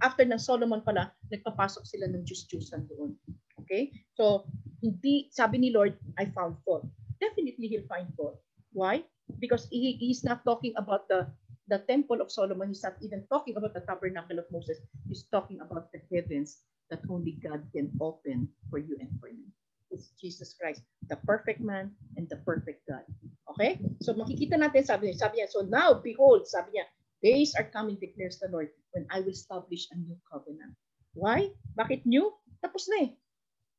after 0.00 0.24
ng 0.24 0.40
Solomon 0.40 0.80
pala, 0.80 1.12
nagpapasok 1.28 1.84
sila 1.84 2.08
ng 2.08 2.24
Diyos-Diyusan 2.24 2.88
doon. 2.88 3.12
Okay? 3.60 3.92
So, 4.16 4.48
hindi, 4.80 5.28
sabi 5.34 5.60
ni 5.60 5.68
Lord, 5.74 5.98
I 6.16 6.30
found 6.32 6.56
fault. 6.64 6.88
Definitely 7.20 7.68
he'll 7.68 7.90
find 7.90 8.08
fault. 8.16 8.40
Why? 8.72 9.04
Because 9.36 9.68
he, 9.68 10.00
he's 10.00 10.24
not 10.24 10.40
talking 10.48 10.72
about 10.80 11.04
the 11.12 11.28
the 11.68 11.84
temple 11.84 12.20
of 12.20 12.32
Solomon, 12.32 12.68
he's 12.68 12.82
not 12.82 12.96
even 13.00 13.24
talking 13.28 13.56
about 13.56 13.74
the 13.74 13.84
tabernacle 13.84 14.40
of 14.40 14.48
Moses. 14.50 14.80
He's 15.06 15.28
talking 15.28 15.60
about 15.60 15.92
the 15.92 16.00
heavens 16.08 16.64
that 16.90 17.04
only 17.08 17.36
God 17.36 17.62
can 17.76 17.92
open 18.00 18.48
for 18.72 18.80
you 18.80 18.96
and 18.98 19.12
for 19.20 19.28
me. 19.28 19.52
It's 19.92 20.12
Jesus 20.20 20.56
Christ, 20.56 20.82
the 21.08 21.16
perfect 21.24 21.60
man 21.60 21.92
and 22.16 22.28
the 22.28 22.40
perfect 22.44 22.88
God. 22.88 23.04
Okay? 23.52 23.80
So 24.00 24.12
makikita 24.16 24.56
natin, 24.56 24.84
sabi 24.84 25.12
niya, 25.12 25.16
sabi 25.20 25.40
niya, 25.40 25.48
so 25.48 25.64
now, 25.64 25.96
behold, 25.96 26.48
sabi 26.48 26.76
niya, 26.76 26.88
days 27.20 27.52
are 27.56 27.68
coming, 27.68 27.96
declares 28.00 28.40
the 28.40 28.48
Lord, 28.52 28.68
when 28.92 29.04
I 29.12 29.20
will 29.20 29.36
establish 29.36 29.88
a 29.92 29.96
new 29.96 30.16
covenant. 30.28 30.76
Why? 31.16 31.52
Bakit 31.76 32.04
new? 32.04 32.32
Tapos 32.60 32.88
na 32.88 33.08
eh. 33.08 33.10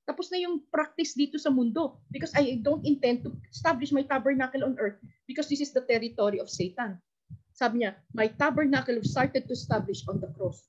Tapos 0.10 0.34
na 0.34 0.42
yung 0.42 0.66
practice 0.74 1.14
dito 1.14 1.38
sa 1.38 1.54
mundo 1.54 2.02
because 2.10 2.34
I 2.34 2.58
don't 2.58 2.82
intend 2.82 3.22
to 3.30 3.34
establish 3.54 3.94
my 3.94 4.02
tabernacle 4.02 4.66
on 4.66 4.82
earth 4.82 4.98
because 5.30 5.46
this 5.46 5.62
is 5.62 5.70
the 5.70 5.86
territory 5.86 6.42
of 6.42 6.50
Satan. 6.50 6.98
Sabi 7.60 7.84
niya, 7.84 8.00
my 8.16 8.32
tabernacle 8.40 9.04
started 9.04 9.44
to 9.44 9.52
establish 9.52 10.08
on 10.08 10.24
the 10.24 10.32
cross. 10.40 10.64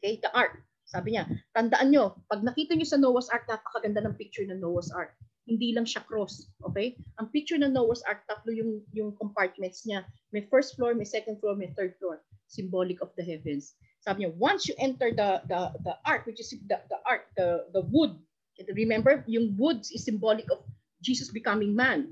Okay, 0.00 0.16
the 0.24 0.32
ark. 0.32 0.56
Sabi 0.88 1.12
niya, 1.12 1.28
tandaan 1.52 1.92
nyo, 1.92 2.16
pag 2.32 2.40
nakita 2.40 2.72
nyo 2.72 2.88
sa 2.88 2.96
Noah's 2.96 3.28
Ark, 3.28 3.44
napakaganda 3.44 4.00
ng 4.00 4.16
picture 4.16 4.48
ng 4.48 4.56
Noah's 4.56 4.88
Ark. 4.88 5.12
Hindi 5.44 5.76
lang 5.76 5.84
siya 5.84 6.00
cross. 6.08 6.48
Okay? 6.64 6.96
Ang 7.20 7.28
picture 7.28 7.60
ng 7.60 7.76
Noah's 7.76 8.00
Ark, 8.08 8.24
tatlo 8.24 8.56
yung, 8.56 8.80
yung 8.96 9.12
compartments 9.20 9.84
niya. 9.84 10.08
May 10.32 10.48
first 10.48 10.80
floor, 10.80 10.96
may 10.96 11.04
second 11.04 11.44
floor, 11.44 11.52
may 11.52 11.68
third 11.76 11.92
floor. 12.00 12.24
Symbolic 12.48 13.04
of 13.04 13.12
the 13.20 13.24
heavens. 13.28 13.76
Sabi 14.00 14.24
niya, 14.24 14.32
once 14.40 14.64
you 14.64 14.72
enter 14.80 15.12
the, 15.12 15.44
the, 15.44 15.76
the 15.84 15.92
ark, 16.08 16.24
which 16.24 16.40
is 16.40 16.56
the, 16.72 16.80
the 16.88 16.98
ark, 17.04 17.28
the, 17.36 17.68
the 17.76 17.84
wood, 17.92 18.16
remember, 18.72 19.28
yung 19.28 19.52
wood 19.60 19.84
is 19.92 20.08
symbolic 20.08 20.48
of 20.48 20.64
Jesus 21.04 21.28
becoming 21.28 21.76
man 21.76 22.08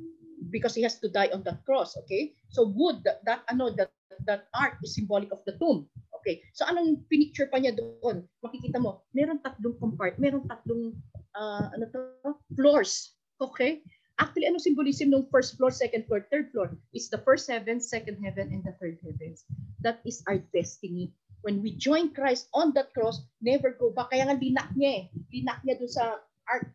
because 0.51 0.75
he 0.75 0.83
has 0.83 0.99
to 1.01 1.09
die 1.09 1.31
on 1.33 1.43
that 1.45 1.65
cross, 1.65 1.97
okay? 2.05 2.35
So 2.49 2.69
wood, 2.69 3.03
that, 3.05 3.25
that 3.25 3.43
ano, 3.49 3.71
that, 3.77 3.91
that 4.25 4.49
art 4.55 4.79
is 4.83 4.95
symbolic 4.95 5.33
of 5.33 5.41
the 5.47 5.57
tomb. 5.59 5.89
Okay, 6.21 6.43
so 6.59 6.67
anong 6.67 7.07
pinicture 7.07 7.47
pa 7.47 7.63
niya 7.63 7.79
doon? 7.79 8.27
Makikita 8.43 8.83
mo, 8.83 9.07
meron 9.15 9.39
tatlong 9.47 9.79
compart, 9.79 10.19
meron 10.19 10.43
tatlong, 10.51 10.91
uh, 11.39 11.71
ano 11.71 11.87
to, 11.95 12.35
floors. 12.59 13.15
Okay? 13.39 13.85
Actually, 14.17 14.49
ano 14.49 14.57
symbolism 14.57 15.13
ng 15.13 15.29
first 15.29 15.61
floor, 15.61 15.69
second 15.69 16.09
floor, 16.09 16.25
third 16.33 16.49
floor? 16.51 16.73
It's 16.97 17.13
the 17.13 17.21
first 17.21 17.47
heaven, 17.53 17.79
second 17.79 18.17
heaven, 18.25 18.49
and 18.49 18.65
the 18.65 18.73
third 18.81 18.97
heavens. 19.05 19.45
That 19.85 20.01
is 20.09 20.25
our 20.25 20.41
destiny. 20.57 21.13
When 21.45 21.61
we 21.61 21.77
join 21.77 22.17
Christ 22.17 22.49
on 22.57 22.73
that 22.75 22.97
cross, 22.97 23.23
never 23.45 23.77
go 23.77 23.93
back. 23.93 24.11
Kaya 24.11 24.27
nga 24.27 24.41
linak 24.41 24.73
niya 24.73 24.91
eh. 24.91 25.03
Linak 25.31 25.61
niya 25.63 25.77
doon 25.79 25.93
sa 25.93 26.19
art. 26.49 26.73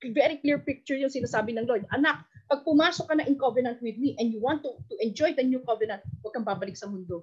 Very 0.00 0.38
clear 0.38 0.62
picture 0.62 0.94
yung 0.94 1.10
sinasabi 1.10 1.58
ng 1.58 1.66
Lord. 1.66 1.90
Anak, 1.90 2.22
pag 2.46 2.62
pumasok 2.62 3.10
ka 3.10 3.14
na 3.18 3.26
in 3.26 3.38
covenant 3.38 3.82
with 3.82 3.98
me 3.98 4.14
and 4.18 4.30
you 4.30 4.38
want 4.38 4.62
to, 4.62 4.70
to 4.90 4.94
enjoy 5.02 5.34
the 5.34 5.42
new 5.42 5.58
covenant, 5.66 6.02
huwag 6.22 6.34
kang 6.34 6.46
babalik 6.46 6.78
sa 6.78 6.86
mundo. 6.86 7.22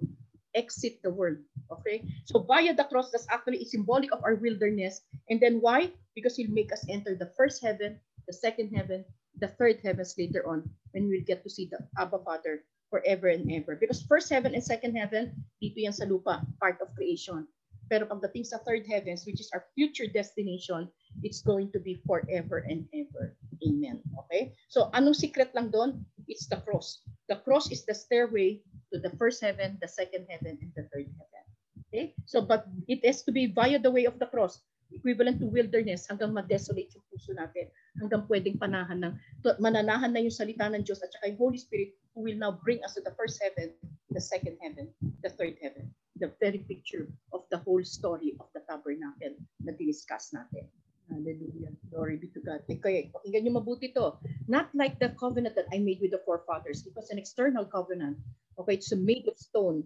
Exit 0.54 1.02
the 1.02 1.10
world. 1.10 1.42
Okay? 1.72 2.06
So 2.30 2.46
via 2.46 2.76
the 2.76 2.86
cross, 2.86 3.10
that's 3.10 3.26
actually 3.32 3.66
a 3.66 3.72
symbolic 3.72 4.14
of 4.14 4.22
our 4.22 4.38
wilderness. 4.38 5.02
And 5.32 5.42
then 5.42 5.64
why? 5.64 5.90
Because 6.14 6.38
He'll 6.38 6.54
make 6.54 6.70
us 6.70 6.86
enter 6.92 7.18
the 7.18 7.32
first 7.34 7.64
heaven, 7.64 7.98
the 8.30 8.36
second 8.36 8.70
heaven, 8.70 9.02
the 9.40 9.50
third 9.58 9.82
heavens 9.82 10.14
later 10.14 10.46
on 10.46 10.70
when 10.94 11.10
we'll 11.10 11.26
get 11.26 11.42
to 11.44 11.50
see 11.50 11.66
the 11.72 11.82
Abba 11.98 12.22
Father 12.22 12.62
forever 12.94 13.34
and 13.34 13.50
ever. 13.50 13.74
Because 13.74 14.06
first 14.06 14.30
heaven 14.30 14.54
and 14.54 14.62
second 14.62 14.94
heaven, 14.94 15.34
dito 15.58 15.82
yan 15.82 15.96
sa 15.98 16.06
lupa, 16.06 16.46
part 16.62 16.78
of 16.78 16.94
creation. 16.94 17.50
Pero 17.90 18.06
pagdating 18.06 18.46
sa 18.46 18.62
third 18.62 18.86
heavens, 18.86 19.26
which 19.26 19.42
is 19.42 19.50
our 19.58 19.66
future 19.74 20.06
destination, 20.06 20.86
it's 21.26 21.42
going 21.42 21.74
to 21.74 21.82
be 21.82 21.98
forever 22.06 22.62
and 22.70 22.86
ever. 22.94 23.34
Amen. 23.64 24.04
Okay? 24.26 24.52
So 24.68 24.92
anong 24.92 25.16
secret 25.16 25.56
lang 25.56 25.72
doon? 25.72 26.04
It's 26.28 26.48
the 26.52 26.60
cross. 26.62 27.04
The 27.32 27.40
cross 27.42 27.72
is 27.72 27.88
the 27.88 27.96
stairway 27.96 28.60
to 28.92 29.00
the 29.00 29.12
first 29.16 29.40
heaven, 29.40 29.80
the 29.80 29.88
second 29.88 30.28
heaven, 30.28 30.60
and 30.60 30.72
the 30.76 30.86
third 30.92 31.08
heaven. 31.08 31.44
Okay? 31.88 32.06
So 32.28 32.44
but 32.44 32.68
it 32.92 33.04
has 33.08 33.24
to 33.24 33.32
be 33.32 33.48
via 33.48 33.80
the 33.80 33.92
way 33.92 34.06
of 34.06 34.20
the 34.20 34.28
cross 34.28 34.62
equivalent 34.94 35.42
to 35.42 35.50
wilderness 35.50 36.06
hanggang 36.06 36.32
ma-desolate 36.32 36.94
yung 36.94 37.06
puso 37.10 37.34
natin, 37.34 37.66
hanggang 37.98 38.24
pwedeng 38.30 38.62
panahan 38.62 39.02
ng, 39.02 39.14
mananahan 39.58 40.14
na 40.14 40.22
yung 40.22 40.34
salita 40.34 40.70
ng 40.70 40.86
Diyos 40.86 41.02
at 41.02 41.10
saka 41.10 41.34
yung 41.34 41.42
Holy 41.42 41.58
Spirit 41.58 41.98
who 42.14 42.22
will 42.22 42.38
now 42.38 42.54
bring 42.62 42.78
us 42.86 42.94
to 42.94 43.02
the 43.02 43.14
first 43.18 43.42
heaven, 43.42 43.74
the 44.14 44.22
second 44.22 44.56
heaven, 44.62 44.94
the 45.26 45.34
third 45.34 45.58
heaven. 45.60 45.90
The 46.22 46.30
very 46.38 46.62
picture 46.62 47.10
of 47.34 47.50
the 47.50 47.58
whole 47.58 47.82
story 47.82 48.38
of 48.38 48.46
the 48.54 48.62
tabernacle 48.70 49.34
na 49.66 49.74
diniscuss 49.74 50.30
natin. 50.32 50.70
Hallelujah. 51.14 51.70
Glory 51.94 52.18
be 52.18 52.34
to 52.34 52.42
God. 52.42 52.66
Okay, 52.66 53.14
pakinggan 53.14 53.46
nyo 53.46 53.62
mabuti 53.62 53.94
to. 53.94 54.18
Not 54.50 54.74
like 54.74 54.98
the 54.98 55.14
covenant 55.14 55.54
that 55.54 55.70
I 55.70 55.78
made 55.78 56.02
with 56.02 56.10
the 56.10 56.22
forefathers. 56.26 56.90
It 56.90 56.98
was 56.98 57.14
an 57.14 57.22
external 57.22 57.70
covenant. 57.70 58.18
Okay, 58.58 58.82
it's 58.82 58.90
made 58.98 59.30
of 59.30 59.38
stone. 59.38 59.86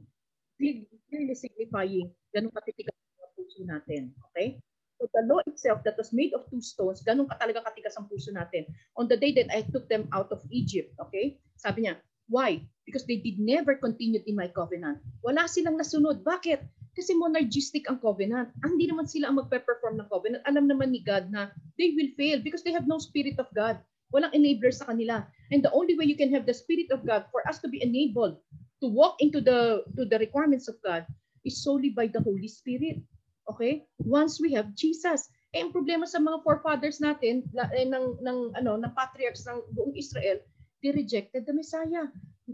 Clearly 0.55 1.35
signifying 1.35 2.15
ganun 2.31 2.55
katitigas 2.55 2.95
ang 2.95 3.33
puso 3.35 3.59
natin. 3.67 4.15
Okay? 4.31 4.63
So 4.97 5.05
the 5.11 5.27
law 5.27 5.43
itself 5.45 5.83
that 5.83 5.99
was 5.99 6.15
made 6.15 6.31
of 6.31 6.47
two 6.49 6.63
stones, 6.63 7.03
ganun 7.03 7.27
ka 7.27 7.35
talaga 7.37 7.61
katigas 7.67 7.99
ang 7.99 8.07
puso 8.07 8.31
natin. 8.31 8.65
On 8.95 9.05
the 9.05 9.19
day 9.19 9.35
that 9.35 9.51
I 9.51 9.67
took 9.67 9.85
them 9.91 10.07
out 10.15 10.31
of 10.31 10.41
Egypt, 10.49 10.95
okay? 10.97 11.37
Sabi 11.59 11.85
niya, 11.85 11.99
why? 12.27 12.63
Because 12.87 13.03
they 13.03 13.19
did 13.19 13.39
never 13.39 13.75
continued 13.75 14.23
in 14.27 14.35
my 14.35 14.47
covenant. 14.47 15.03
Wala 15.23 15.47
silang 15.47 15.79
nasunod. 15.79 16.23
Bakit? 16.23 16.63
Kasi 16.95 17.13
monergistic 17.13 17.85
ang 17.91 17.99
covenant. 17.99 18.51
Ah, 18.63 18.69
hindi 18.71 18.87
naman 18.87 19.05
sila 19.05 19.29
ang 19.31 19.37
magpe-perform 19.39 19.99
ng 19.99 20.07
covenant. 20.07 20.43
Alam 20.47 20.71
naman 20.71 20.95
ni 20.95 21.03
God 21.03 21.29
na 21.29 21.51
they 21.75 21.93
will 21.95 22.11
fail 22.15 22.39
because 22.39 22.63
they 22.63 22.71
have 22.71 22.87
no 22.87 22.97
spirit 22.97 23.35
of 23.37 23.47
God. 23.51 23.79
Walang 24.15 24.31
enabler 24.31 24.71
sa 24.71 24.87
kanila. 24.87 25.27
And 25.51 25.59
the 25.59 25.71
only 25.75 25.99
way 25.99 26.07
you 26.07 26.15
can 26.15 26.31
have 26.31 26.47
the 26.47 26.55
spirit 26.55 26.89
of 26.95 27.03
God 27.03 27.27
for 27.29 27.43
us 27.45 27.59
to 27.63 27.67
be 27.67 27.83
enabled 27.83 28.39
to 28.81 28.87
walk 28.87 29.19
into 29.19 29.41
the 29.41 29.83
to 29.97 30.05
the 30.05 30.21
requirements 30.21 30.69
of 30.69 30.77
God 30.85 31.03
is 31.43 31.63
solely 31.63 31.91
by 31.91 32.07
the 32.07 32.21
Holy 32.23 32.47
Spirit. 32.47 33.03
Okay? 33.51 33.87
Once 34.03 34.39
we 34.39 34.51
have 34.55 34.75
Jesus. 34.75 35.27
Eh, 35.55 35.63
ang 35.63 35.71
problema 35.71 36.03
sa 36.03 36.19
mga 36.19 36.43
forefathers 36.43 36.99
natin, 36.99 37.47
eh, 37.71 37.87
ng, 37.87 38.19
ng, 38.19 38.39
ano, 38.59 38.75
ng 38.75 38.91
patriarchs 38.91 39.47
ng 39.47 39.63
buong 39.71 39.95
Israel, 39.95 40.43
they 40.81 40.93
rejected 40.93 41.45
the 41.45 41.53
Messiah. 41.53 42.07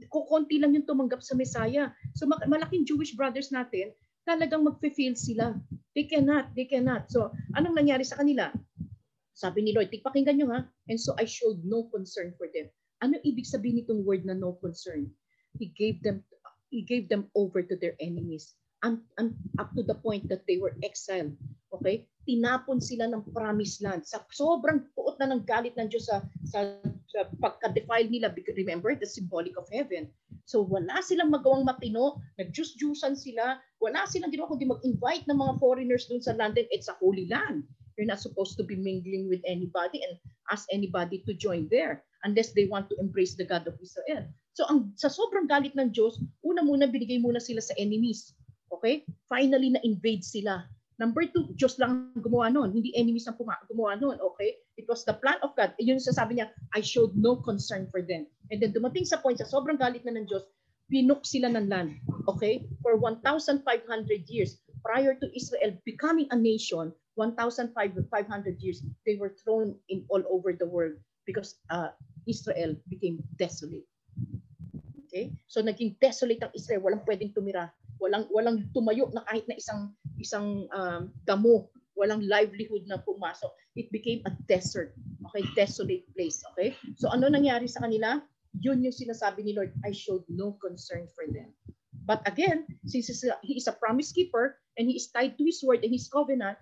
Kukunti 0.10 0.58
lang 0.58 0.74
yung 0.74 0.88
tumanggap 0.88 1.22
sa 1.22 1.38
Messiah. 1.38 1.94
So 2.18 2.26
ma- 2.26 2.42
malaking 2.50 2.88
Jewish 2.88 3.14
brothers 3.14 3.54
natin, 3.54 3.94
talagang 4.26 4.66
magfe-fail 4.66 5.14
sila. 5.14 5.54
They 5.94 6.10
cannot, 6.10 6.56
they 6.58 6.66
cannot. 6.66 7.12
So 7.12 7.30
anong 7.54 7.78
nangyari 7.78 8.08
sa 8.08 8.18
kanila? 8.18 8.50
Sabi 9.34 9.66
ni 9.66 9.72
Lord, 9.74 9.90
tigpakinggan 9.90 10.40
nyo 10.42 10.48
ha. 10.54 10.62
And 10.90 10.98
so 10.98 11.14
I 11.18 11.26
showed 11.26 11.62
no 11.66 11.90
concern 11.90 12.34
for 12.38 12.50
them. 12.50 12.70
Ano 13.04 13.20
ibig 13.26 13.50
sabihin 13.50 13.84
nitong 13.84 14.06
word 14.08 14.24
na 14.24 14.38
no 14.38 14.56
concern? 14.58 15.12
He 15.60 15.70
gave 15.74 16.02
them 16.02 16.26
he 16.74 16.82
gave 16.82 17.06
them 17.06 17.30
over 17.38 17.62
to 17.62 17.76
their 17.78 17.94
enemies 18.02 18.58
and, 18.82 19.00
and 19.18 19.38
up 19.58 19.70
to 19.78 19.84
the 19.84 19.94
point 19.94 20.28
that 20.30 20.42
they 20.50 20.58
were 20.58 20.74
exiled. 20.82 21.38
Okay? 21.70 22.10
Tinapon 22.26 22.82
sila 22.82 23.06
ng 23.10 23.30
promised 23.30 23.86
land. 23.86 24.02
Sa 24.06 24.26
sobrang 24.34 24.90
puot 24.98 25.18
na 25.22 25.30
ng 25.30 25.46
galit 25.46 25.78
ng 25.78 25.86
Diyos 25.86 26.10
sa, 26.10 26.26
sa 26.50 26.78
pagka-defile 27.42 28.10
nila. 28.10 28.34
Remember, 28.58 28.98
the 28.98 29.06
symbolic 29.06 29.54
of 29.56 29.70
heaven. 29.70 30.10
So 30.50 30.66
wala 30.66 31.00
silang 31.06 31.30
magawang 31.30 31.64
matino. 31.64 32.20
Nag-juice-juicean 32.42 33.14
sila. 33.14 33.62
Wala 33.78 34.10
silang 34.10 34.34
ginawa 34.34 34.50
kundi 34.50 34.66
mag-invite 34.66 35.30
ng 35.30 35.38
mga 35.38 35.54
foreigners 35.62 36.10
dun 36.10 36.24
sa 36.24 36.34
land. 36.34 36.58
It's 36.58 36.90
a 36.90 36.98
holy 36.98 37.30
land. 37.30 37.64
You're 37.94 38.10
not 38.10 38.26
supposed 38.26 38.58
to 38.58 38.66
be 38.66 38.74
mingling 38.74 39.30
with 39.30 39.46
anybody 39.46 40.02
and 40.02 40.18
ask 40.50 40.66
anybody 40.74 41.22
to 41.30 41.38
join 41.38 41.70
there 41.70 42.02
unless 42.26 42.50
they 42.58 42.66
want 42.66 42.90
to 42.90 42.98
embrace 42.98 43.38
the 43.38 43.46
God 43.46 43.70
of 43.70 43.78
Israel. 43.78 44.26
So 44.58 44.66
ang 44.66 44.98
sa 44.98 45.14
sobrang 45.14 45.46
galit 45.46 45.78
ng 45.78 45.94
Diyos, 45.94 46.18
una 46.42 46.66
muna 46.66 46.90
binigay 46.90 47.22
muna 47.22 47.38
sila 47.38 47.62
sa 47.62 47.78
enemies 47.78 48.34
Okay? 48.74 49.06
Finally, 49.30 49.78
na-invade 49.78 50.26
sila. 50.26 50.66
Number 51.02 51.26
two, 51.26 51.50
Diyos 51.58 51.82
lang 51.82 52.14
gumawa 52.14 52.54
nun. 52.54 52.70
Hindi 52.70 52.94
enemies 52.94 53.26
ang 53.26 53.38
gumawa 53.38 53.98
nun. 53.98 54.22
Okay? 54.22 54.62
It 54.78 54.86
was 54.86 55.02
the 55.06 55.18
plan 55.18 55.42
of 55.42 55.58
God. 55.58 55.74
Yun 55.82 55.98
sasabi 55.98 56.38
niya, 56.38 56.54
I 56.78 56.86
showed 56.86 57.18
no 57.18 57.42
concern 57.42 57.90
for 57.90 58.06
them. 58.06 58.30
And 58.54 58.62
then 58.62 58.74
dumating 58.74 59.10
sa 59.10 59.18
point, 59.18 59.42
sa 59.42 59.50
sobrang 59.50 59.82
galit 59.82 60.06
na 60.06 60.14
ng 60.14 60.30
Diyos, 60.30 60.46
pinuk 60.94 61.26
sila 61.26 61.50
ng 61.50 61.66
land. 61.66 61.98
Okay? 62.30 62.70
For 62.86 62.94
1,500 62.98 63.66
years, 64.30 64.62
prior 64.86 65.18
to 65.18 65.28
Israel 65.34 65.74
becoming 65.88 66.30
a 66.30 66.38
nation, 66.38 66.94
1,500 67.16 67.74
years, 68.62 68.86
they 69.06 69.18
were 69.18 69.34
thrown 69.42 69.74
in 69.90 70.06
all 70.10 70.22
over 70.30 70.54
the 70.54 70.66
world 70.66 70.94
because 71.26 71.58
uh, 71.70 71.90
Israel 72.28 72.76
became 72.90 73.24
desolate. 73.42 73.88
Okay? 75.08 75.34
So 75.48 75.62
naging 75.62 75.98
desolate 75.98 76.42
ang 76.42 76.54
Israel, 76.54 76.86
walang 76.86 77.06
pwedeng 77.06 77.34
tumira 77.34 77.74
walang 78.04 78.28
walang 78.36 78.68
tumayo 78.76 79.08
na 79.16 79.24
kahit 79.24 79.48
na 79.48 79.56
isang 79.56 79.96
isang 80.20 80.68
um, 80.76 81.08
damo, 81.24 81.72
walang 81.96 82.20
livelihood 82.28 82.84
na 82.84 83.00
pumasok. 83.00 83.56
It 83.80 83.88
became 83.96 84.20
a 84.28 84.36
desert. 84.52 84.92
Okay, 85.32 85.48
desolate 85.56 86.04
place, 86.12 86.44
okay? 86.54 86.76
So 87.00 87.08
ano 87.08 87.32
nangyari 87.32 87.72
sa 87.72 87.88
kanila? 87.88 88.20
Yun 88.60 88.84
yung 88.84 88.94
sinasabi 88.94 89.48
ni 89.48 89.56
Lord, 89.56 89.72
I 89.88 89.96
showed 89.96 90.28
no 90.28 90.60
concern 90.60 91.08
for 91.16 91.26
them. 91.32 91.56
But 92.04 92.20
again, 92.28 92.68
since 92.84 93.08
he 93.42 93.56
is 93.56 93.72
a 93.72 93.80
promise 93.80 94.12
keeper 94.12 94.60
and 94.76 94.92
he 94.92 95.00
is 95.00 95.08
tied 95.08 95.40
to 95.40 95.44
his 95.48 95.64
word 95.64 95.88
and 95.88 95.96
his 95.96 96.12
covenant, 96.12 96.60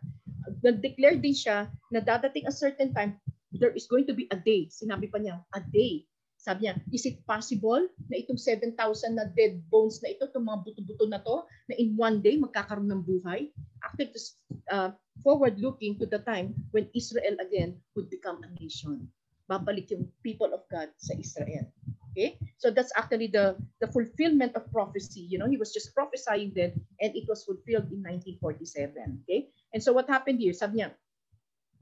nag-declare 0.62 1.18
din 1.18 1.34
siya 1.34 1.66
na 1.90 2.00
dadating 2.00 2.46
a 2.46 2.54
certain 2.54 2.94
time, 2.94 3.18
there 3.50 3.74
is 3.74 3.90
going 3.90 4.06
to 4.06 4.14
be 4.14 4.30
a 4.30 4.38
day. 4.38 4.70
Sinabi 4.70 5.10
pa 5.10 5.18
niya, 5.18 5.42
a 5.58 5.60
day 5.74 6.06
sabi 6.42 6.66
niya, 6.66 6.74
is 6.90 7.06
it 7.06 7.22
possible 7.30 7.86
na 8.10 8.18
itong 8.18 8.42
7,000 8.42 8.74
na 9.14 9.30
dead 9.38 9.62
bones 9.70 10.02
na 10.02 10.10
ito, 10.10 10.26
itong 10.26 10.50
mga 10.50 10.60
buto-buto 10.66 11.06
na 11.06 11.22
to, 11.22 11.46
na 11.70 11.78
in 11.78 11.94
one 11.94 12.18
day 12.18 12.34
magkakaroon 12.42 12.90
ng 12.90 13.06
buhay? 13.06 13.54
After 13.86 14.10
this, 14.10 14.42
uh, 14.74 14.90
forward-looking 15.22 16.02
to 16.02 16.10
the 16.10 16.18
time 16.26 16.58
when 16.74 16.90
Israel 16.98 17.38
again 17.38 17.78
would 17.94 18.10
become 18.10 18.42
a 18.42 18.50
nation. 18.58 19.06
Babalik 19.46 19.94
yung 19.94 20.10
people 20.26 20.50
of 20.50 20.66
God 20.74 20.90
sa 20.98 21.14
Israel. 21.14 21.70
Okay? 22.10 22.42
So 22.58 22.74
that's 22.74 22.90
actually 22.98 23.30
the, 23.30 23.54
the 23.78 23.94
fulfillment 23.94 24.58
of 24.58 24.66
prophecy. 24.74 25.22
You 25.22 25.38
know, 25.38 25.50
he 25.50 25.62
was 25.62 25.70
just 25.70 25.94
prophesying 25.94 26.58
then 26.58 26.74
and 26.98 27.14
it 27.14 27.30
was 27.30 27.46
fulfilled 27.46 27.94
in 27.94 28.02
1947. 28.02 29.30
Okay? 29.30 29.54
And 29.78 29.80
so 29.80 29.94
what 29.94 30.10
happened 30.10 30.42
here? 30.42 30.58
Sabi 30.58 30.82
niya, 30.82 30.98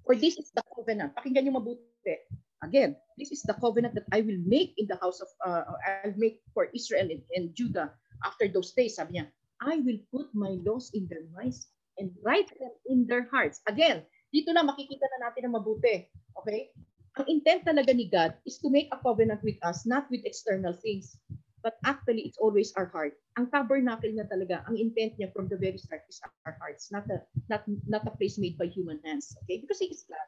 for 0.03 0.20
this 0.20 0.36
is 0.36 0.51
the 0.51 0.68
covenant. 0.68 1.16
Pakinggan 1.16 1.47
niyo 1.47 1.55
mabuti. 1.55 2.28
Again, 2.60 2.99
this 3.20 3.36
is 3.36 3.43
the 3.43 3.53
covenant 3.59 3.93
that 3.99 4.07
I 4.15 4.24
will 4.24 4.39
make 4.47 4.74
in 4.80 4.88
the 4.88 4.95
house 5.03 5.20
of, 5.20 5.28
uh, 5.43 5.63
I'll 6.07 6.15
make 6.15 6.39
for 6.55 6.72
Israel 6.74 7.11
and, 7.11 7.22
and 7.36 7.51
Judah 7.53 7.91
after 8.24 8.47
those 8.47 8.72
days. 8.72 8.95
Sabi 8.95 9.20
niya, 9.20 9.28
I 9.59 9.84
will 9.84 9.99
put 10.09 10.32
my 10.32 10.55
laws 10.63 10.95
in 10.95 11.05
their 11.11 11.28
minds 11.36 11.67
and 11.99 12.15
write 12.24 12.47
them 12.55 12.72
in 12.88 13.03
their 13.05 13.28
hearts. 13.28 13.59
Again, 13.67 14.07
dito 14.32 14.55
na 14.55 14.63
makikita 14.63 15.03
na 15.03 15.28
natin 15.28 15.51
ang 15.51 15.59
mabuti. 15.59 16.07
Okay? 16.39 16.72
Ang 17.20 17.28
intent 17.28 17.67
talaga 17.67 17.91
ni 17.91 18.07
God 18.07 18.39
is 18.47 18.55
to 18.63 18.72
make 18.72 18.88
a 18.95 19.01
covenant 19.03 19.43
with 19.43 19.59
us, 19.67 19.84
not 19.84 20.07
with 20.07 20.24
external 20.24 20.72
things. 20.72 21.20
But 21.59 21.76
actually, 21.84 22.24
it's 22.24 22.39
always 22.39 22.72
our 22.80 22.88
heart. 22.88 23.20
Ang 23.36 23.51
tabernacle 23.51 24.07
niya 24.07 24.32
talaga, 24.32 24.63
ang 24.63 24.80
intent 24.80 25.20
niya 25.20 25.28
from 25.36 25.51
the 25.51 25.59
very 25.59 25.76
start 25.76 26.07
is 26.07 26.24
our 26.47 26.55
hearts, 26.55 26.88
not 26.88 27.03
a, 27.11 27.20
not, 27.51 27.67
not 27.84 28.07
a 28.07 28.15
place 28.15 28.39
made 28.39 28.55
by 28.55 28.72
human 28.72 29.03
hands. 29.03 29.36
Okay? 29.43 29.59
Because 29.59 29.84
He 29.84 29.91
is 29.91 30.07
God. 30.07 30.24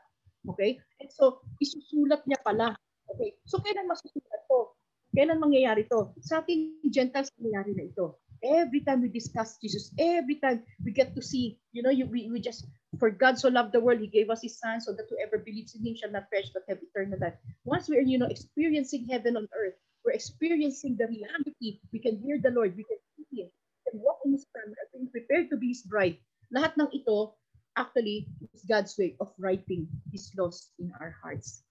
Okay? 0.50 0.82
And 1.00 1.10
so, 1.14 1.42
isusulat 1.62 2.26
niya 2.26 2.42
pala. 2.42 2.74
Okay? 3.14 3.38
So, 3.46 3.62
kailan 3.62 3.86
masusulat 3.86 4.42
to? 4.50 4.74
Kailan 5.14 5.44
mangyayari 5.44 5.86
to? 5.92 6.16
Sa 6.24 6.42
ating 6.42 6.82
Gentiles, 6.90 7.30
mangyayari 7.38 7.76
na 7.78 7.86
ito. 7.92 8.18
Every 8.42 8.82
time 8.82 9.06
we 9.06 9.10
discuss 9.14 9.62
Jesus, 9.62 9.94
every 10.02 10.42
time 10.42 10.66
we 10.82 10.90
get 10.90 11.14
to 11.14 11.22
see, 11.22 11.62
you 11.78 11.86
know, 11.86 11.94
you, 11.94 12.10
we, 12.10 12.26
we 12.34 12.42
just, 12.42 12.66
for 12.98 13.14
God 13.14 13.38
so 13.38 13.54
loved 13.54 13.70
the 13.70 13.84
world, 13.84 14.02
He 14.02 14.10
gave 14.10 14.34
us 14.34 14.42
His 14.42 14.58
Son 14.58 14.82
so 14.82 14.98
that 14.98 15.06
whoever 15.14 15.38
believes 15.38 15.78
in 15.78 15.86
Him 15.86 15.94
shall 15.94 16.10
not 16.10 16.26
perish 16.34 16.50
but 16.50 16.66
have 16.66 16.82
eternal 16.82 17.22
life. 17.22 17.38
Once 17.70 17.86
we 17.86 18.02
are, 18.02 18.08
you 18.08 18.18
know, 18.18 18.26
experiencing 18.26 19.06
heaven 19.06 19.38
on 19.38 19.46
earth, 19.54 19.78
we're 20.02 20.18
experiencing 20.18 20.98
the 20.98 21.06
reality. 21.06 21.86
We 21.94 22.02
can 22.02 22.18
hear 22.18 22.42
the 22.42 22.50
Lord, 22.50 22.74
we 22.74 22.82
can 22.82 22.98
see 23.14 23.46
Him, 23.46 23.54
we 23.54 23.82
can 23.86 24.02
walk 24.02 24.26
in 24.26 24.34
His 24.34 24.50
plan, 24.50 24.74
we 24.74 25.06
are 25.06 25.14
prepared 25.14 25.54
to 25.54 25.58
be 25.62 25.78
His 25.78 25.86
bride. 25.86 26.18
Lahat 26.50 26.74
ng 26.82 26.90
ito, 26.98 27.38
actually 27.76 28.28
is 28.54 28.64
God's 28.68 28.96
way 28.98 29.16
of 29.20 29.32
writing 29.40 29.88
His 30.12 30.32
laws 30.38 30.72
in 30.80 30.92
our 31.00 31.16
hearts. 31.24 31.64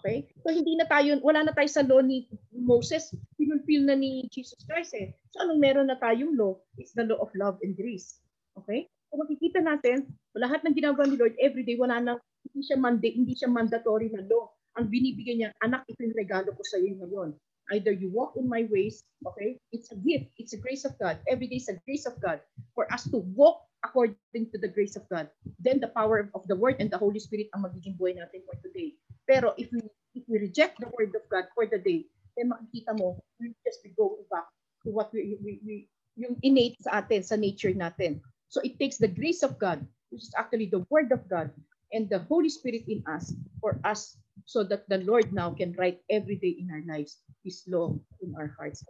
Okay? 0.00 0.32
So 0.42 0.50
hindi 0.50 0.80
na 0.80 0.88
tayo, 0.88 1.20
wala 1.20 1.44
na 1.44 1.52
tayo 1.52 1.68
sa 1.68 1.84
law 1.84 2.00
ni 2.00 2.26
Moses, 2.50 3.12
pinulfill 3.36 3.84
na 3.84 3.94
ni 3.94 4.24
Jesus 4.32 4.64
Christ 4.64 4.96
eh. 4.96 5.12
So 5.36 5.44
anong 5.44 5.60
meron 5.60 5.88
na 5.92 6.00
tayong 6.00 6.34
law? 6.34 6.56
It's 6.80 6.96
the 6.96 7.04
law 7.04 7.20
of 7.20 7.30
love 7.36 7.60
and 7.60 7.76
grace. 7.76 8.22
Okay? 8.56 8.88
So 9.12 9.20
makikita 9.20 9.60
natin, 9.60 10.08
lahat 10.34 10.64
ng 10.64 10.74
ginagawa 10.74 11.04
ni 11.06 11.20
Lord 11.20 11.36
every 11.36 11.62
day, 11.62 11.76
wala 11.76 12.00
na, 12.00 12.12
hindi 12.48 12.60
siya, 12.64 12.80
manda, 12.80 13.08
hindi 13.08 13.36
siya 13.36 13.52
mandatory 13.52 14.08
na 14.08 14.24
law. 14.24 14.54
ang 14.74 14.90
binibigyan 14.90 15.36
niya, 15.38 15.50
anak, 15.62 15.86
ito 15.86 16.02
yung 16.02 16.18
regalo 16.18 16.50
ko 16.50 16.62
sa 16.66 16.78
iyo 16.82 16.98
ngayon. 16.98 17.34
Either 17.72 17.94
you 17.96 18.12
walk 18.12 18.36
in 18.36 18.44
my 18.44 18.68
ways, 18.68 19.06
okay? 19.24 19.56
It's 19.72 19.88
a 19.88 19.96
gift. 19.96 20.28
It's 20.36 20.52
a 20.52 20.60
grace 20.60 20.84
of 20.84 20.92
God. 21.00 21.16
Every 21.24 21.48
day 21.48 21.62
is 21.62 21.70
a 21.72 21.80
grace 21.88 22.04
of 22.04 22.18
God 22.20 22.42
for 22.76 22.84
us 22.92 23.08
to 23.08 23.24
walk 23.32 23.64
according 23.84 24.50
to 24.50 24.58
the 24.58 24.68
grace 24.68 24.96
of 24.96 25.04
God. 25.12 25.28
Then 25.60 25.78
the 25.78 25.92
power 25.92 26.30
of 26.34 26.48
the 26.48 26.56
Word 26.56 26.80
and 26.80 26.90
the 26.90 26.98
Holy 26.98 27.20
Spirit 27.20 27.52
ang 27.52 27.68
magiging 27.68 28.00
buhay 28.00 28.16
natin 28.16 28.42
for 28.48 28.56
today. 28.64 28.96
Pero 29.28 29.52
if 29.60 29.68
we 29.70 29.84
if 30.16 30.24
we 30.26 30.40
reject 30.40 30.80
the 30.80 30.90
Word 30.96 31.12
of 31.14 31.24
God 31.28 31.46
for 31.52 31.68
the 31.68 31.78
day, 31.78 32.08
then 32.34 32.50
makikita 32.50 32.96
mo, 32.96 33.20
we 33.38 33.52
just 33.62 33.84
be 33.84 33.92
going 33.94 34.24
back 34.32 34.48
to 34.82 34.90
what 34.90 35.12
we, 35.12 35.36
we, 35.44 35.60
we 35.62 35.76
yung 36.16 36.38
innate 36.42 36.78
sa 36.80 37.02
atin, 37.02 37.22
sa 37.22 37.36
nature 37.36 37.74
natin. 37.74 38.22
So 38.48 38.62
it 38.62 38.78
takes 38.78 38.98
the 38.98 39.10
grace 39.10 39.42
of 39.42 39.58
God, 39.58 39.82
which 40.10 40.24
is 40.30 40.34
actually 40.38 40.70
the 40.70 40.86
Word 40.88 41.10
of 41.10 41.26
God, 41.26 41.50
and 41.92 42.06
the 42.08 42.22
Holy 42.30 42.48
Spirit 42.50 42.86
in 42.86 43.02
us 43.06 43.34
for 43.58 43.78
us 43.84 44.16
so 44.46 44.62
that 44.66 44.86
the 44.88 45.02
Lord 45.02 45.32
now 45.32 45.50
can 45.50 45.74
write 45.78 46.02
every 46.10 46.36
day 46.36 46.54
in 46.58 46.70
our 46.70 46.82
lives 46.86 47.18
His 47.42 47.62
law 47.66 47.94
in 48.22 48.34
our 48.38 48.54
hearts. 48.58 48.84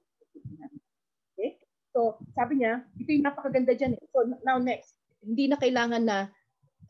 So, 1.95 2.19
sabi 2.35 2.59
niya, 2.59 2.83
ito 2.99 3.15
yung 3.15 3.31
napakaganda 3.31 3.71
dyan. 3.79 3.95
eh. 3.95 4.03
So, 4.11 4.27
now 4.43 4.59
next, 4.59 4.99
hindi 5.23 5.47
na 5.47 5.55
kailangan 5.55 6.03
na 6.03 6.27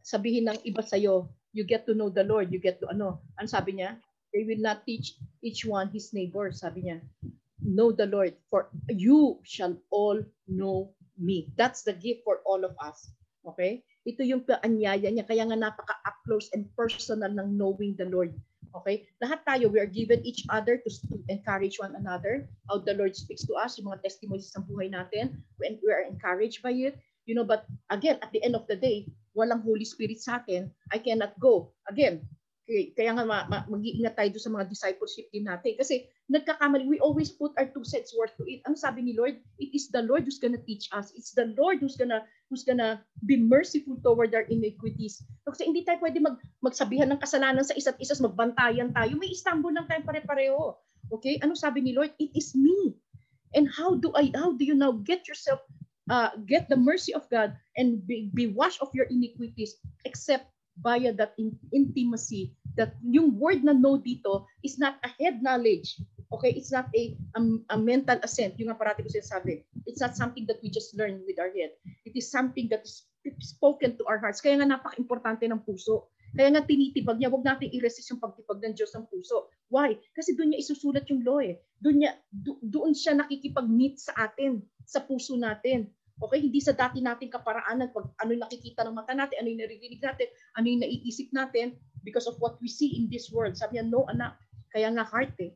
sabihin 0.01 0.49
ng 0.49 0.65
iba 0.65 0.81
sa'yo, 0.81 1.29
you 1.53 1.63
get 1.63 1.85
to 1.85 1.93
know 1.93 2.09
the 2.09 2.25
Lord, 2.25 2.49
you 2.49 2.59
get 2.59 2.81
to 2.81 2.89
ano. 2.89 3.21
Ano 3.37 3.47
sabi 3.47 3.79
niya? 3.79 4.01
They 4.33 4.43
will 4.49 4.59
not 4.65 4.83
teach 4.89 5.15
each 5.45 5.63
one 5.63 5.93
his 5.93 6.11
neighbor, 6.17 6.51
sabi 6.51 6.89
niya. 6.89 6.99
Know 7.61 7.93
the 7.93 8.09
Lord, 8.09 8.35
for 8.49 8.73
you 8.91 9.39
shall 9.45 9.77
all 9.93 10.19
know 10.49 10.91
me. 11.21 11.53
That's 11.55 11.85
the 11.87 11.95
gift 11.95 12.25
for 12.25 12.43
all 12.49 12.65
of 12.65 12.75
us. 12.81 13.13
Okay? 13.45 13.85
Ito 14.09 14.25
yung 14.25 14.43
paanyaya 14.43 15.13
niya. 15.13 15.29
Kaya 15.29 15.47
nga 15.47 15.57
napaka-up 15.57 16.17
close 16.27 16.51
and 16.57 16.67
personal 16.75 17.31
ng 17.31 17.55
knowing 17.55 17.95
the 17.95 18.09
Lord. 18.09 18.35
Okay? 18.83 19.07
Lahat 19.23 19.47
tayo, 19.47 19.71
we 19.71 19.79
are 19.79 19.89
given 19.89 20.19
each 20.27 20.43
other 20.51 20.77
to, 20.79 20.89
to 20.91 21.15
encourage 21.31 21.79
one 21.79 21.95
another. 21.95 22.51
How 22.67 22.83
the 22.83 22.99
Lord 22.99 23.15
speaks 23.15 23.47
to 23.47 23.55
us, 23.55 23.79
yung 23.79 23.91
mga 23.91 24.03
testimonies 24.03 24.51
ng 24.59 24.67
buhay 24.67 24.91
natin. 24.91 25.39
When 25.63 25.79
we 25.79 25.89
are 25.95 26.03
encouraged 26.03 26.61
by 26.61 26.75
it. 26.75 26.99
You 27.25 27.39
know, 27.39 27.47
but 27.47 27.65
again, 27.89 28.21
at 28.21 28.35
the 28.37 28.43
end 28.45 28.53
of 28.53 28.69
the 28.69 28.77
day, 28.77 29.09
walang 29.33 29.65
Holy 29.65 29.87
Spirit 29.87 30.21
sa 30.21 30.43
akin. 30.43 30.69
I 30.93 31.01
cannot 31.01 31.39
go. 31.41 31.73
Again, 31.89 32.27
kaya 32.69 33.13
nga 33.13 33.25
ma- 33.25 33.47
mag-iingat 33.49 34.17
tayo 34.17 34.37
sa 34.41 34.53
mga 34.53 34.69
discipleship 34.69 35.29
din 35.33 35.45
natin. 35.45 35.77
Kasi 35.77 36.09
nagkakamali, 36.33 36.89
we 36.89 36.99
always 37.05 37.29
put 37.29 37.53
our 37.61 37.69
two 37.69 37.85
cents 37.85 38.17
worth 38.17 38.33
to 38.41 38.45
it. 38.49 38.65
Ang 38.65 38.81
sabi 38.81 39.05
ni 39.05 39.13
Lord, 39.13 39.37
it 39.61 39.71
is 39.77 39.93
the 39.93 40.01
Lord 40.01 40.25
who's 40.25 40.41
gonna 40.41 40.61
teach 40.61 40.89
us. 40.97 41.13
It's 41.13 41.37
the 41.37 41.53
Lord 41.53 41.85
who's 41.85 42.01
gonna 42.01 42.25
who's 42.49 42.65
gonna 42.65 43.05
be 43.29 43.37
merciful 43.37 44.01
toward 44.01 44.33
our 44.33 44.49
iniquities. 44.49 45.21
Kasi 45.45 45.69
hindi 45.69 45.85
tayo 45.85 46.01
pwede 46.01 46.25
mag, 46.25 46.41
magsabihan 46.65 47.13
ng 47.13 47.21
kasalanan 47.21 47.65
sa 47.65 47.77
isa't 47.77 48.01
isa, 48.01 48.17
magbantayan 48.25 48.97
tayo. 48.97 49.13
May 49.21 49.37
Istanbul 49.37 49.77
lang 49.77 49.89
tayo 49.89 50.01
pare-pareho. 50.05 50.77
Okay? 51.13 51.37
Ano 51.45 51.53
sabi 51.53 51.85
ni 51.85 51.93
Lord? 51.93 52.17
It 52.17 52.33
is 52.33 52.57
me. 52.57 52.97
And 53.53 53.69
how 53.69 53.95
do 53.95 54.11
I, 54.17 54.33
how 54.33 54.57
do 54.57 54.65
you 54.65 54.75
now 54.75 54.97
get 54.97 55.29
yourself, 55.29 55.61
uh, 56.11 56.35
get 56.49 56.67
the 56.73 56.81
mercy 56.81 57.15
of 57.15 57.29
God 57.29 57.55
and 57.77 58.03
be, 58.03 58.33
be 58.35 58.51
washed 58.51 58.83
of 58.83 58.91
your 58.97 59.07
iniquities 59.07 59.77
except 60.09 60.54
via 60.79 61.15
that 61.15 61.35
in, 61.39 61.55
intimacy 61.71 62.55
that 62.75 62.99
yung 63.03 63.39
word 63.39 63.63
na 63.63 63.73
know 63.75 63.99
dito 63.99 64.47
is 64.67 64.79
not 64.79 64.99
a 65.07 65.11
head 65.21 65.39
knowledge. 65.43 65.99
Okay? 66.35 66.51
It's 66.51 66.75
not 66.75 66.91
a, 66.91 67.15
a, 67.39 67.41
a 67.75 67.79
mental 67.79 68.19
assent. 68.23 68.59
Yung 68.59 68.75
nga 68.75 68.79
parati 68.79 69.07
ko 69.07 69.11
sinasabi. 69.11 69.63
It's 69.87 70.03
not 70.03 70.19
something 70.19 70.47
that 70.51 70.59
we 70.63 70.71
just 70.71 70.95
learn 70.99 71.23
with 71.23 71.39
our 71.39 71.51
head. 71.55 71.79
It 72.03 72.19
is 72.19 72.31
something 72.31 72.67
that 72.75 72.83
is 72.83 73.07
spoken 73.41 73.97
to 73.97 74.05
our 74.11 74.19
hearts. 74.19 74.43
Kaya 74.43 74.59
nga 74.59 74.69
napaka-importante 74.69 75.47
ng 75.47 75.63
puso. 75.63 76.11
Kaya 76.35 76.51
nga 76.51 76.67
tinitibag 76.67 77.23
niya, 77.23 77.31
huwag 77.31 77.47
natin 77.47 77.71
i-resist 77.71 78.11
yung 78.11 78.19
pagtibag 78.19 78.59
ng 78.59 78.75
Diyos 78.75 78.91
ng 78.99 79.07
puso. 79.07 79.55
Why? 79.71 79.95
Kasi 80.19 80.35
doon 80.35 80.51
niya 80.51 80.67
isusulat 80.67 81.07
yung 81.07 81.23
law 81.23 81.39
eh. 81.39 81.63
Doon, 81.79 82.03
niya, 82.03 82.19
do, 82.35 82.59
doon 82.59 82.91
siya 82.91 83.15
nakikipag-meet 83.15 84.03
sa 84.03 84.27
atin, 84.27 84.59
sa 84.83 84.99
puso 84.99 85.39
natin. 85.39 85.95
Okay, 86.15 86.47
hindi 86.47 86.63
sa 86.63 86.71
dati 86.71 87.03
nating 87.03 87.35
kaparaanan 87.35 87.91
pag 87.91 88.07
ano 88.23 88.39
nakikita 88.39 88.87
ng 88.87 88.95
mata 88.95 89.13
natin, 89.19 89.43
ano 89.43 89.49
yung 89.51 89.63
naririnig 89.67 89.99
natin, 89.99 90.31
ano 90.55 90.67
yung 90.71 90.83
naiisip 90.87 91.29
natin 91.35 91.75
because 92.07 92.31
of 92.31 92.39
what 92.39 92.55
we 92.63 92.71
see 92.71 92.95
in 92.95 93.11
this 93.11 93.35
world. 93.35 93.59
Sabi 93.59 93.79
niya, 93.79 93.91
no 93.91 94.07
anak, 94.07 94.39
kaya 94.71 94.95
nga 94.95 95.03
heart 95.03 95.35
eh. 95.43 95.51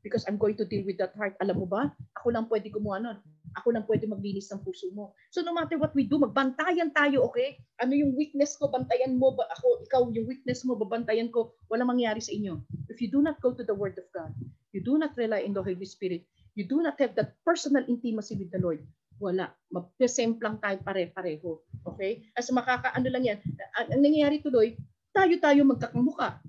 Because 0.00 0.24
I'm 0.24 0.40
going 0.40 0.56
to 0.56 0.68
deal 0.68 0.84
with 0.88 0.96
that 1.00 1.12
heart. 1.16 1.36
Alam 1.40 1.64
mo 1.64 1.66
ba? 1.68 1.92
Ako 2.16 2.32
lang 2.32 2.48
pwede 2.48 2.72
gumawa 2.72 2.96
nun. 3.00 3.18
Ako 3.60 3.76
lang 3.76 3.84
pwede 3.84 4.08
maglinis 4.08 4.48
ng 4.48 4.64
puso 4.64 4.88
mo. 4.96 5.12
So 5.28 5.44
no 5.44 5.52
matter 5.52 5.76
what 5.76 5.92
we 5.92 6.08
do, 6.08 6.16
magbantayan 6.16 6.96
tayo, 6.96 7.28
okay? 7.28 7.60
Ano 7.76 7.92
yung 7.92 8.16
weakness 8.16 8.56
ko, 8.56 8.72
bantayan 8.72 9.20
mo 9.20 9.36
ba 9.36 9.44
ako, 9.52 9.84
ikaw 9.84 10.08
yung 10.08 10.24
weakness 10.24 10.64
mo, 10.64 10.80
babantayan 10.80 11.28
ko, 11.28 11.52
wala 11.68 11.84
mangyari 11.84 12.24
sa 12.24 12.32
inyo. 12.32 12.64
If 12.88 13.04
you 13.04 13.12
do 13.12 13.20
not 13.20 13.36
go 13.44 13.52
to 13.52 13.60
the 13.60 13.76
Word 13.76 14.00
of 14.00 14.08
God, 14.16 14.32
you 14.72 14.80
do 14.80 14.96
not 14.96 15.12
rely 15.20 15.44
in 15.44 15.52
the 15.52 15.60
Holy 15.60 15.84
Spirit, 15.84 16.24
you 16.56 16.64
do 16.64 16.80
not 16.80 16.96
have 16.96 17.12
that 17.20 17.36
personal 17.44 17.84
intimacy 17.84 18.40
with 18.40 18.48
the 18.48 18.60
Lord, 18.64 18.80
wala. 19.22 19.54
Mag-same 19.70 20.34
lang 20.42 20.58
tayo 20.58 20.82
pare-pareho. 20.82 21.62
Okay? 21.94 22.26
As 22.34 22.50
makakaano 22.50 23.06
lang 23.06 23.22
yan. 23.22 23.38
Ang, 23.78 23.94
ang 23.94 24.02
nangyayari 24.02 24.42
tuloy, 24.42 24.74
tayo-tayo 25.14 25.62
magkakamuka. 25.62 26.42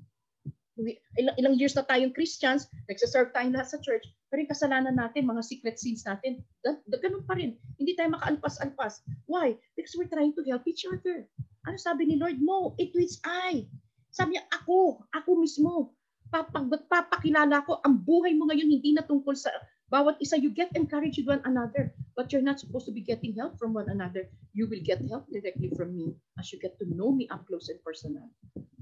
Ilang, 1.22 1.38
ilang 1.38 1.56
years 1.62 1.78
na 1.78 1.86
tayong 1.86 2.18
Christians, 2.18 2.66
nagsaserve 2.90 3.30
tayo 3.30 3.54
lahat 3.54 3.70
sa 3.70 3.78
church, 3.78 4.10
pero 4.34 4.42
yung 4.42 4.50
kasalanan 4.50 4.98
natin, 4.98 5.30
mga 5.30 5.46
secret 5.46 5.78
sins 5.78 6.02
natin, 6.10 6.42
ganun 6.90 7.22
pa 7.30 7.38
rin. 7.38 7.54
Hindi 7.78 7.94
tayo 7.94 8.18
makaalpas-alpas. 8.18 9.06
Why? 9.30 9.54
Because 9.78 9.94
we're 9.94 10.10
trying 10.10 10.34
to 10.34 10.42
help 10.50 10.66
each 10.66 10.90
other. 10.90 11.30
Ano 11.70 11.78
sabi 11.78 12.10
ni 12.10 12.18
Lord? 12.18 12.42
No, 12.42 12.74
it 12.82 12.98
is 12.98 13.22
I. 13.22 13.70
Sabi 14.10 14.36
niya, 14.36 14.50
ako, 14.50 15.06
ako 15.14 15.30
mismo. 15.38 15.94
Papag, 16.34 16.66
papakilala 16.90 17.62
ko, 17.70 17.78
ang 17.86 18.02
buhay 18.02 18.34
mo 18.34 18.50
ngayon 18.50 18.74
hindi 18.74 18.98
na 18.98 19.06
tungkol 19.06 19.38
sa 19.38 19.54
bawat 19.94 20.18
isa. 20.18 20.42
You 20.42 20.50
get 20.50 20.74
encouraged 20.74 21.22
with 21.22 21.30
one 21.30 21.46
another, 21.46 21.94
but 22.18 22.34
you're 22.34 22.42
not 22.42 22.58
supposed 22.58 22.90
to 22.90 22.94
be 22.96 23.06
getting 23.06 23.38
help 23.38 23.62
from 23.62 23.78
one 23.78 23.94
another. 23.94 24.26
You 24.58 24.66
will 24.66 24.82
get 24.82 25.06
help 25.06 25.30
directly 25.30 25.70
from 25.78 25.94
me 25.94 26.18
as 26.42 26.50
you 26.50 26.58
get 26.58 26.82
to 26.82 26.90
know 26.90 27.14
me 27.14 27.30
up 27.30 27.46
close 27.46 27.70
and 27.70 27.78
personal. 27.86 28.26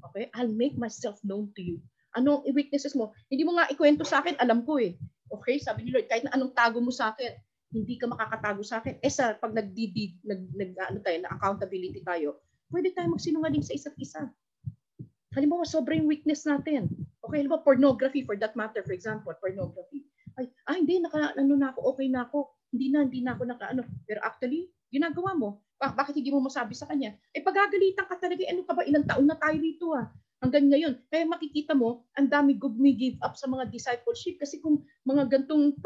Okay? 0.07 0.32
I'll 0.32 0.55
make 0.55 0.80
myself 0.80 1.20
known 1.28 1.51
to 1.59 1.62
you. 1.62 1.84
Anong 2.16 2.47
weaknesses 2.55 2.95
mo? 2.95 3.12
Hindi 3.28 3.43
mo 3.43 3.59
nga 3.59 3.68
ikwento 3.68 4.07
sa 4.07 4.24
akin, 4.24 4.39
alam 4.39 4.64
ko 4.64 4.80
eh. 4.80 4.95
Okay? 5.28 5.59
Sabi 5.59 5.84
ni 5.84 5.91
Lord, 5.91 6.07
kahit 6.07 6.24
na 6.24 6.32
anong 6.32 6.55
tago 6.55 6.80
mo 6.80 6.95
sa 6.95 7.12
akin, 7.12 7.36
hindi 7.76 7.99
ka 7.99 8.07
makakatago 8.07 8.64
sa 8.64 8.80
akin. 8.80 8.99
Eh 9.03 9.12
sa 9.12 9.36
pag 9.36 9.51
nag 9.51 9.72
nag, 9.72 10.41
nag 10.55 10.72
ano 10.76 10.99
tayo, 11.03 11.18
na 11.24 11.32
accountability 11.36 12.03
tayo, 12.03 12.39
pwede 12.72 12.91
tayo 12.95 13.12
magsinungaling 13.12 13.64
sa 13.64 13.76
isa't 13.76 13.95
isa. 13.99 14.28
Halimbawa, 15.32 15.64
sobrang 15.64 16.03
weakness 16.03 16.43
natin. 16.43 16.91
Okay, 17.24 17.39
halimbawa, 17.39 17.64
pornography 17.64 18.28
for 18.28 18.36
that 18.36 18.51
matter, 18.59 18.84
for 18.84 18.91
example, 18.91 19.32
pornography. 19.39 20.11
Ay, 20.40 20.52
ah, 20.68 20.76
hindi, 20.78 21.02
naka, 21.02 21.36
ano 21.36 21.54
na 21.56 21.72
ako, 21.76 21.80
okay 21.96 22.08
na 22.08 22.28
ako. 22.28 22.52
Hindi 22.72 22.88
na, 22.92 23.00
hindi 23.04 23.20
na 23.24 23.36
ako 23.36 23.44
naka, 23.48 23.66
ano. 23.72 23.84
Pero 24.08 24.20
actually, 24.24 24.72
ginagawa 24.92 25.36
mo. 25.36 25.50
Bak 25.82 25.98
bakit 25.98 26.14
hindi 26.20 26.30
mo 26.30 26.46
masabi 26.46 26.78
sa 26.78 26.86
kanya? 26.86 27.18
Eh, 27.34 27.42
pagagalitan 27.42 28.06
ka 28.06 28.16
talaga, 28.22 28.46
ano 28.48 28.62
ka 28.64 28.74
ba, 28.78 28.86
ilang 28.86 29.08
taon 29.08 29.28
na 29.28 29.38
tayo 29.40 29.58
rito 29.58 29.92
ah. 29.98 30.08
Hanggang 30.42 30.74
ngayon. 30.74 30.98
Kaya 31.14 31.30
makikita 31.30 31.78
mo, 31.78 32.10
ang 32.18 32.26
dami 32.26 32.58
give 32.98 33.18
up 33.22 33.38
sa 33.38 33.46
mga 33.46 33.70
discipleship 33.70 34.42
kasi 34.42 34.58
kung 34.58 34.82
mga 35.06 35.30
gantong 35.30 35.78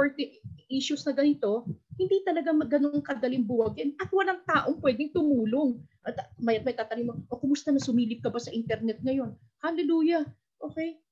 issues 0.72 1.04
na 1.04 1.12
ganito, 1.12 1.68
hindi 2.00 2.24
talaga 2.24 2.56
ganun 2.64 3.04
kadaling 3.04 3.44
buwagin 3.44 4.00
at 4.00 4.08
walang 4.16 4.40
taong 4.48 4.80
pwedeng 4.80 5.12
tumulong. 5.12 5.84
At 6.08 6.32
may, 6.40 6.64
may 6.64 6.72
tatanong 6.72 7.04
mo, 7.04 7.14
o 7.28 7.36
kumusta 7.36 7.76
na 7.76 7.84
sumilip 7.84 8.24
ka 8.24 8.32
ba 8.32 8.40
sa 8.40 8.56
internet 8.56 9.04
ngayon? 9.04 9.36
Hallelujah. 9.60 10.24
Okay? 10.64 11.04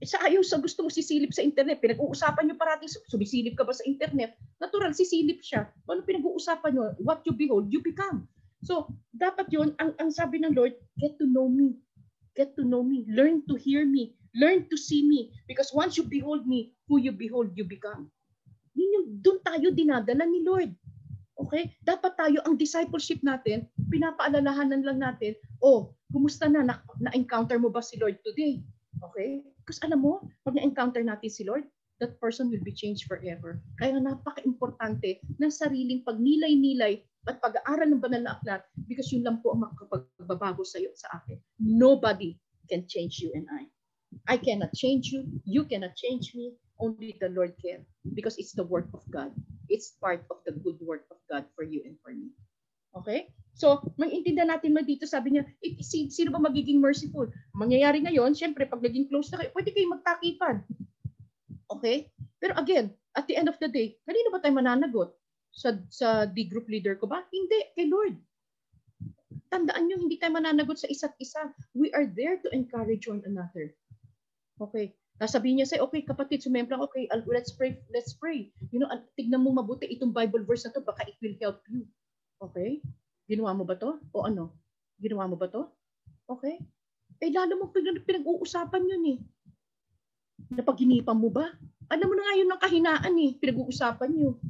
Eh, 0.00 0.08
sa 0.08 0.22
ayaw 0.24 0.40
sa 0.40 0.56
gusto 0.56 0.86
mo 0.86 0.88
sisilip 0.88 1.36
sa 1.36 1.44
internet, 1.44 1.82
pinag-uusapan 1.84 2.48
nyo 2.48 2.56
parating 2.56 2.88
sumisilip 2.88 3.54
ka 3.58 3.66
ba 3.66 3.76
sa 3.76 3.84
internet? 3.84 4.38
Natural, 4.56 4.94
sisilip 4.96 5.44
siya. 5.44 5.68
Ano 5.90 6.00
pinag-uusapan 6.06 6.70
nyo? 6.72 6.96
What 7.04 7.26
you 7.28 7.36
behold, 7.36 7.68
you 7.68 7.84
become. 7.84 8.24
So, 8.62 8.88
dapat 9.12 9.50
yon 9.50 9.74
ang, 9.82 9.92
ang 9.98 10.10
sabi 10.14 10.38
ng 10.40 10.54
Lord, 10.54 10.78
get 10.96 11.18
to 11.18 11.26
know 11.26 11.50
me. 11.50 11.76
Get 12.38 12.56
to 12.56 12.64
know 12.64 12.80
me. 12.80 13.04
Learn 13.10 13.44
to 13.50 13.58
hear 13.58 13.84
me. 13.84 14.16
Learn 14.32 14.64
to 14.72 14.76
see 14.80 15.04
me. 15.04 15.34
Because 15.44 15.74
once 15.76 16.00
you 16.00 16.08
behold 16.08 16.48
me, 16.48 16.72
who 16.88 16.96
you 17.02 17.12
behold, 17.12 17.52
you 17.52 17.66
become. 17.68 18.08
Yun 18.72 18.88
yung, 18.96 19.06
doon 19.20 19.38
tayo 19.44 19.68
dinadala 19.74 20.24
ni 20.24 20.40
Lord. 20.40 20.72
Okay? 21.36 21.74
Dapat 21.84 22.12
tayo, 22.16 22.38
ang 22.46 22.56
discipleship 22.56 23.20
natin, 23.20 23.68
pinapaalalahanan 23.90 24.86
lang 24.86 24.98
natin, 25.02 25.36
oh, 25.60 25.92
kumusta 26.08 26.48
na, 26.48 26.64
na, 26.64 26.80
na-encounter 27.02 27.58
mo 27.58 27.68
ba 27.68 27.84
si 27.84 27.98
Lord 27.98 28.16
today? 28.24 28.62
Okay? 29.10 29.42
Because 29.62 29.78
alam 29.86 30.02
mo, 30.02 30.26
pag 30.42 30.58
na-encounter 30.58 31.06
natin 31.06 31.30
si 31.30 31.46
Lord, 31.46 31.64
that 32.02 32.18
person 32.18 32.50
will 32.50 32.62
be 32.66 32.74
changed 32.74 33.06
forever. 33.06 33.62
Kaya 33.78 33.94
napaka-importante 34.02 35.22
ng 35.38 35.52
sariling 35.54 36.02
pagnilay-nilay 36.02 37.06
at 37.30 37.38
pag-aaral 37.38 37.86
ng 37.86 38.02
banal 38.02 38.22
na 38.26 38.34
aklat 38.34 38.66
because 38.90 39.14
yun 39.14 39.22
lang 39.22 39.38
po 39.38 39.54
ang 39.54 39.62
makakapagbabago 39.62 40.66
sa 40.66 40.82
iyo 40.82 40.90
sa 40.98 41.22
akin. 41.22 41.38
Nobody 41.62 42.34
can 42.66 42.82
change 42.90 43.22
you 43.22 43.30
and 43.38 43.46
I. 43.54 43.70
I 44.26 44.36
cannot 44.36 44.74
change 44.74 45.14
you. 45.14 45.30
You 45.46 45.62
cannot 45.64 45.94
change 45.94 46.34
me. 46.34 46.58
Only 46.82 47.14
the 47.22 47.30
Lord 47.30 47.54
can 47.62 47.86
because 48.18 48.34
it's 48.42 48.58
the 48.58 48.66
work 48.66 48.90
of 48.90 49.06
God. 49.06 49.30
It's 49.70 49.94
part 50.02 50.26
of 50.34 50.42
the 50.42 50.58
good 50.58 50.82
work 50.82 51.06
of 51.14 51.22
God 51.30 51.46
for 51.54 51.62
you 51.62 51.86
and 51.86 51.94
for 52.02 52.10
me. 52.10 52.34
Okay? 52.92 53.32
So, 53.52 53.84
maintindihan 54.00 54.48
natin 54.48 54.72
mo 54.72 54.80
dito, 54.80 55.04
sabi 55.04 55.36
niya, 55.36 55.44
eh, 55.60 55.76
sino 55.84 56.32
ba 56.32 56.40
magiging 56.40 56.80
merciful? 56.80 57.28
Mangyayari 57.52 58.00
ngayon, 58.04 58.32
syempre, 58.32 58.64
pag 58.64 58.80
naging 58.80 59.12
close 59.12 59.28
na 59.32 59.44
kayo, 59.44 59.50
pwede 59.52 59.70
kayo 59.76 59.92
magtakipan. 59.92 60.56
Okay? 61.68 62.08
Pero 62.40 62.56
again, 62.56 62.92
at 63.12 63.28
the 63.28 63.36
end 63.36 63.48
of 63.52 63.60
the 63.60 63.68
day, 63.68 63.96
kanino 64.08 64.32
ba 64.32 64.40
tayo 64.40 64.56
mananagot? 64.56 65.12
Sa, 65.52 65.76
sa 65.92 66.24
D 66.24 66.48
group 66.48 66.64
leader 66.64 66.96
ko 66.96 67.04
ba? 67.04 67.28
Hindi, 67.28 67.76
kay 67.76 67.92
Lord. 67.92 68.16
Tandaan 69.52 69.84
nyo, 69.84 70.00
hindi 70.00 70.16
tayo 70.16 70.32
mananagot 70.32 70.80
sa 70.80 70.88
isa't 70.88 71.12
isa. 71.20 71.52
We 71.76 71.92
are 71.92 72.08
there 72.08 72.40
to 72.40 72.48
encourage 72.56 73.04
one 73.04 73.20
another. 73.28 73.76
Okay? 74.56 74.96
Sasabihin 75.20 75.60
niya 75.60 75.68
sa'yo, 75.68 75.86
okay 75.86 76.02
kapatid, 76.02 76.40
sumemplang, 76.40 76.80
okay, 76.80 77.04
let's 77.28 77.52
pray, 77.52 77.76
let's 77.92 78.16
pray. 78.16 78.48
You 78.72 78.80
know, 78.80 78.88
tignan 79.14 79.44
mo 79.44 79.52
mabuti 79.52 79.86
itong 79.92 80.16
Bible 80.16 80.42
verse 80.42 80.64
na 80.64 80.72
to, 80.72 80.80
baka 80.80 81.04
it 81.04 81.20
will 81.20 81.36
help 81.38 81.60
you. 81.68 81.84
Okay? 82.42 82.82
Ginawa 83.30 83.54
mo 83.54 83.62
ba 83.62 83.78
to? 83.78 84.02
O 84.10 84.26
ano? 84.26 84.50
Ginawa 84.98 85.30
mo 85.30 85.38
ba 85.38 85.46
to? 85.46 85.70
Okay? 86.26 86.58
Eh, 87.22 87.30
lalo 87.30 87.54
mo 87.54 87.64
pinag- 87.70 88.02
pinag-uusapan 88.02 88.82
yun 88.82 89.04
eh. 89.14 89.18
Napaginipan 90.50 91.14
mo 91.14 91.30
ba? 91.30 91.54
Alam 91.86 92.10
mo 92.10 92.14
na 92.18 92.26
nga 92.26 92.34
yun 92.34 92.50
ng 92.50 92.62
kahinaan 92.62 93.14
eh. 93.14 93.30
Pinag-uusapan 93.38 94.10
nyo. 94.10 94.42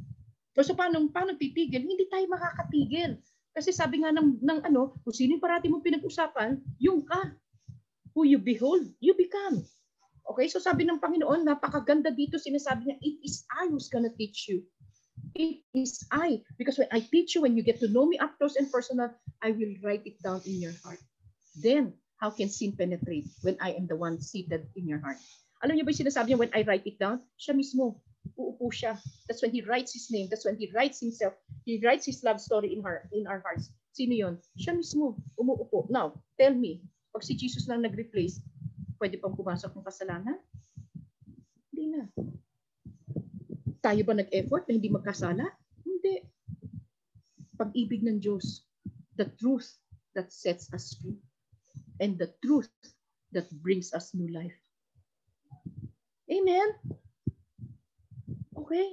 So, 0.57 0.73
paano, 0.73 1.05
paano 1.13 1.37
titigil? 1.37 1.85
Hindi 1.85 2.09
tayo 2.09 2.25
makakatigil. 2.29 3.21
Kasi 3.53 3.69
sabi 3.69 4.01
nga 4.01 4.09
ng, 4.09 4.41
ng 4.41 4.59
ano, 4.65 4.97
kung 5.05 5.13
sino 5.13 5.37
yung 5.37 5.43
parati 5.45 5.69
mo 5.69 5.85
pinag-usapan, 5.85 6.57
yung 6.81 7.05
ka. 7.05 7.37
Who 8.17 8.25
you 8.25 8.41
behold, 8.41 8.89
you 9.01 9.13
become. 9.13 9.61
Okay, 10.25 10.49
so 10.49 10.57
sabi 10.57 10.85
ng 10.85 11.01
Panginoon, 11.01 11.45
napakaganda 11.45 12.09
dito, 12.09 12.41
sinasabi 12.41 12.89
niya, 12.89 12.97
it 13.01 13.17
is 13.21 13.45
I 13.53 13.69
who's 13.69 13.89
gonna 13.89 14.13
teach 14.13 14.49
you. 14.49 14.65
It 15.35 15.65
is 15.73 16.05
I. 16.11 16.41
Because 16.57 16.77
when 16.77 16.89
I 16.91 17.01
teach 17.01 17.35
you, 17.35 17.41
when 17.41 17.57
you 17.57 17.63
get 17.63 17.79
to 17.81 17.89
know 17.89 18.05
me 18.05 18.17
up 18.17 18.37
close 18.37 18.55
and 18.55 18.69
personal, 18.71 19.09
I 19.41 19.51
will 19.51 19.73
write 19.81 20.05
it 20.05 20.21
down 20.21 20.41
in 20.45 20.61
your 20.61 20.73
heart. 20.85 21.01
Then, 21.57 21.93
how 22.17 22.29
can 22.29 22.49
sin 22.49 22.73
penetrate 22.77 23.27
when 23.41 23.57
I 23.59 23.73
am 23.73 23.87
the 23.87 23.97
one 23.97 24.21
seated 24.21 24.69
in 24.75 24.87
your 24.87 24.99
heart? 24.99 25.17
Alam 25.63 25.79
niyo 25.79 25.87
ba 25.87 25.95
yung 25.95 26.01
sinasabi 26.05 26.27
niya, 26.33 26.39
when 26.39 26.53
I 26.53 26.61
write 26.67 26.85
it 26.85 26.99
down, 26.99 27.23
siya 27.39 27.55
mismo, 27.55 28.03
uupo 28.35 28.67
siya. 28.69 28.99
That's 29.27 29.41
when 29.41 29.55
he 29.55 29.63
writes 29.63 29.95
his 29.95 30.11
name. 30.11 30.27
That's 30.27 30.43
when 30.43 30.59
he 30.59 30.69
writes 30.75 30.99
himself. 30.99 31.33
He 31.63 31.79
writes 31.79 32.03
his 32.03 32.19
love 32.21 32.43
story 32.43 32.75
in, 32.75 32.83
her, 32.83 33.07
in 33.15 33.25
our 33.25 33.39
hearts. 33.39 33.71
Sino 33.95 34.11
yon? 34.13 34.35
Siya 34.59 34.75
mismo, 34.75 35.17
umuupo. 35.39 35.87
Now, 35.87 36.19
tell 36.35 36.53
me, 36.53 36.83
pag 37.15 37.23
si 37.23 37.33
Jesus 37.39 37.65
lang 37.71 37.85
nag-replace, 37.85 38.43
pwede 38.99 39.17
pang 39.23 39.35
pumasok 39.35 39.71
ng 39.71 39.85
kasalanan? 39.87 40.37
Hindi 41.71 41.85
na. 41.95 42.01
Tayo 43.83 44.01
ba 44.07 44.15
nag-effort 44.15 44.63
na 44.65 44.79
hindi 44.79 44.87
magkasala? 44.87 45.43
Hindi. 45.83 46.23
Pag-ibig 47.59 48.07
ng 48.07 48.23
Diyos, 48.23 48.63
the 49.19 49.27
truth 49.35 49.67
that 50.15 50.31
sets 50.31 50.71
us 50.71 50.95
free 51.03 51.19
and 51.99 52.15
the 52.15 52.31
truth 52.39 52.71
that 53.35 53.51
brings 53.59 53.91
us 53.91 54.15
new 54.15 54.31
life. 54.31 54.55
Amen? 56.31 56.79
Okay? 58.55 58.87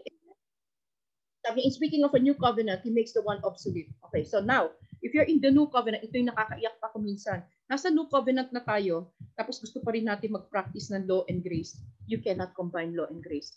Sabi, 1.47 1.64
in 1.64 1.72
speaking 1.72 2.03
of 2.03 2.12
a 2.12 2.20
new 2.20 2.34
covenant, 2.34 2.82
he 2.82 2.91
makes 2.91 3.14
the 3.14 3.22
one 3.22 3.38
obsolete. 3.47 3.88
Okay, 4.11 4.26
so 4.26 4.43
now, 4.43 4.74
if 5.01 5.14
you're 5.14 5.24
in 5.24 5.41
the 5.41 5.55
new 5.55 5.70
covenant, 5.70 6.05
ito 6.05 6.18
yung 6.18 6.34
nakakaiyak 6.34 6.76
pa 6.82 6.93
kuminsan. 6.93 7.47
Nasa 7.70 7.88
new 7.88 8.11
covenant 8.11 8.51
na 8.51 8.61
tayo, 8.61 9.14
tapos 9.38 9.62
gusto 9.62 9.78
pa 9.80 9.95
rin 9.95 10.11
natin 10.11 10.34
mag-practice 10.34 10.91
ng 10.93 11.07
law 11.07 11.22
and 11.30 11.41
grace. 11.41 11.78
You 12.11 12.18
cannot 12.18 12.53
combine 12.59 12.93
law 12.93 13.07
and 13.09 13.22
grace. 13.22 13.55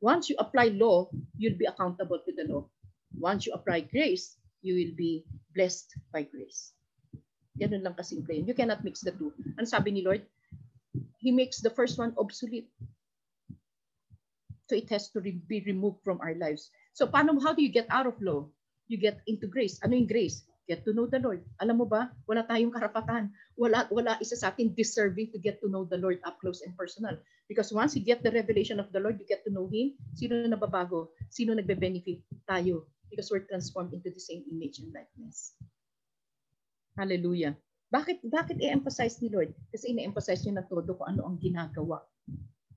Once 0.00 0.28
you 0.28 0.36
apply 0.38 0.74
law, 0.74 1.08
you'll 1.36 1.58
be 1.58 1.66
accountable 1.66 2.18
to 2.24 2.32
the 2.32 2.44
law. 2.44 2.64
Once 3.18 3.46
you 3.46 3.52
apply 3.52 3.80
grace, 3.80 4.36
you 4.62 4.74
will 4.74 4.94
be 4.96 5.24
blessed 5.54 5.94
by 6.12 6.22
grace. 6.22 6.72
Ganun 7.54 7.86
lang 7.86 7.94
kasimple 7.94 8.34
yun. 8.34 8.48
You 8.48 8.54
cannot 8.54 8.82
mix 8.82 9.00
the 9.00 9.14
two. 9.14 9.30
Ano 9.54 9.66
sabi 9.68 9.94
ni 9.94 10.02
Lord? 10.02 10.26
He 11.22 11.30
makes 11.30 11.62
the 11.62 11.70
first 11.70 11.98
one 11.98 12.12
obsolete. 12.18 12.68
So 14.66 14.74
it 14.74 14.88
has 14.90 15.12
to 15.12 15.20
be 15.20 15.60
removed 15.68 16.02
from 16.02 16.18
our 16.24 16.34
lives. 16.34 16.72
So 16.96 17.06
paano, 17.06 17.36
how 17.38 17.54
do 17.54 17.62
you 17.62 17.70
get 17.70 17.86
out 17.92 18.08
of 18.08 18.18
law? 18.18 18.48
You 18.88 18.98
get 18.98 19.20
into 19.28 19.46
grace. 19.46 19.78
Ano 19.84 19.94
yung 19.94 20.10
grace? 20.10 20.42
Get 20.64 20.84
to 20.88 20.96
know 20.96 21.04
the 21.04 21.20
Lord. 21.20 21.44
Alam 21.60 21.84
mo 21.84 21.86
ba, 21.88 22.08
wala 22.24 22.40
tayong 22.48 22.72
karapatan. 22.72 23.28
Wala, 23.52 23.84
wala 23.92 24.16
isa 24.24 24.32
sa 24.32 24.48
atin 24.48 24.72
deserving 24.72 25.28
to 25.36 25.38
get 25.38 25.60
to 25.60 25.68
know 25.68 25.84
the 25.84 26.00
Lord 26.00 26.24
up 26.24 26.40
close 26.40 26.64
and 26.64 26.72
personal. 26.72 27.20
Because 27.44 27.68
once 27.68 27.92
you 27.92 28.00
get 28.00 28.24
the 28.24 28.32
revelation 28.32 28.80
of 28.80 28.88
the 28.88 29.00
Lord, 29.00 29.20
you 29.20 29.28
get 29.28 29.44
to 29.44 29.52
know 29.52 29.68
Him, 29.68 29.92
sino 30.16 30.40
na 30.40 30.56
nababago? 30.56 31.12
Sino 31.28 31.52
nagbe-benefit? 31.52 32.24
Tayo. 32.48 32.88
Because 33.12 33.28
we're 33.28 33.44
transformed 33.44 33.92
into 33.92 34.08
the 34.08 34.22
same 34.22 34.48
image 34.48 34.80
and 34.80 34.88
likeness. 34.96 35.52
Hallelujah. 36.96 37.52
Bakit, 37.92 38.24
bakit 38.24 38.56
i-emphasize 38.64 39.20
ni 39.20 39.28
Lord? 39.28 39.52
Kasi 39.68 39.92
ina-emphasize 39.92 40.48
niya 40.48 40.64
na 40.64 40.66
todo 40.66 40.96
kung 40.96 41.12
ano 41.12 41.28
ang 41.28 41.36
ginagawa 41.36 42.00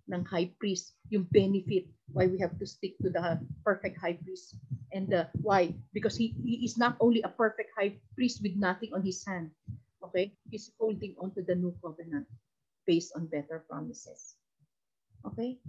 ng 0.08 0.24
high 0.24 0.50
priest, 0.60 0.96
yung 1.12 1.28
benefit, 1.32 1.88
why 2.16 2.28
we 2.28 2.40
have 2.40 2.56
to 2.60 2.66
stick 2.66 2.96
to 3.04 3.12
the 3.12 3.20
perfect 3.64 4.00
high 4.00 4.16
priest. 4.24 4.56
And 4.96 5.12
uh, 5.14 5.28
why? 5.44 5.76
Because 5.94 6.16
he, 6.16 6.36
he 6.44 6.64
is 6.64 6.78
not 6.80 6.96
only 7.00 7.22
a 7.24 7.32
perfect 7.32 7.72
high 7.76 8.00
priest 8.16 8.40
with 8.42 8.56
nothing 8.56 8.96
on 8.96 9.04
his 9.04 9.24
hand, 9.28 9.52
okay? 10.04 10.32
He's 10.50 10.72
holding 10.80 11.16
on 11.20 11.36
to 11.36 11.44
the 11.44 11.56
new 11.56 11.76
covenant 11.84 12.28
based 12.88 13.12
on 13.16 13.28
better 13.28 13.68
promises. 13.68 14.36
Okay? 15.28 15.60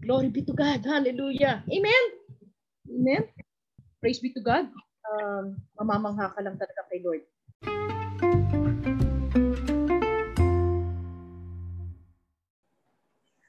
Glory 0.00 0.28
be 0.28 0.42
to 0.42 0.54
God. 0.54 0.86
Hallelujah. 0.86 1.64
Amen. 1.66 2.04
Amen. 2.86 3.22
Praise 4.00 4.20
be 4.20 4.30
to 4.36 4.40
God. 4.40 4.70
Um, 5.04 5.58
mamamangha 5.74 6.30
ka 6.36 6.40
lang 6.44 6.60
talaga 6.60 6.86
kay 6.92 7.02
Lord. 7.02 7.24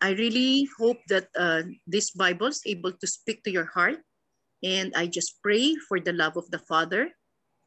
I 0.06 0.14
really 0.22 0.70
hope 0.78 1.02
that 1.10 1.34
uh, 1.34 1.66
this 1.90 2.14
Bible 2.14 2.54
is 2.54 2.62
able 2.70 2.94
to 2.94 3.08
speak 3.10 3.42
to 3.42 3.50
your 3.50 3.66
heart. 3.66 4.06
And 4.62 4.94
I 4.94 5.10
just 5.10 5.42
pray 5.42 5.74
for 5.90 5.98
the 5.98 6.14
love 6.14 6.38
of 6.38 6.46
the 6.54 6.62
Father, 6.62 7.10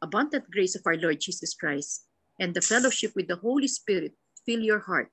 abundant 0.07 0.47
grace 0.47 0.79
of 0.79 0.87
our 0.87 0.95
Lord 0.95 1.19
Jesus 1.19 1.59
Christ, 1.59 2.07
and 2.39 2.55
the 2.55 2.63
fellowship 2.63 3.11
with 3.19 3.27
the 3.27 3.43
Holy 3.43 3.67
Spirit 3.67 4.15
fill 4.47 4.63
your 4.63 4.79
heart 4.79 5.11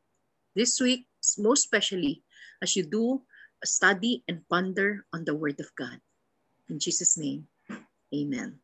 this 0.54 0.78
week, 0.78 1.10
most 1.42 1.66
especially 1.66 2.22
as 2.62 2.78
you 2.78 2.86
do 2.86 3.26
study 3.66 4.22
and 4.30 4.46
ponder 4.46 5.10
on 5.10 5.26
the 5.26 5.34
Word 5.34 5.58
of 5.58 5.74
God. 5.74 5.98
In 6.70 6.78
Jesus' 6.78 7.18
name, 7.18 7.50
amen. 8.14 8.62